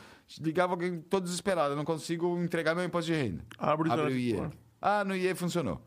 [0.41, 3.45] Ligava alguém todo desesperado, eu não consigo entregar meu imposto de renda.
[3.59, 4.51] Abre Abre o IE.
[4.83, 5.81] Ah, no IE funcionou.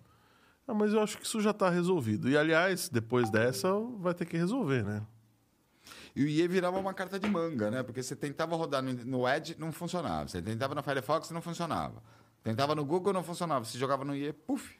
[0.67, 2.29] Ah, mas eu acho que isso já está resolvido.
[2.29, 5.05] E, aliás, depois dessa, vai ter que resolver, né?
[6.15, 7.83] E o IE virava uma carta de manga, né?
[7.83, 10.27] Porque você tentava rodar no, no Edge, não funcionava.
[10.27, 12.01] Você tentava no Firefox, não funcionava.
[12.43, 13.65] Tentava no Google, não funcionava.
[13.65, 14.79] Você jogava no IE, puf,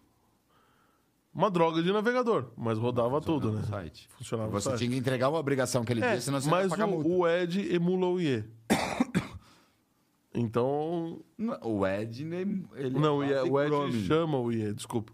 [1.34, 3.64] Uma droga de navegador, mas rodava tudo, no né?
[3.70, 4.10] site.
[4.18, 4.80] Funcionava o Você site.
[4.80, 7.08] tinha que entregar uma obrigação que ele É, disse, senão você mas ia pagar multa.
[7.08, 8.44] o, o Edge emula o IE.
[10.34, 11.22] então.
[11.38, 14.04] Não, O Edge, ele ele Não, o, é IE, base o Edge Chrome.
[14.06, 15.14] chama o IE, desculpa.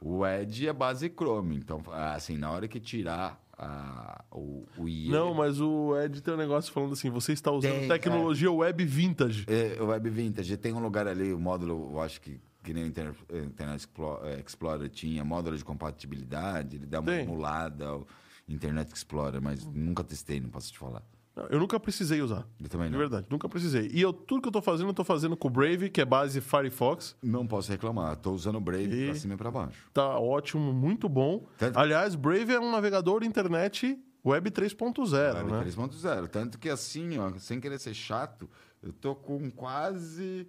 [0.00, 1.56] O Edge é base Chrome.
[1.56, 5.08] Então, assim, na hora que tirar a- o, o IE.
[5.10, 8.84] Não, mas o Ed tem um negócio falando assim: você está usando Tem, tecnologia web
[8.84, 9.44] vintage.
[9.48, 12.84] É, o Web Vintage tem um lugar ali, o módulo, eu acho que, que nem
[12.84, 13.88] o eh, Internet
[14.24, 17.20] eh, Explorer tinha, módulo de compatibilidade, ele dá uma Tem.
[17.22, 18.06] emulada ao
[18.48, 21.02] Internet Explorer, mas nunca testei, não posso te falar.
[21.34, 22.46] Não, Eu nunca precisei usar.
[22.60, 22.98] Eu também De não.
[22.98, 23.90] verdade, nunca precisei.
[23.92, 26.04] E eu, tudo que eu tô fazendo, eu tô fazendo com o Brave, que é
[26.04, 27.16] base Firefox.
[27.22, 29.88] Não posso reclamar, tô usando o Brave E- pra cima e pra baixo.
[29.94, 31.46] Tá ótimo, muito bom.
[31.56, 35.60] Tanto- Aliás, Brave é um navegador internet web 3.0, Web né?
[35.64, 36.28] 3.0.
[36.28, 38.48] Tanto que assim, ó, sem querer ser chato,
[38.82, 40.46] eu tô com quase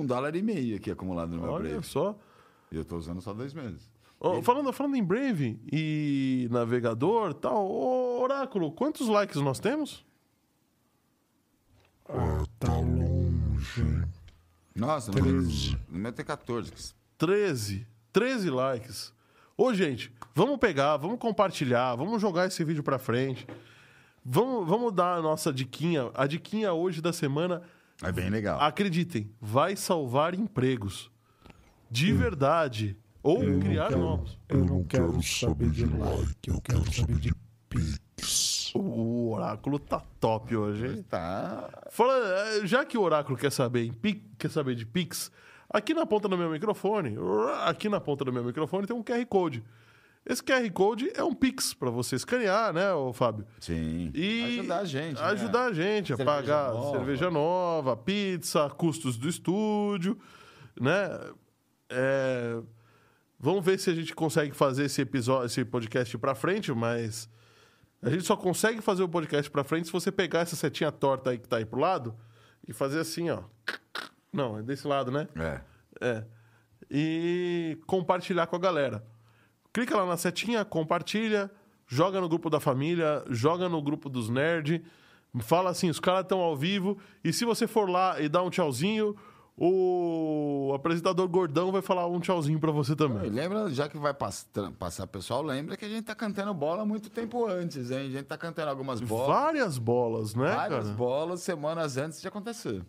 [0.00, 1.86] um dólar e meio aqui acumulado no meu Olha Brave.
[1.86, 2.16] só.
[2.70, 3.90] E eu tô usando só dois meses.
[4.18, 10.04] Ó, falando, falando em Brave e navegador tal, ô, Oráculo, quantos likes nós temos?
[12.08, 14.04] Ah, tá longe.
[14.74, 15.78] Nossa, no meu, Treze.
[15.88, 16.72] no meu tem 14.
[17.18, 17.86] 13.
[18.12, 19.12] 13 likes.
[19.56, 23.46] Ô, gente, vamos pegar, vamos compartilhar, vamos jogar esse vídeo pra frente.
[24.24, 26.10] Vamos, vamos dar a nossa diquinha.
[26.14, 27.62] A diquinha hoje da semana,
[28.02, 28.60] É bem legal.
[28.60, 31.10] acreditem, vai salvar empregos.
[31.90, 32.96] De verdade.
[33.22, 34.38] Ou criar quero- novos.
[34.48, 37.32] Eu não quero saber de like, eu quero saber de
[37.68, 38.72] Pix.
[38.74, 41.04] O oráculo tá top hoje, hein?
[41.08, 41.68] Tá.
[41.90, 45.30] Fala, eh, já que o Oráculo quer saber, em Pi- quer saber de Pix,
[45.70, 47.16] aqui na ponta do meu microfone,
[47.64, 49.64] aqui na ponta do meu microfone tem um QR Code.
[50.28, 53.46] Esse QR Code é um Pix para você escanear, né, ô Fábio?
[53.60, 54.10] Sim.
[54.12, 55.20] E Ajudar a gente.
[55.20, 55.26] né?
[55.26, 56.98] Ajudar a gente a Cerveja pagar nova.
[56.98, 60.18] cerveja nova, pizza, custos do estúdio,
[60.80, 61.08] né?
[61.88, 62.60] É,
[63.38, 67.28] Vamos ver se a gente consegue fazer esse episódio, esse podcast para frente, mas
[68.02, 71.30] a gente só consegue fazer o podcast para frente se você pegar essa setinha torta
[71.30, 72.16] aí que tá aí pro lado
[72.66, 73.42] e fazer assim, ó.
[74.32, 75.28] Não, é desse lado, né?
[75.36, 75.60] É.
[76.00, 76.24] É.
[76.90, 79.04] E compartilhar com a galera.
[79.76, 81.50] Clica lá na setinha, compartilha,
[81.86, 84.80] joga no grupo da família, joga no grupo dos nerds,
[85.40, 88.48] fala assim, os caras estão ao vivo, e se você for lá e dar um
[88.48, 89.14] tchauzinho,
[89.54, 93.28] o apresentador gordão vai falar um tchauzinho pra você também.
[93.30, 94.48] lembra, já que vai pass-
[94.78, 97.98] passar pessoal, lembra que a gente tá cantando bola muito tempo antes, hein?
[98.06, 99.26] A gente tá cantando algumas bolas.
[99.28, 100.96] Várias bolas, né, Várias cara?
[100.96, 102.82] bolas semanas antes de acontecer.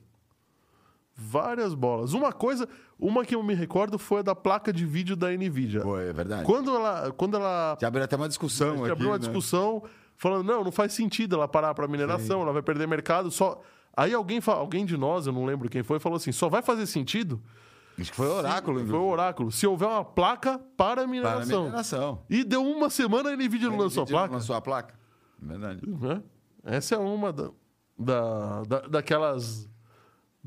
[1.20, 2.14] Várias bolas.
[2.14, 5.82] Uma coisa, uma que eu me recordo foi a da placa de vídeo da Nvidia.
[5.82, 6.44] Pô, é verdade.
[6.46, 9.20] Quando ela, quando ela Já abriu até uma discussão aqui, abriu uma né?
[9.20, 9.82] discussão
[10.16, 13.32] falando, não, não faz sentido ela parar para mineração, ela vai perder mercado.
[13.32, 13.60] Só
[13.96, 16.86] Aí alguém, alguém de nós, eu não lembro quem foi, falou assim: só vai fazer
[16.86, 17.42] sentido.
[18.00, 18.86] Acho que foi o oráculo.
[18.86, 19.52] Foi o oráculo.
[19.52, 21.64] Se houver uma placa para Para a mineração.
[21.64, 22.22] mineração.
[22.30, 24.34] E deu uma semana a Nvidia não lançou a placa.
[24.36, 24.94] Lançou a placa.
[25.42, 25.82] Verdade.
[25.84, 26.22] né?
[26.64, 27.50] Essa é uma da,
[27.98, 29.68] da, da- daquelas.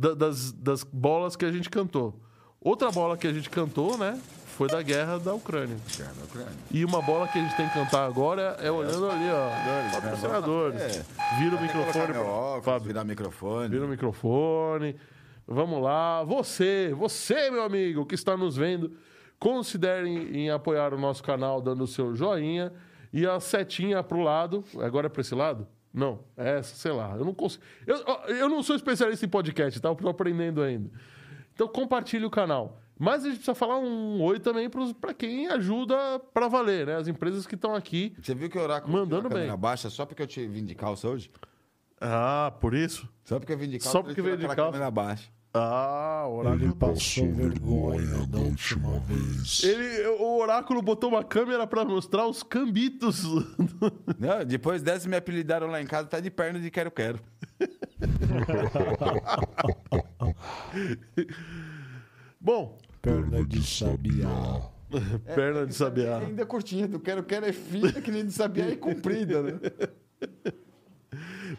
[0.00, 2.18] Da- das, das bolas que a gente cantou.
[2.60, 4.20] Outra bola que a gente cantou, né?
[4.56, 5.76] Foi da guerra da Ucrânia.
[5.96, 6.52] Guerra da Ucrânia.
[6.70, 9.92] E uma bola que a gente tem que cantar agora é olhando ali, ó.
[10.00, 10.80] Patrocinadores.
[10.80, 11.04] É.
[11.38, 12.06] Vira o microfone.
[12.12, 13.68] pra- óculos, Fábio, virar microfone.
[13.68, 14.96] vira o microfone.
[15.46, 16.22] Vamos lá.
[16.24, 18.92] Você, você, meu amigo, que está nos vendo,
[19.38, 22.70] considere em apoiar o nosso canal dando o seu joinha
[23.12, 24.62] e a setinha pro lado.
[24.80, 25.66] Agora é para esse lado?
[25.92, 27.16] Não, é essa, sei lá.
[27.16, 27.62] Eu não consigo.
[27.86, 27.96] Eu,
[28.28, 29.88] eu não sou especialista em podcast, tá?
[29.88, 30.90] Eu tô aprendendo ainda.
[31.52, 32.80] Então compartilhe o canal.
[32.98, 34.68] Mas a gente precisa falar um oi também
[35.00, 35.96] para quem ajuda
[36.34, 36.96] para valer, né?
[36.96, 38.14] As empresas que estão aqui.
[38.22, 39.58] Você viu que o oráculo Mandando tirou a câmera bem.
[39.60, 41.30] baixa só porque eu te vim de calça hoje?
[41.98, 43.08] Ah, por isso?
[43.24, 43.92] Só porque eu vim de calça.
[43.92, 44.56] Só porque veio de calça.
[44.56, 45.30] câmera baixa.
[45.52, 46.64] Ah, o oráculo.
[46.64, 49.64] Ele passou vergonha da última vez.
[49.64, 53.24] Ele, o oráculo botou uma câmera para mostrar os cambitos.
[54.18, 57.18] Não, depois dessa me apelidaram lá em casa, tá de perna de quero-quero.
[62.40, 64.60] Bom, Perna de sabiá.
[65.34, 66.18] perna de sabiá.
[66.18, 69.58] Ainda curtinha, do quero-quero é fina, que nem de sabiá e comprida, né?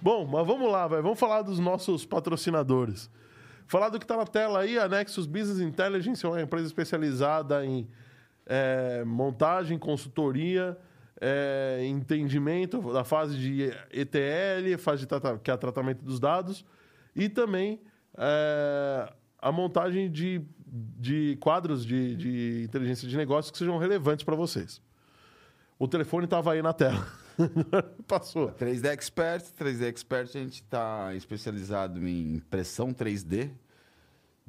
[0.01, 1.01] Bom, mas vamos lá, vai.
[1.01, 3.09] Vamos falar dos nossos patrocinadores.
[3.71, 7.65] Falar do que está na tela aí, a Nexus Business Intelligence é uma empresa especializada
[7.65, 7.87] em
[8.45, 10.77] é, montagem, consultoria,
[11.21, 15.07] é, entendimento da fase de ETL, fase de
[15.41, 16.65] que é tratamento dos dados,
[17.15, 17.79] e também
[18.17, 19.09] é,
[19.41, 24.81] a montagem de, de quadros de, de inteligência de negócios que sejam relevantes para vocês.
[25.79, 27.07] O telefone estava aí na tela.
[28.05, 28.51] Passou.
[28.51, 33.49] 3D Expert, 3D Expert a gente está especializado em impressão 3D,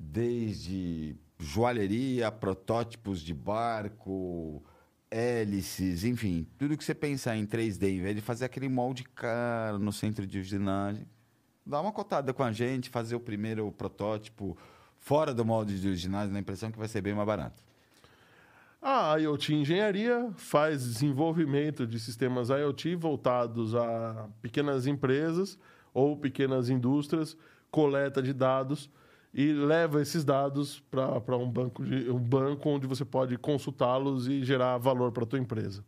[0.02, 4.62] desde joalheria, protótipos de barco,
[5.10, 9.78] hélices, enfim, tudo que você pensar em 3D, em vez de fazer aquele molde caro
[9.78, 11.06] no centro de usinagem,
[11.64, 14.56] dá uma cotada com a gente, fazer o primeiro protótipo
[14.98, 17.62] fora do molde de usinagem na impressão que vai ser bem mais barato.
[18.80, 25.56] A IoT Engenharia faz desenvolvimento de sistemas IoT voltados a pequenas empresas
[25.94, 27.36] ou pequenas indústrias,
[27.70, 28.90] coleta de dados
[29.34, 34.44] e leva esses dados para um banco, de, um banco onde você pode consultá-los e
[34.44, 35.84] gerar valor para a tua empresa.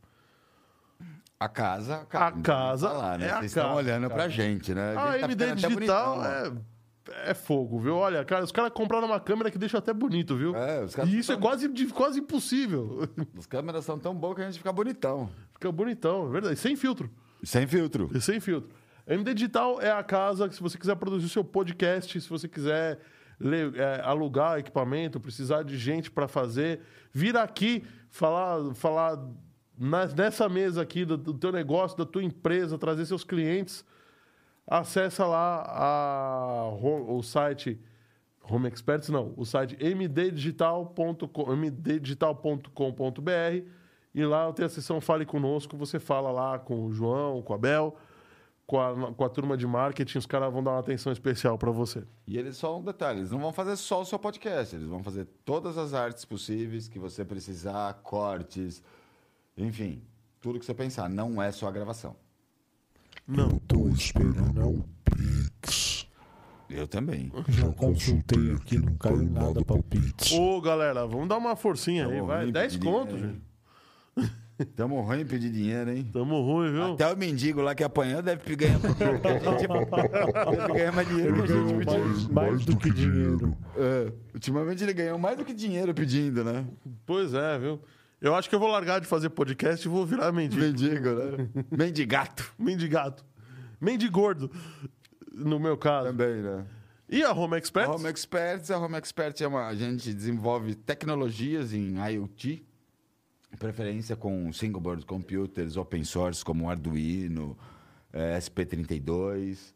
[1.39, 2.07] A casa.
[2.11, 3.27] A casa Falar, né?
[3.27, 4.95] é a Vocês estão casa, olhando pra gente, né?
[4.97, 7.97] A gente tá MD até Digital bonitão, é, é fogo, viu?
[7.97, 10.57] Olha, cara, os caras compraram uma câmera que deixa até bonito, viu?
[10.57, 13.07] É, e isso é tão- quase, de- quase impossível.
[13.37, 15.29] As câmeras são tão boas que a gente fica bonitão.
[15.53, 16.57] Fica bonitão, é verdade.
[16.57, 17.11] Sem filtro.
[17.43, 18.11] Sem filtro.
[18.15, 18.71] E sem filtro.
[19.07, 22.49] MD Digital é a casa que, se você quiser produzir o seu podcast, se você
[22.49, 22.99] quiser é,
[24.05, 26.81] alugar equipamento, precisar de gente para fazer,
[27.13, 29.19] vir aqui falar, falar
[29.79, 33.85] nessa mesa aqui do, do teu negócio, da tua empresa, trazer seus clientes,
[34.67, 37.81] acessa lá a, o site
[38.49, 43.69] Home Experts, não, o site mddigital.com, mddigital.com.br
[44.15, 47.59] e lá tem a seção Fale Conosco, você fala lá com o João, com a
[47.59, 47.97] Bel,
[48.67, 51.71] com a, com a turma de marketing, os caras vão dar uma atenção especial para
[51.71, 52.05] você.
[52.27, 55.03] E eles só um detalhe, eles não vão fazer só o seu podcast, eles vão
[55.03, 58.83] fazer todas as artes possíveis que você precisar, cortes,
[59.57, 60.03] enfim,
[60.41, 61.09] tudo que você pensar.
[61.09, 62.17] Não é só a gravação.
[63.27, 63.51] Não.
[63.51, 66.07] Eu tô esperando é o Pix.
[66.69, 67.31] Eu também.
[67.49, 70.33] Já consultei aqui, não caiu nada pra Pix.
[70.33, 72.43] Ô, galera, vamos dar uma forcinha aí, Tamo vai.
[72.45, 73.41] ruim 10 de conto, dinheiro,
[74.19, 74.33] gente.
[74.77, 76.09] Tamo ruim em pedir dinheiro, hein?
[76.13, 76.93] Tamo ruim, viu?
[76.93, 79.67] Até o mendigo lá que apanhou deve ganhar mais dinheiro que a gente.
[80.57, 82.01] deve ganhar mais dinheiro que a gente Ganhou pediu.
[82.01, 83.57] mais, mais do que dinheiro.
[83.77, 86.65] É, ultimamente ele ganhou mais do que dinheiro pedindo, né?
[87.05, 87.81] Pois é, viu?
[88.21, 90.63] Eu acho que eu vou largar de fazer podcast e vou virar mendigo.
[90.63, 91.49] Mendigo, né?
[91.71, 92.55] Mendigato.
[92.59, 93.25] Mendigato.
[93.81, 94.51] Mendigordo,
[95.33, 96.09] no meu caso.
[96.09, 96.65] Também, né?
[97.11, 97.91] E a Home Experts?
[97.91, 102.65] A Home Experts, a Home Experts é uma, a gente desenvolve tecnologias em IoT,
[103.57, 107.57] preferência com single board computers open source como Arduino,
[108.13, 109.75] eh, SP32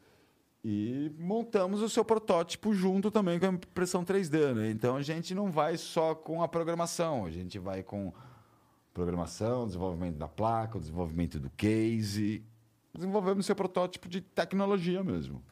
[0.64, 4.70] e montamos o seu protótipo junto também com a impressão 3D, né?
[4.70, 8.12] Então a gente não vai só com a programação, a gente vai com
[8.92, 12.44] programação, desenvolvimento da placa, o desenvolvimento do case,
[12.92, 15.42] desenvolvemos seu protótipo de tecnologia mesmo.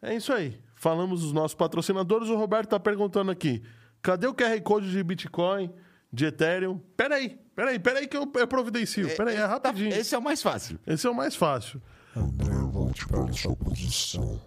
[0.00, 0.58] É isso aí.
[0.74, 2.28] Falamos dos nossos patrocinadores.
[2.28, 3.62] O Roberto tá perguntando aqui:
[4.00, 5.70] cadê o QR Code de Bitcoin,
[6.12, 6.78] de Ethereum?
[6.96, 9.14] Peraí, peraí, peraí que eu, eu providencio.
[9.16, 9.92] Peraí, é rapidinho.
[9.94, 10.78] Esse é o mais fácil.
[10.86, 11.80] Esse é o mais fácil.
[12.16, 14.40] André, volte para a sua posição.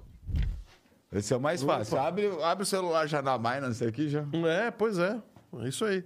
[1.12, 2.00] Esse é o mais fácil.
[2.00, 4.26] Abre, abre o celular já na Binance aqui já.
[4.48, 5.22] É, pois é.
[5.60, 6.04] É isso aí.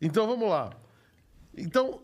[0.00, 0.70] Então vamos lá.
[1.56, 2.02] Então,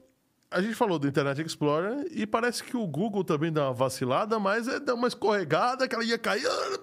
[0.51, 4.39] a gente falou do Internet Explorer e parece que o Google também dá uma vacilada,
[4.41, 6.45] mas é dá uma escorregada que ela ia cair.
[6.47, 6.79] Ah,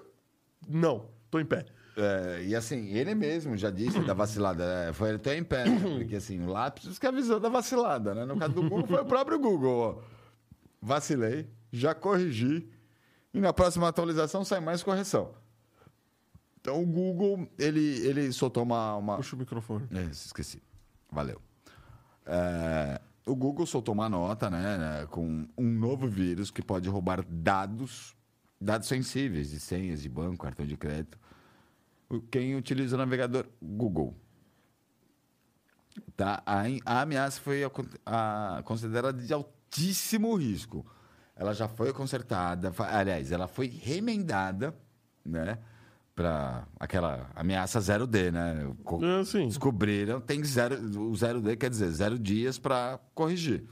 [0.68, 1.66] Não, tô em pé.
[1.96, 4.64] É, e assim, ele mesmo já disse da vacilada.
[4.88, 5.68] é, foi até em pé.
[5.68, 5.98] né?
[5.98, 8.24] Porque assim, o lápis que avisou da vacilada, né?
[8.24, 9.78] No caso do Google, foi o próprio Google.
[9.78, 10.02] Ó.
[10.80, 12.68] Vacilei, já corrigi.
[13.34, 15.34] E na próxima atualização sai mais correção.
[16.60, 19.86] Então o Google, ele, ele soltou uma, uma, Puxa o microfone.
[19.92, 20.62] É, esqueci.
[21.10, 21.40] Valeu.
[22.24, 27.24] É, o Google soltou uma nota, né, né, com um novo vírus que pode roubar
[27.28, 28.14] dados,
[28.60, 31.18] dados sensíveis de senhas de banco, cartão de crédito.
[32.20, 34.14] Quem utiliza o navegador Google.
[36.16, 36.42] Tá?
[36.46, 37.70] A, a ameaça foi a-
[38.06, 40.84] a- considerada de altíssimo risco.
[41.36, 44.74] Ela já foi consertada, aliás, ela foi remendada,
[45.24, 45.58] né?
[46.14, 48.70] Para aquela ameaça 0D, né?
[48.84, 49.24] Co- É.
[49.48, 53.64] Descobriram, tem zero, o 0D quer dizer zero dias para corrigir.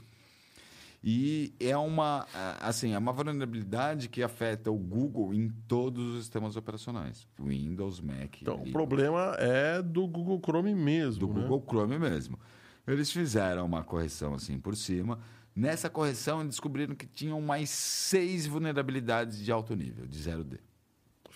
[1.03, 2.27] E é uma,
[2.59, 7.27] assim, é uma vulnerabilidade que afeta o Google em todos os sistemas operacionais.
[7.39, 8.39] Windows, Mac.
[8.41, 11.41] Então, o problema é do Google Chrome mesmo, do né?
[11.41, 12.39] Google Chrome mesmo.
[12.85, 15.19] Eles fizeram uma correção assim por cima.
[15.55, 20.59] Nessa correção, eles descobriram que tinham mais seis vulnerabilidades de alto nível, de 0D.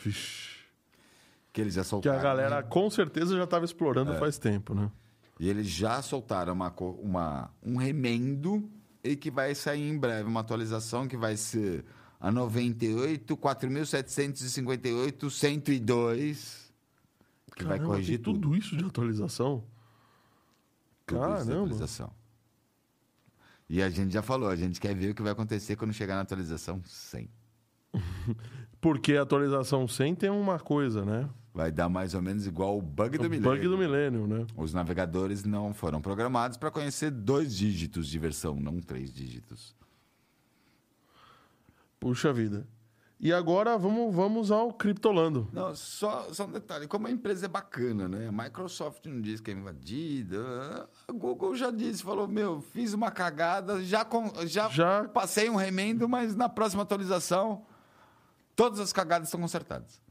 [0.03, 0.55] Vixe.
[1.51, 2.19] Que eles já Que soltaram.
[2.19, 4.91] a galera com certeza já estava explorando faz tempo, né?
[5.39, 8.69] E eles já soltaram uma, uma, um remendo
[9.05, 11.85] e que vai sair em breve uma atualização que vai ser
[12.19, 16.73] a 98, 4758, 102,
[17.55, 18.41] que vai Caramba, corrigir tem tudo.
[18.41, 19.63] tudo isso de atualização.
[21.05, 21.53] Tudo isso de Caramba.
[21.53, 22.11] atualização.
[23.69, 26.15] E a gente já falou, a gente quer ver o que vai acontecer quando chegar
[26.15, 27.29] na atualização 100.
[28.81, 31.29] Porque a atualização 100 tem uma coisa, né?
[31.55, 33.49] Vai dar mais ou menos igual o bug do o milênio.
[33.49, 34.45] bug do milênio, né?
[34.57, 39.73] Os navegadores não foram programados para conhecer dois dígitos de versão, não três dígitos.
[41.99, 42.67] Puxa vida.
[43.17, 45.47] E agora vamos, vamos ao Criptolando.
[45.53, 46.87] Não, só, só um detalhe.
[46.87, 48.27] Como a empresa é bacana, né?
[48.27, 50.89] A Microsoft não diz que é invadida.
[51.07, 55.55] A Google já disse, falou, meu, fiz uma cagada, já, com, já, Já- passei um
[55.55, 57.65] remendo, mas na próxima atualização
[58.57, 60.03] todas as cagadas estão consertadas.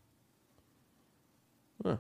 [1.82, 1.98] Ah,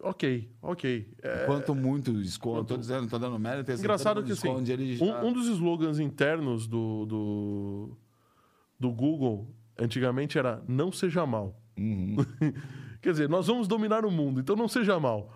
[0.00, 1.14] ok, ok.
[1.22, 3.70] É, Quanto muito esconde, tô dizendo, tô dando mérito.
[3.70, 5.04] esse engraçado tanto que assim, já...
[5.04, 7.96] um, um dos slogans internos do, do,
[8.78, 9.48] do Google
[9.78, 11.60] antigamente era não seja mal.
[11.78, 12.16] Uhum.
[13.02, 15.32] Quer dizer, nós vamos dominar o mundo, então não seja mal.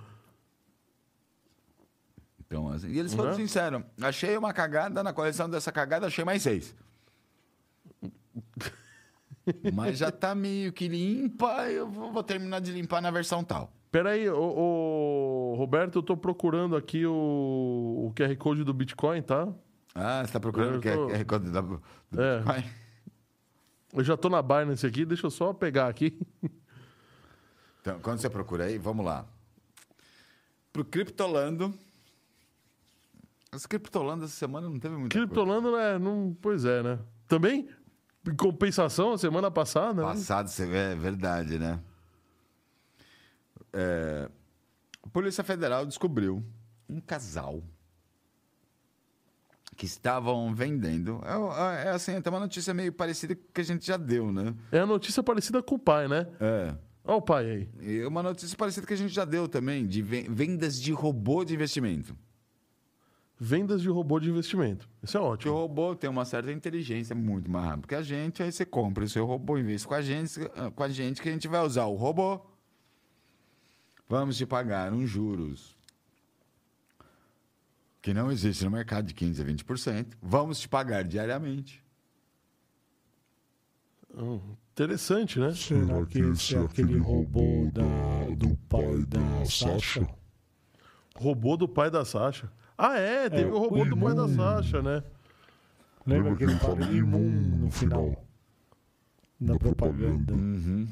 [2.46, 3.36] Então, assim, e eles foram Né?
[3.36, 3.82] sinceros.
[4.00, 6.74] Achei uma cagada, na coleção dessa cagada achei mais seis.
[9.72, 13.72] Mas já tá meio que limpa, eu vou, terminar de limpar na versão tal.
[13.90, 17.12] Pera aí, ô, ô, Roberto, eu tô procurando aqui o,
[18.09, 19.49] o QR Code do Bitcoin, tá?
[19.94, 21.80] Ah, você tá procurando o tô- é recorde da, do
[22.16, 22.38] É.
[22.40, 22.64] Bitcoin?
[23.94, 26.18] Eu já tô na Binance aqui, deixa eu só pegar aqui.
[27.80, 29.24] Então, quando você procura aí, vamos lá.
[30.72, 31.72] Pro Criptolando.
[33.53, 35.26] As Criptolando essa semana não teve muita coisa.
[35.26, 35.99] Criptolando, né?
[35.99, 36.99] Não, pois é, né?
[37.26, 37.68] Também,
[38.32, 40.08] em compensação, a semana passada, né?
[40.08, 41.80] Passado, é verdade, né?
[43.72, 44.28] É,
[45.02, 46.42] a Polícia Federal descobriu
[46.88, 47.62] um casal
[49.76, 51.20] que estavam vendendo.
[51.24, 54.54] É, é assim, tem uma notícia meio parecida que a gente já deu, né?
[54.72, 56.26] É a notícia parecida com o pai, né?
[56.40, 56.74] É.
[57.04, 57.68] Olha o pai aí.
[57.80, 61.44] E uma notícia parecida que a gente já deu também, de ven- vendas de robô
[61.44, 62.16] de investimento.
[63.39, 64.89] Vendas de robô de investimento.
[65.03, 65.55] Isso é Porque o ótimo.
[65.55, 69.09] robô tem uma certa inteligência muito mais rápida que a gente, aí você compra o
[69.09, 70.41] seu robô, investe com a gente,
[70.74, 72.41] com a gente que a gente vai usar o robô.
[74.09, 75.76] Vamos te pagar uns juros
[78.01, 80.07] que não existe no mercado de 15 a 20%.
[80.22, 81.84] Vamos te pagar diariamente.
[84.14, 84.41] Hum,
[84.72, 85.53] interessante, né?
[85.55, 90.09] Será que esse é aquele robô da, do pai da Sasha?
[91.16, 92.51] Robô do pai da Sasha.
[92.78, 94.28] Ah, é, teve É, o robô o do pai da.
[94.28, 95.02] Sasha, né?
[96.06, 98.24] Lembra que ele fala imum no final?
[99.40, 100.32] Da propaganda.
[100.34, 100.86] Uhum.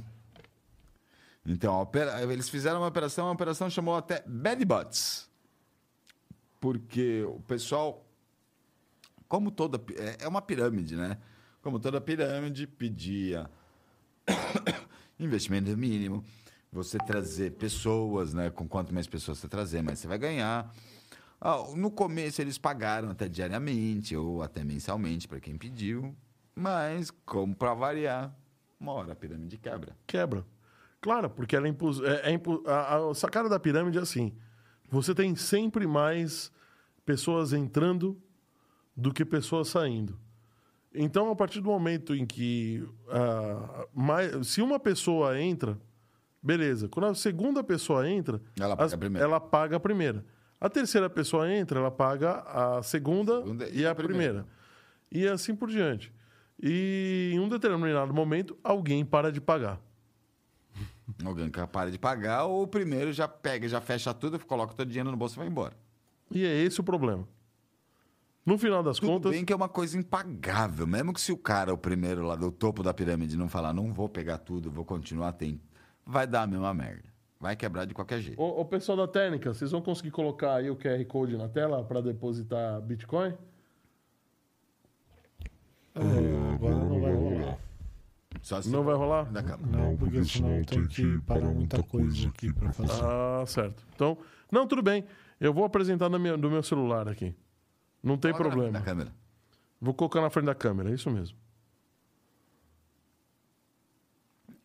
[1.46, 5.28] Então, opera- eles fizeram uma operação, a operação chamou até Bad Bots.
[6.58, 8.04] Porque o pessoal,
[9.28, 9.78] como toda.
[9.98, 11.18] É é uma pirâmide, né?
[11.62, 13.48] Como toda pirâmide, pedia
[15.20, 16.24] investimento mínimo,
[16.72, 18.50] você trazer pessoas, né?
[18.50, 20.74] Com quanto mais pessoas você trazer, mais você vai ganhar.
[21.40, 26.14] Ah, no começo eles pagaram até diariamente ou até mensalmente para quem pediu,
[26.54, 28.34] mas como para variar,
[28.80, 29.96] uma hora a pirâmide quebra.
[30.06, 30.44] Quebra.
[31.00, 31.90] Claro, porque ela é impu...
[32.04, 32.62] é, é impu...
[32.66, 34.32] a, a sacada da pirâmide é assim:
[34.88, 36.50] você tem sempre mais
[37.04, 38.18] pessoas entrando
[38.96, 40.18] do que pessoas saindo.
[40.94, 44.46] Então, a partir do momento em que ah, mais...
[44.46, 45.78] se uma pessoa entra,
[46.42, 46.88] beleza.
[46.88, 49.26] Quando a segunda pessoa entra, Ela paga a primeira.
[49.26, 50.24] ela paga a primeira.
[50.64, 54.46] A terceira pessoa entra, ela paga a segunda, Segunda e, a primeira.
[55.12, 56.10] E assim por diante.
[56.58, 59.78] E em um determinado momento, alguém para de pagar.
[61.22, 64.86] Alguém que para de pagar, ou o primeiro já pega, já fecha tudo, coloca todo
[64.86, 65.76] o dinheiro no bolso e vai embora.
[66.30, 67.28] E é esse o problema.
[68.46, 70.86] No final das Tudo contas, bem que é uma coisa impagável.
[70.86, 73.92] Mesmo que se o cara, o primeiro lá do topo da pirâmide, não falar, não
[73.92, 75.60] vou pegar tudo, vou continuar, tem.
[76.06, 77.13] Vai dar a mesma merda.
[77.40, 78.40] Vai quebrar de qualquer jeito.
[78.40, 82.00] o, pessoal da técnica, vocês vão conseguir colocar aí o QR Code na tela para
[82.00, 83.34] depositar Bitcoin?
[85.94, 87.58] É, agora não vai rolar.
[88.42, 89.30] Se Não vai rolar?
[89.60, 93.02] Não, porque senão tem que parar muita coisa aqui pra fazer.
[93.02, 93.86] Ah, certo.
[93.94, 94.18] Então,
[94.50, 95.04] não, tudo bem.
[95.40, 97.34] Eu vou apresentar na minha, no meu celular aqui.
[98.02, 98.78] Não tem Coloca na problema.
[98.78, 99.12] Da câmera.
[99.80, 101.38] Vou colocar na frente da câmera, é isso mesmo.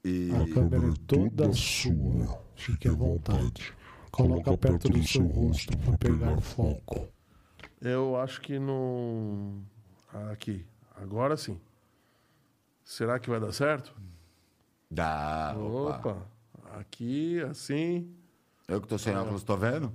[0.04, 2.42] E A câmera é toda sua.
[2.60, 3.74] Fique à vontade.
[4.12, 7.08] Coloca perto do seu rosto para pegar foco.
[7.82, 9.64] Eu acho que não.
[10.32, 10.66] Aqui.
[10.96, 11.60] Agora sim.
[12.84, 13.96] Será que vai dar certo?
[14.92, 15.56] dá.
[15.58, 15.98] Opa.
[16.10, 16.28] Opa.
[16.80, 18.14] Aqui, assim.
[18.68, 19.94] Eu que tô sem óculos, tô vendo?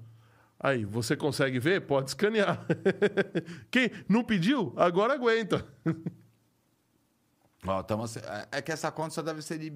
[0.58, 1.82] Aí, você consegue ver?
[1.82, 2.64] Pode escanear.
[3.70, 5.66] Quem não pediu, agora aguenta.
[7.66, 9.70] Ó, tamo, é- é que essa conta só deve ser de,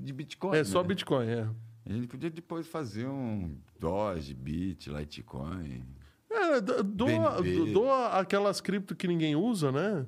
[0.00, 0.56] de Bitcoin.
[0.56, 0.88] É só né?
[0.88, 1.48] Bitcoin, é.
[1.84, 5.82] A gente podia depois fazer um Doge, Bit, Litecoin.
[6.30, 7.72] É, do- doa, BNB.
[7.72, 10.06] doa aquelas cripto que ninguém usa, né?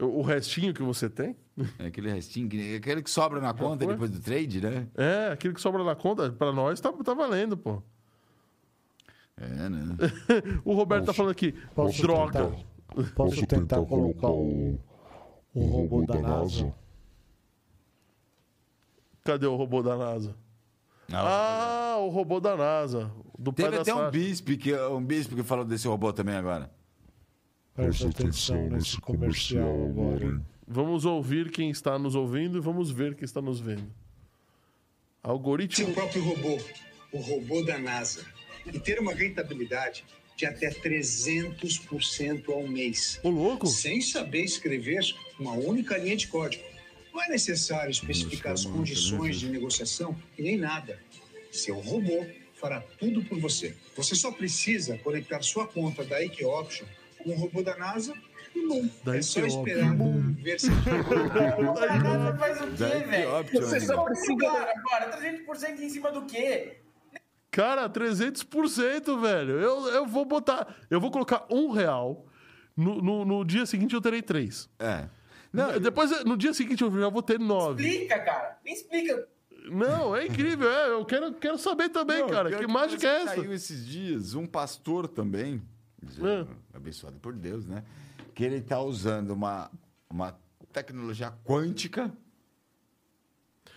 [0.00, 1.36] O restinho que você tem.
[1.78, 4.88] É aquele restinho, que- aquele que sobra na conta depois do trade, né?
[4.96, 7.82] É, aquilo que sobra na conta, pra nós tá, tá valendo, pô.
[9.36, 9.96] É, né?
[10.64, 12.46] O Roberto tá falando aqui, Posso droga.
[12.50, 14.78] tentar, posso tentar colocar o,
[15.54, 16.74] o robô da NASA?
[19.22, 20.34] Cadê o robô da NASA?
[21.10, 21.18] Não.
[21.26, 23.10] Ah, o robô da NASA.
[23.36, 26.70] Do Teve até um bispo, que, um bispo que falou desse robô também agora.
[27.74, 30.40] Presta atenção nesse comercial agora?
[30.66, 33.92] Vamos ouvir quem está nos ouvindo e vamos ver quem está nos vendo.
[35.22, 35.86] Algoritmo.
[35.86, 36.58] seu próprio robô,
[37.12, 38.24] o robô da NASA,
[38.66, 40.04] e ter uma rentabilidade
[40.36, 43.66] de até 300% ao mês, Ô, louco!
[43.66, 45.00] sem saber escrever
[45.38, 46.64] uma única linha de código.
[47.12, 50.98] Não é necessário especificar as condições de negociação e nem nada.
[51.50, 53.74] Seu robô fará tudo por você.
[53.96, 56.86] Você só precisa conectar sua conta da IQ Option
[57.18, 58.14] com o robô da NASA
[58.54, 59.96] e bom, Da é só esperar
[60.34, 63.44] ver se Nada faz o quê, Daí velho?
[63.52, 66.78] Você só precisa agora, 300% em cima do quê?
[67.50, 69.52] Cara, 300%, velho.
[69.58, 70.76] Eu, eu vou botar.
[70.88, 72.26] Eu vou colocar um real.
[72.76, 74.68] No, no, no dia seguinte eu terei três.
[74.78, 75.08] É.
[75.52, 77.82] Não, Depois, no dia seguinte eu já vou ter nove.
[77.86, 78.58] Explica, cara.
[78.64, 79.28] Me explica.
[79.70, 80.70] Não, é incrível.
[80.70, 82.48] É, eu quero, quero saber também, Não, cara.
[82.48, 83.34] pior Que mágica é essa?
[83.36, 85.60] Saiu esses dias um pastor também,
[86.02, 86.46] É.
[86.76, 87.84] abençoado por Deus, né?
[88.34, 89.70] Que ele tá usando uma,
[90.08, 90.38] uma
[90.72, 92.10] tecnologia quântica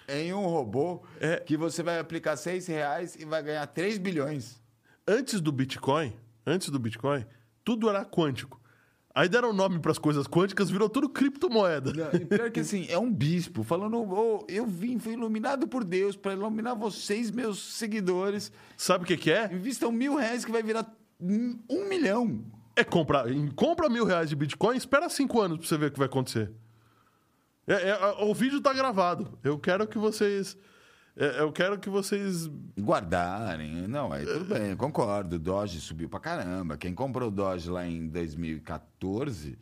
[0.07, 1.37] em um robô É.
[1.37, 4.61] que você vai aplicar seis reais e vai ganhar 3 bilhões.
[5.07, 6.13] Antes do Bitcoin,
[6.45, 7.25] antes do Bitcoin,
[7.63, 8.59] tudo era quântico.
[9.15, 11.93] Aí deram nome para as coisas quânticas, virou tudo criptomoeda.
[11.93, 15.83] Não, e pior que assim, é um bispo falando: "Ô, eu vim, fui iluminado por
[15.83, 18.51] Deus para iluminar vocês, meus seguidores.
[18.75, 19.53] Sabe o que, que é?
[19.53, 20.91] Invistam mil reais que vai virar
[21.21, 22.43] um milhão.
[22.75, 23.25] É comprar.
[23.55, 26.51] Compra mil reais de Bitcoin, espera cinco anos pra você ver o que vai acontecer.
[27.67, 29.37] É- é- o vídeo tá gravado.
[29.43, 30.57] Eu quero que vocês.
[31.15, 32.47] É, eu quero que vocês.
[32.79, 33.87] Guardarem.
[33.87, 35.35] Não, aí tudo bem, eu concordo.
[35.35, 36.77] O Doge subiu pra caramba.
[36.77, 39.57] Quem comprou o Doge lá em 2014,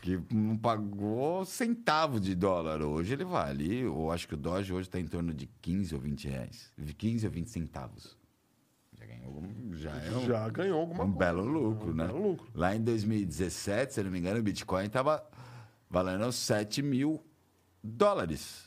[0.00, 3.80] que não pagou centavo de dólar hoje, ele vale.
[3.80, 6.72] Eu acho que o Doge hoje está em torno de 15 ou 20 reais.
[6.96, 8.16] 15 ou 20 centavos.
[8.98, 9.42] Já ganhou.
[9.74, 11.18] Já é um, Já ganhou alguma um coisa.
[11.18, 12.06] belo lucro, Um né?
[12.06, 12.46] belo lucro.
[12.54, 15.22] Lá em 2017, se não me engano, o Bitcoin estava
[15.90, 17.22] valendo 7 mil
[17.84, 18.65] dólares.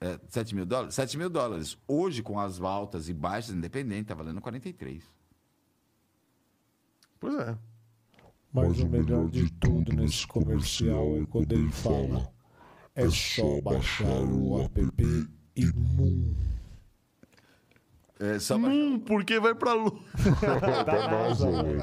[0.00, 0.94] É, 7 mil dólares?
[0.94, 1.78] 7 mil dólares.
[1.88, 5.02] Hoje, com as altas e baixas, independente, está valendo 43.
[7.18, 7.56] Pois é.
[8.52, 12.30] Mas o melhor de tudo nesse comercial é quando ele fala:
[12.94, 14.82] é só baixar o app
[15.54, 16.34] Imum.
[18.18, 19.98] É, só Hum, porque vai pra lua.
[20.86, 21.80] Da NASA, velho.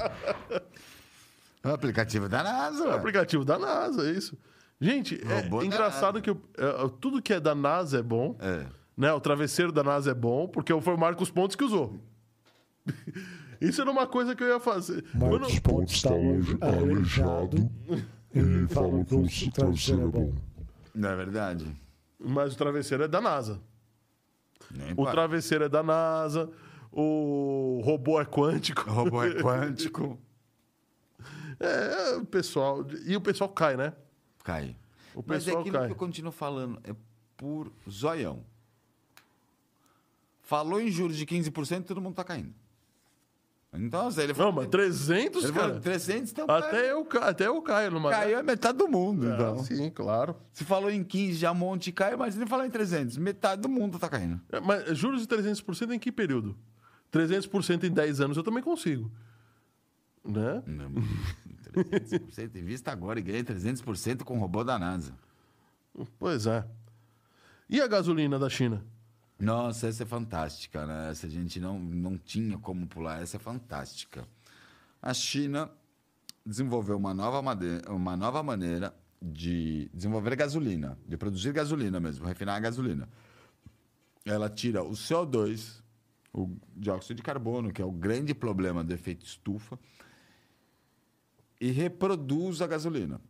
[1.64, 2.84] o aplicativo da NASA.
[2.84, 4.36] É o aplicativo da NASA, é isso.
[4.80, 8.36] Gente, é Robô engraçado que eu- é, tudo que é da NASA é bom.
[8.40, 8.66] É.
[8.96, 9.12] Né?
[9.12, 11.98] O travesseiro da NASA é bom, porque foi o Marcos Pontes que usou.
[13.60, 15.04] Isso era uma coisa que eu ia fazer.
[15.14, 17.70] Eu não- Marcos Pontes está aleij- aleijado.
[18.34, 20.32] Ele falou que o travesseiro é bom.
[20.94, 21.66] Não é verdade?
[22.18, 23.60] Mas o travesseiro é da NASA.
[24.70, 26.50] Nem O travesseiro é da NASA.
[26.92, 28.88] O robô é quântico.
[28.88, 30.18] O robô é quântico.
[31.58, 32.84] É, o pessoal.
[33.06, 33.92] E o pessoal cai, né?
[34.44, 34.76] Cai.
[35.14, 35.86] O Mas é aquilo cai.
[35.88, 36.78] que eu continuo falando.
[36.84, 36.94] É
[37.36, 38.44] por zoião.
[40.42, 42.52] Falou em juros de 15%, todo mundo tá caindo.
[43.76, 44.52] Então, assim, ele Não, falou...
[44.52, 45.80] mas 300, ele falou cara.
[45.80, 48.08] 300, então Até eu, até eu caio numa.
[48.10, 49.64] caiu é metade do mundo, Ah, então.
[49.64, 50.36] Sim, claro.
[50.52, 53.16] Se falou em 15, já monte cai, mas ele falou em 300.
[53.16, 54.40] Metade do mundo tá caindo.
[54.52, 56.56] É, Mas juros de 300% em que período?
[57.12, 59.10] 300% em 10 anos eu também consigo.
[60.24, 60.62] Né?
[60.66, 60.90] Não,
[61.74, 62.56] 300%.
[62.56, 65.14] Invista agora e ganha 300% com o robô da NASA.
[66.18, 66.64] Pois é.
[67.68, 68.84] E a gasolina da China?
[69.38, 71.10] Nossa, essa é fantástica, né?
[71.10, 74.26] Essa a gente não, não tinha como pular, essa é fantástica.
[75.02, 75.70] A China
[76.46, 82.56] desenvolveu uma nova, made- uma nova maneira de desenvolver gasolina, de produzir gasolina mesmo, refinar
[82.56, 83.08] a gasolina.
[84.24, 85.82] Ela tira o CO2,
[86.32, 89.78] o dióxido de carbono, que é o grande problema do efeito estufa,
[91.64, 93.20] e reproduz a gasolina.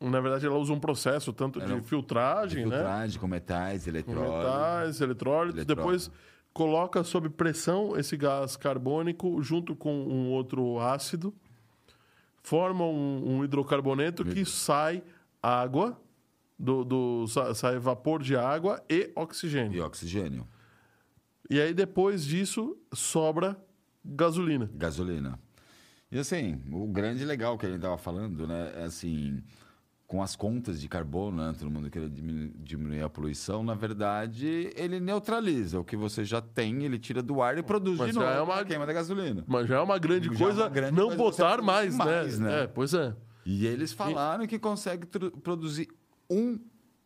[0.00, 2.76] Na verdade, ela usa um processo tanto Ela- de filtragem, De né?
[2.76, 4.36] filtragem com metais, Com eletrólise.
[4.36, 5.74] metais, eletrólitos, Eletrólito.
[5.74, 6.10] depois
[6.52, 11.34] coloca sob pressão esse gás carbônico junto com um outro ácido,
[12.42, 15.02] forma um, um hidrocarboneto que sai
[15.42, 16.00] água,
[16.58, 19.76] do, do- sa- sai vapor de água e oxigênio.
[19.76, 20.46] E oxigênio,
[21.50, 23.56] E aí depois disso sobra
[24.04, 24.70] gasolina.
[24.74, 25.38] gasolina.
[26.14, 28.72] E assim, o grande legal que a gente estava falando, né?
[28.76, 29.42] É assim,
[30.06, 31.52] com as contas de carbono, né?
[31.58, 33.64] Todo mundo queria diminu- diminuir a poluição.
[33.64, 37.98] Na verdade, ele neutraliza o que você já tem, ele tira do ar e produz
[37.98, 39.42] Mas de novo é uma- queima da gasolina.
[39.48, 42.38] Mas já é uma grande Já é coisa uma grande não coisa botar mais, mais,
[42.38, 42.48] né?
[42.48, 42.62] né?
[42.62, 43.12] É, pois é.
[43.44, 45.08] E eles falaram que consegue
[45.42, 45.88] produzir
[46.30, 46.60] um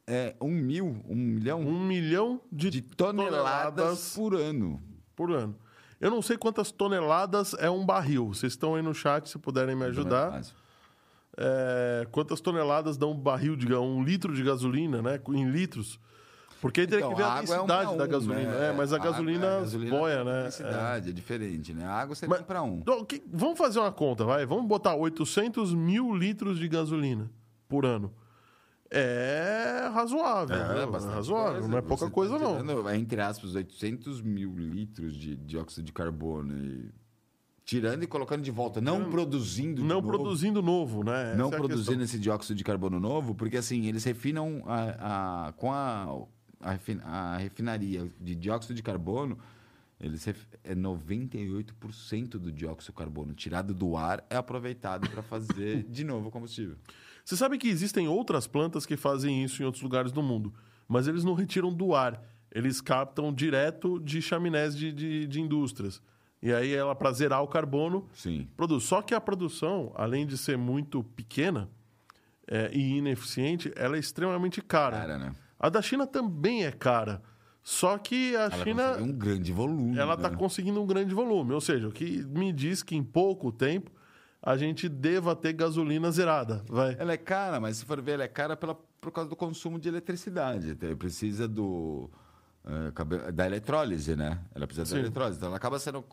[0.07, 3.35] é um mil, um milhão Um milhão de, de toneladas,
[3.75, 4.83] toneladas por ano.
[5.15, 5.55] por ano.
[6.01, 8.29] Eu não sei quantas toneladas é um barril.
[8.29, 10.41] Vocês estão aí no chat, se puderem me ajudar.
[11.37, 15.21] É, quantas toneladas dá um barril de um litro de gasolina, né?
[15.29, 15.99] Em litros.
[16.61, 18.51] Porque aí teria Então, que ver a água é um densidade pra da um, gasolina.
[18.51, 18.69] né?
[18.71, 20.43] É, mas a água- gasolina, a gasolina boia, tem né?
[20.43, 21.13] densidade, é.
[21.13, 21.85] diferente, né?
[21.85, 22.79] A água você Mas- tem para um.
[22.79, 24.45] Então, que- vamos fazer uma conta, vai.
[24.45, 27.31] Vamos botar 800 mil litros de gasolina
[27.69, 28.13] por ano.
[28.91, 30.57] É razoável.
[30.57, 30.87] né?
[30.87, 31.69] bastante razoável, coisa.
[31.69, 32.61] não é pouca Você coisa, tá não.
[32.61, 36.57] tirando, Entre aspas, 800 mil litros de dióxido de carbono.
[36.57, 36.91] E...
[37.65, 40.09] Tirando e colocando de volta, não produzindo de Não novo.
[40.09, 41.35] produzindo novo, né?
[41.37, 45.49] não Essa é a produzindo esse dióxido de carbono novo, porque assim, eles refinam a,
[45.49, 46.07] a- com a,
[46.61, 49.39] a, refin- a refinaria de dióxido de carbono,
[50.01, 55.83] eles ref- é 98% do dióxido de carbono tirado do ar é aproveitado para fazer
[55.91, 56.77] de novo o combustível.
[57.29, 60.51] Você sabe que existem outras plantas que fazem isso em outros lugares do mundo,
[60.89, 62.25] mas eles não retiram do ar.
[62.51, 66.01] Eles captam direto de chaminés de, de, de indústrias.
[66.41, 68.49] E aí ela, para zerar o carbono, Sim.
[68.57, 68.85] produz.
[68.85, 71.69] Só que a produção, além de ser muito pequena
[72.47, 74.97] é, e ineficiente, ela é extremamente cara.
[74.97, 75.35] Cara, né?
[75.61, 77.21] A da China também é cara.
[77.63, 79.99] Só que a Ela China um grande volume.
[79.99, 80.25] ela né?
[80.25, 81.53] está conseguindo um grande volume.
[81.53, 83.98] Ou seja, o que me diz que em pouco tempo
[84.43, 86.65] a gente deva ter gasolina zerada.
[86.69, 86.97] Vai.
[86.99, 89.79] Ela é cara, mas se for ver, ela é cara pela, por causa do consumo
[89.79, 90.71] de eletricidade.
[90.71, 92.09] Então, Precisa do,
[92.95, 94.39] cabe- da eletrólise, né?
[94.55, 94.95] Ela precisa Sim.
[94.95, 95.39] da eletrólise.
[95.39, 96.05] Então, ela acaba sendo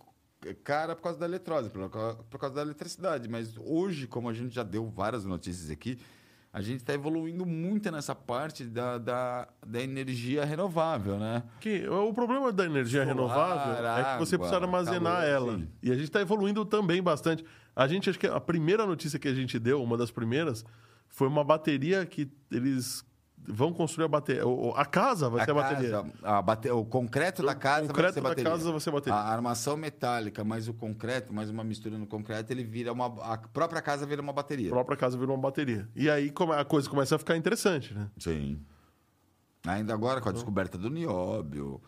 [0.64, 3.30] cara por causa da eletrólise, por causa, por causa da eletricidade.
[3.30, 5.98] Mas hoje, como a gente já deu várias notícias aqui,
[6.54, 11.44] a gente está evoluindo muito nessa parte da, da, da energia renovável, né?
[11.60, 15.58] Que o problema da energia Solar, renovável é que você precisa armazenar calor, ela.
[15.58, 15.68] sim.
[15.84, 17.44] E a gente está evoluindo também bastante.
[17.76, 20.64] A gente, acho que a primeira notícia que a gente deu, uma das primeiras,
[21.10, 23.04] foi uma bateria que eles
[23.48, 24.48] vão construir a bateria.
[24.48, 25.92] o- o- A casa vai A ser a bateria.
[25.92, 28.52] casa, a bate- o concreto da casa concreto vai ser da bateria.
[28.52, 29.20] casa vai ser bateria.
[29.20, 33.06] A armação metálica mais o concreto, mais uma mistura no concreto, ele vira uma...
[33.24, 34.70] A própria casa vira uma bateria.
[34.70, 35.88] A própria casa virou uma bateria.
[35.96, 38.10] E aí a coisa começa a ficar interessante, né?
[38.18, 38.60] Sim.
[39.68, 41.80] Ainda agora com a descoberta do nióbio,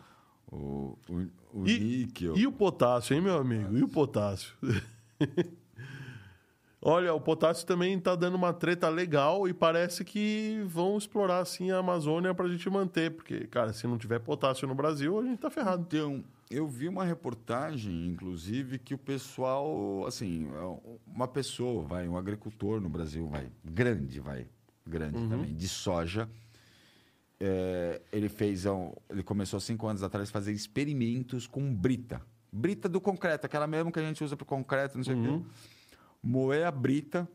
[0.46, 2.36] o, o, o E- níquel.
[2.36, 3.76] E o potássio, hein, meu amigo?
[3.76, 4.54] E o potássio?
[6.80, 11.72] Olha, o potássio também está dando uma treta legal e parece que vão explorar assim
[11.72, 15.24] a Amazônia para a gente manter, porque, cara, se não tiver potássio no Brasil, a
[15.24, 15.82] gente tá ferrado.
[15.88, 20.48] Então, eu vi uma reportagem, inclusive, que o pessoal, assim,
[21.06, 24.46] uma pessoa, vai, um agricultor no Brasil, vai, grande, vai,
[24.86, 26.28] grande também, de soja,
[27.40, 32.20] é, ele fez, um- ele começou há cinco anos atrás a fazer experimentos com brita.
[32.52, 35.28] Brita do concreto, aquela mesmo que a gente usa para concreto, não sei o quê.
[36.28, 37.26] Moer a brita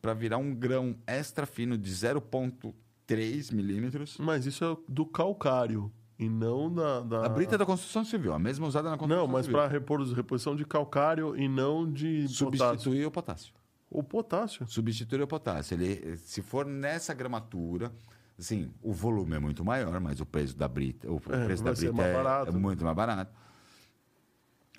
[0.00, 4.16] para virar um grão extra fino de 0,3 milímetros.
[4.18, 7.00] Mas isso é do calcário e não da.
[7.00, 9.66] da- A brita é da construção civil, a mesma usada na construção Não, mas para
[9.66, 12.36] repor, reposição de calcário e não de potássio.
[12.36, 13.52] substituir o potássio.
[13.90, 14.66] O potássio.
[14.68, 15.74] Substituir o potássio.
[15.74, 17.92] Ele, se for nessa gramatura,
[18.38, 21.72] assim, o volume é muito maior, mas o preço da brita, o É, preço da
[21.72, 22.50] brita é, barato.
[22.50, 23.32] é muito mais barato.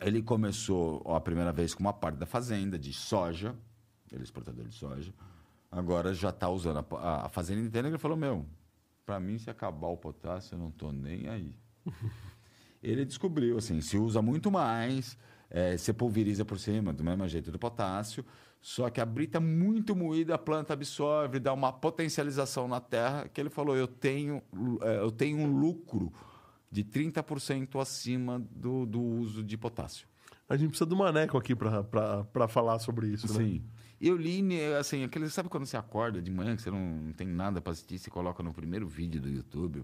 [0.01, 3.55] Ele começou ó, a primeira vez com uma parte da fazenda de soja,
[4.11, 5.13] ele é exportador de soja.
[5.71, 7.87] Agora já está usando a, a- a fazenda inteira.
[7.87, 8.45] Ele falou: Meu,
[9.05, 11.55] para mim, se acabar o potássio, eu não estou nem aí.
[12.81, 15.17] ele descobriu, assim, se usa muito mais,
[15.49, 18.25] é, você pulveriza por cima, do mesmo jeito do potássio,
[18.59, 23.39] só que a brita muito moída, a planta absorve, dá uma potencialização na terra, que
[23.39, 24.41] ele falou, eu tenho,
[24.81, 26.11] é, eu tenho um lucro
[26.71, 30.07] de 30% acima do, do uso de potássio.
[30.47, 33.39] A gente precisa do maneco aqui para falar sobre isso, né?
[33.45, 33.63] Sim.
[33.99, 37.13] Eu li, né, assim, aquele, sabe quando você acorda de manhã, que você não, não
[37.13, 39.83] tem nada para assistir, você coloca no primeiro vídeo do YouTube.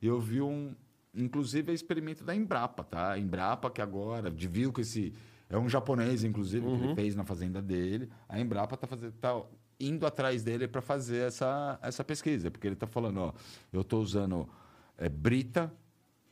[0.00, 0.74] Eu vi um,
[1.14, 3.12] inclusive, é experimento da Embrapa, tá?
[3.12, 5.12] A Embrapa que agora, de- viu que esse,
[5.48, 8.08] é um japonês, inclusive, que ele fez na fazenda dele.
[8.28, 9.42] A Embrapa tá, fazendo, tá
[9.80, 13.32] indo atrás dele para fazer essa, essa pesquisa, porque ele tá falando, ó,
[13.72, 14.48] eu tô usando
[14.96, 15.72] é, brita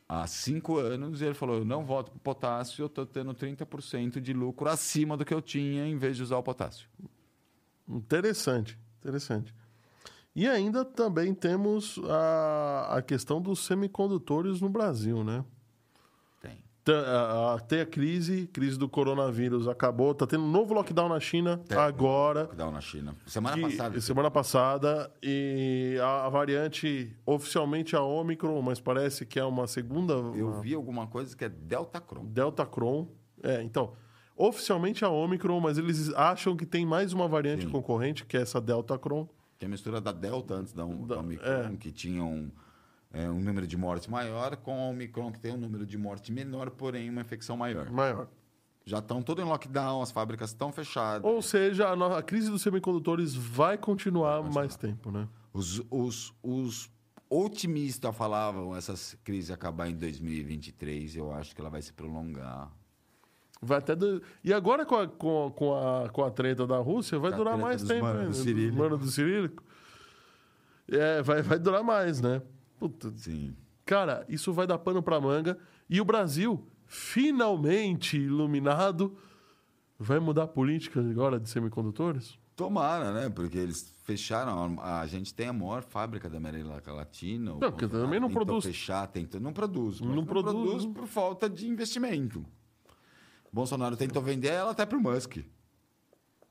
[0.09, 4.19] há cinco anos e ele falou, eu não volto para potássio, eu estou tendo 30%
[4.19, 6.89] de lucro acima do que eu tinha em vez de usar o potássio.
[7.87, 9.53] Interessante, interessante.
[10.35, 15.45] E ainda também temos a, a questão dos semicondutores no Brasil, né?
[17.67, 21.77] Tem a, crise, crise do coronavírus acabou, tá tendo um novo lockdown na China Tem.
[21.77, 22.41] agora.
[22.43, 23.15] Lockdown na China.
[23.25, 24.01] Semana que- passada.
[24.01, 30.13] semana passada e a, a variante oficialmente a Omicron, mas parece que é uma segunda
[30.13, 32.25] Eu vi alguma coisa que é Delta Cron.
[32.25, 33.07] Delta Cron.
[33.43, 33.93] É, então,
[34.35, 37.71] oficialmente a Omicron, mas eles acham que tem mais uma variante Sim.
[37.71, 39.27] concorrente, que é essa Delta Cron.
[39.57, 41.75] Que é a mistura da Delta antes da, da Da- Omicron, é.
[41.77, 42.49] que tinha um,
[43.11, 46.31] é, um número de morte maior, com a Omicron, que tem um número de morte
[46.31, 47.89] menor, porém uma infecção maior.
[47.89, 48.27] Maior.
[48.85, 51.23] Já estão todos em lockdown, as fábricas estão fechadas.
[51.23, 55.27] Ou seja, a, no- a crise dos semicondutores vai continuar mais tempo, né?
[55.53, 56.89] Os, os, os
[57.29, 61.15] otimistas falavam essa crise acabar em 2023.
[61.15, 62.71] Eu acho que ela vai se prolongar.
[63.61, 65.73] Vai até do- E agora com a, com, a- com,
[66.05, 68.01] a, com a treta da Rússia, vai a durar mais tempo.
[68.05, 68.77] mano do Cirílico.
[68.77, 69.63] Mano do Cirílico.
[70.87, 72.41] É, vai, vai durar mais, né?
[72.79, 73.55] Puta, Sim.
[73.85, 75.57] Cara, isso vai dar pano pra manga.
[75.89, 79.17] E o Brasil, finalmente iluminado,
[79.97, 82.37] vai mudar a política agora de semicondutores?
[82.55, 83.29] Tomara, né?
[83.29, 84.77] Porque eles fecharam.
[84.79, 87.51] A, a gente tem a maior fábrica da América Latina.
[87.51, 88.65] Não, porque também não tentou produz.
[88.65, 90.01] fechar, tentou, não produz.
[90.01, 90.91] Não Não, produz, produz, né?
[90.93, 92.45] por falta de investimento.
[93.51, 95.37] Bolsonaro tentou vender ela até pro Musk.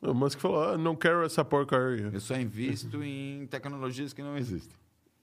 [0.00, 2.10] O Musk falou: ah, não quero essa porcaria.
[2.12, 4.76] Eu só invisto em tecnologias que não existem.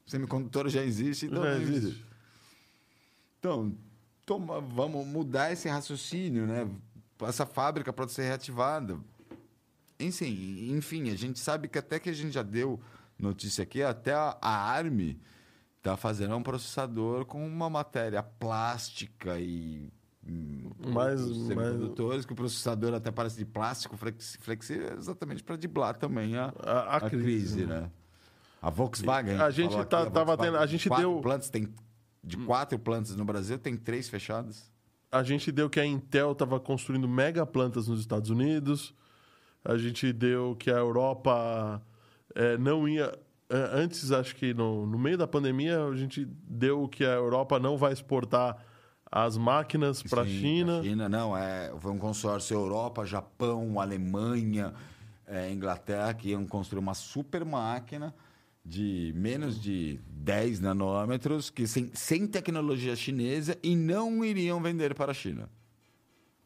[0.06, 1.76] Semicondutor já existe, então Já existe.
[1.88, 2.06] existe.
[3.40, 3.76] Então,
[4.26, 6.69] toma- vamos mudar esse raciocínio, né?
[7.22, 8.99] Essa fábrica pode ser reativada.
[9.99, 12.80] Enfim, enfim, a gente sabe que até que a gente já deu
[13.18, 15.15] notícia aqui, até a, a ARM
[15.77, 19.90] está fazendo um processador com uma matéria plástica e
[20.27, 25.41] hum, Mais- outros mais- semicondutores, que o processador até parece de plástico flex- flexível, exatamente
[25.44, 27.90] para driblar também a, A- a a crise, crise, né?
[28.65, 29.37] A Volkswagen.
[29.39, 31.67] A gente tá- aqui, tava Volkswagen, tendo- a gente deu- plantas, tem,
[32.23, 34.71] de quatro plantas no Brasil, tem três fechadas.
[35.11, 38.93] A gente deu que a Intel estava construindo mega plantas nos Estados Unidos.
[39.63, 41.81] A gente deu que a Europa
[42.33, 43.17] eh, não ia.
[43.49, 47.59] eh, antes, acho que no, no meio da pandemia, a gente deu que a Europa
[47.59, 48.57] não vai exportar
[49.11, 50.81] as máquinas para a China.
[50.83, 54.73] China, não, é, foi um consórcio Europa, Japão, Alemanha,
[55.27, 58.13] é, Inglaterra, que iam construir uma super máquina
[58.65, 65.11] de menos de 10 nanômetros, que sem, sem tecnologia chinesa e não iriam vender para
[65.11, 65.47] a China.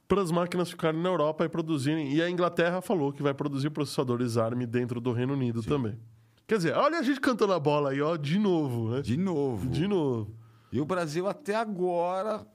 [0.06, 2.14] Para as máquinas ficarem na Europa e produzirem.
[2.14, 5.98] E a Inglaterra falou que vai produzir processadores ARM dentro do Reino Unido também.
[6.46, 9.02] Quer dizer, olha a gente cantando a bola aí, ó, de novo, né?
[9.02, 9.70] De novo.
[9.70, 10.36] De novo.
[10.72, 12.46] E o Brasil até agora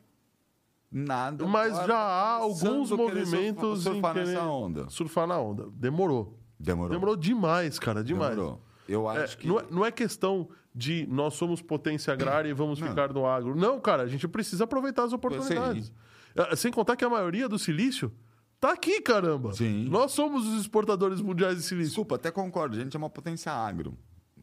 [0.90, 1.46] nada.
[1.46, 4.90] Mas Agora já tá há alguns movimentos surfar, surfar em nessa onda.
[4.90, 5.68] surfar na onda.
[5.72, 6.38] Demorou.
[6.58, 6.90] Demorou.
[6.90, 8.34] Demorou demais, cara, demais.
[8.36, 8.60] Demorou.
[8.88, 12.52] Eu É, acho que não, é, não é questão de nós somos potência agrária e
[12.52, 13.54] vamos ficar no agro.
[13.54, 15.92] Não, cara, a gente precisa aproveitar as oportunidades.
[16.34, 18.12] É, Sem contar que a maioria do silício
[18.60, 19.52] tá aqui, caramba.
[19.52, 19.88] Sim.
[19.88, 21.90] Nós somos os exportadores mundiais de silício.
[21.90, 22.76] Desculpa, até concordo.
[22.76, 23.96] A gente é uma potência agro.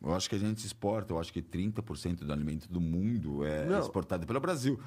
[0.03, 3.65] Eu acho que a gente exporta, eu acho que 30% do alimento do mundo é
[3.65, 3.79] Não.
[3.79, 4.79] exportado pelo Brasil.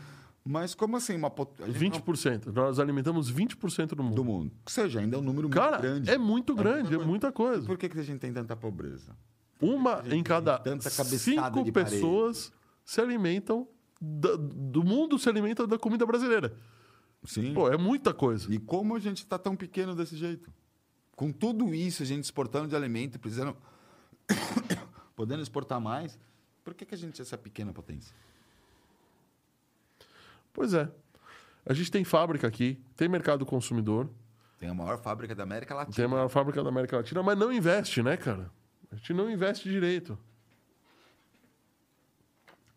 [0.46, 1.50] Mas como assim uma pot...
[1.62, 2.52] a gente 20%.
[2.52, 4.14] Nós alimentamos 20% do mundo.
[4.14, 4.50] do mundo?
[4.66, 6.10] Ou seja, ainda é um número Cara, muito grande.
[6.10, 7.08] é muito grande, muita é coisa.
[7.08, 7.66] muita coisa.
[7.66, 9.16] Por que, que a gente tem tanta pobreza?
[9.60, 10.62] Uma em cada
[11.18, 12.52] cinco pessoas
[12.84, 13.66] se alimentam
[14.00, 16.54] da- do mundo se alimenta da comida brasileira.
[17.24, 17.54] Sim.
[17.54, 18.52] Pô, é muita coisa.
[18.52, 20.52] E como a gente está tão pequeno desse jeito?
[21.16, 23.56] Com tudo isso, a gente exportando de alimento, precisando.
[25.16, 26.18] podendo exportar mais,
[26.62, 28.14] por que, que a gente é essa pequena potência?
[30.52, 30.90] Pois é.
[31.66, 34.08] A gente tem fábrica aqui, tem mercado consumidor,
[34.58, 35.94] Tem a maior fábrica da América Latina.
[35.96, 38.50] tem a maior fábrica da América Latina, mas não investe, né, cara?
[38.94, 40.16] A gente não investe direito.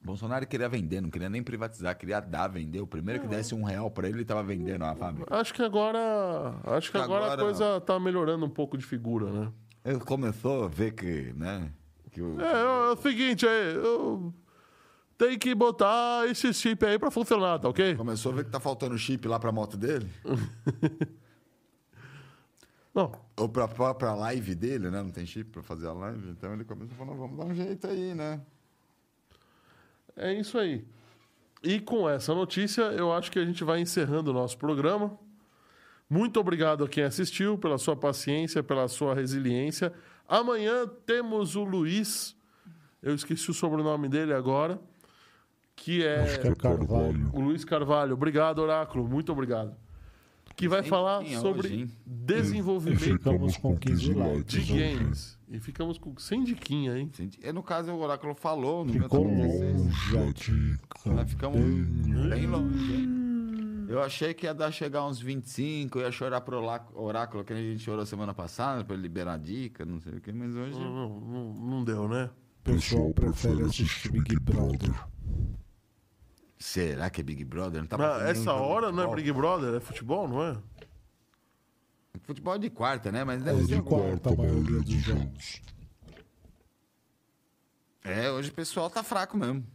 [0.01, 2.79] Bolsonaro queria vender, não queria nem privatizar, queria dar, vender.
[2.79, 5.35] O primeiro que desse um real para ele, ele estava vendendo a fábrica.
[5.35, 5.99] Acho que agora.
[6.63, 9.51] Acho que agora, Agora- a coisa tá melhorando um pouco de figura, né?
[9.85, 11.71] Ele começou a ver que, né?
[12.11, 12.39] Que o...
[12.41, 14.33] É, é o seguinte aí, eu
[15.17, 17.95] tenho que botar esse chip aí pra funcionar, tá ok?
[17.95, 20.09] Começou a ver que tá faltando chip lá pra moto dele.
[22.97, 25.03] Não, Ou pra própria live dele, né?
[25.03, 26.29] Não tem chip pra fazer a live.
[26.31, 28.41] Então ele começou a falar, vamos dar um jeito aí, né?
[30.15, 30.83] É isso aí.
[31.61, 35.15] E com essa notícia, eu acho que a gente vai encerrando o nosso programa.
[36.09, 39.93] Muito obrigado a quem assistiu, pela sua paciência, pela sua resiliência.
[40.27, 42.35] Amanhã temos o Luiz,
[43.03, 44.79] eu esqueci o sobrenome dele agora,
[45.75, 47.29] que Acho que é é Carvalho.
[47.31, 48.13] o Luiz Carvalho.
[48.13, 49.75] Obrigado, Oráculo, muito obrigado.
[50.57, 51.91] Que vai falar tinha sobre hoje, hein?
[52.05, 54.55] E desenvolvimento ficamos com 15 de likes.
[54.55, 54.73] hoje.
[54.73, 55.37] games.
[55.47, 57.09] E ficamos com sem diquinha, hein?
[57.41, 59.77] E no caso, o Oráculo falou, no meu Ficou top 16.
[59.81, 61.13] longe a dica.
[61.13, 61.59] Nós ficamos
[62.29, 63.85] bem longe, hein?
[63.87, 67.53] Eu achei que ia dar chegar uns 25, eu ia chorar pro Olá- Oráculo, que
[67.53, 70.53] a gente chorou semana passada, pra ele liberar a dica, não sei o que, mas
[70.55, 70.77] hoje.
[70.77, 72.29] Não, não, não deu, né?
[72.61, 74.93] O pessoal prefere assistir Big Brother.
[76.59, 77.81] Será que é Big Brother?
[77.81, 79.15] Não tá passando nenhum essa de hora não é futebol?
[79.15, 80.57] Big Brother, é futebol, não é?
[82.23, 83.23] Futebol é de quarta, né?
[83.23, 85.61] Mas É deve ser de algum- quarta a maioria dos jogos.
[88.03, 89.65] É, hoje o pessoal tá fraco mesmo.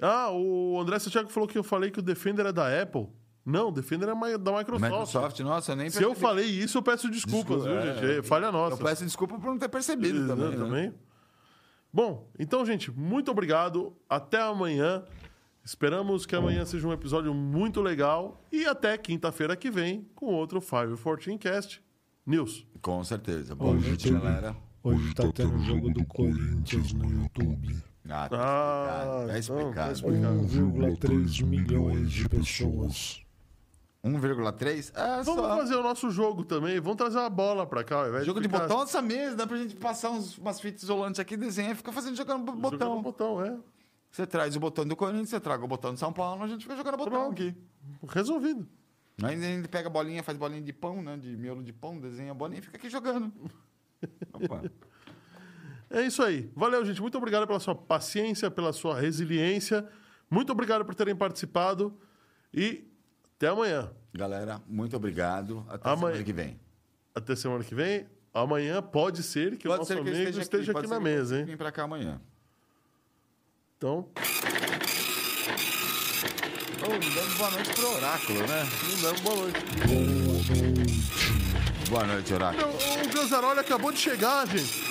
[0.00, 3.08] Ah, o André Santiago falou que eu falei que o Defender é da Apple.
[3.44, 4.82] Não, o Defender é ma- da Microsoft.
[4.90, 6.20] Microsoft, nossa, eu nem Se eu percebi.
[6.26, 7.94] falei isso, eu peço desculpas, Desculpa, viu, é.
[7.94, 8.18] gente?
[8.18, 8.74] É falha nossa.
[8.74, 10.56] Eu peço desculpa por não ter percebido também.
[10.88, 10.94] né?
[11.92, 13.94] Bom, então, gente, muito obrigado.
[14.08, 15.04] Até amanhã.
[15.64, 18.42] Esperamos que amanhã seja um episódio muito legal.
[18.50, 21.82] E até quinta-feira que vem com outro 514 Cast
[22.26, 22.66] News.
[22.80, 23.54] Com certeza.
[23.54, 24.56] Boa Hoje noite, teve- galera.
[24.82, 27.76] Hoje tá tendo o jogo do Corinthians no YouTube.
[28.08, 29.10] Ah, tá Ah, explicado.
[29.10, 29.86] Tá então, explicado.
[29.86, 30.34] tá explicado.
[30.48, 33.20] 1,3 milhões de pessoas.
[34.02, 34.90] 1,3?
[34.96, 35.56] É Vamos só.
[35.58, 36.80] fazer o nosso jogo também.
[36.80, 37.96] Vamos trazer uma bola pra cá.
[38.00, 40.82] ao invés Jogo de ficar botão dessa mesa, dá pra gente passar uns, umas fitas
[40.84, 42.70] isolantes aqui, desenha e fica fazendo jogando bo- jogando
[43.02, 43.02] botão.
[43.02, 43.58] botão, é.
[44.10, 46.62] Você traz o botão do Corinthians, você traga o botão de São Paulo, a gente
[46.62, 47.32] fica jogando botão Pronto.
[47.32, 47.54] aqui.
[48.08, 48.68] Resolvido.
[49.22, 51.16] Aí a gente pega a bolinha, faz bolinha de pão, né?
[51.16, 53.32] De miolo de pão, desenha a bolinha e fica aqui jogando.
[54.32, 54.62] Opa.
[55.90, 56.50] É isso aí.
[56.56, 57.00] Valeu, gente.
[57.00, 59.86] Muito obrigado pela sua paciência, pela sua resiliência.
[60.30, 61.96] Muito obrigado por terem participado.
[62.54, 62.88] E
[63.36, 63.90] até amanhã.
[64.14, 65.64] Galera, muito obrigado.
[65.68, 66.60] Até Amanhã- semana que vem.
[67.14, 68.06] Até semana que vem.
[68.32, 71.38] Amanhã pode ser que o nosso amigo esteja, pode aqui ser na que eu mesa,
[71.38, 71.44] hein?
[71.44, 72.20] Vim pra cá amanhã.
[73.82, 74.06] Então,
[76.82, 78.68] Ô, dando boa noite pro oráculo, né?
[78.82, 79.60] não dá boa noite.
[81.88, 82.66] Boa noite, oráculo.
[82.66, 84.84] Não, o Ganzaroli acabou de chegar, gente.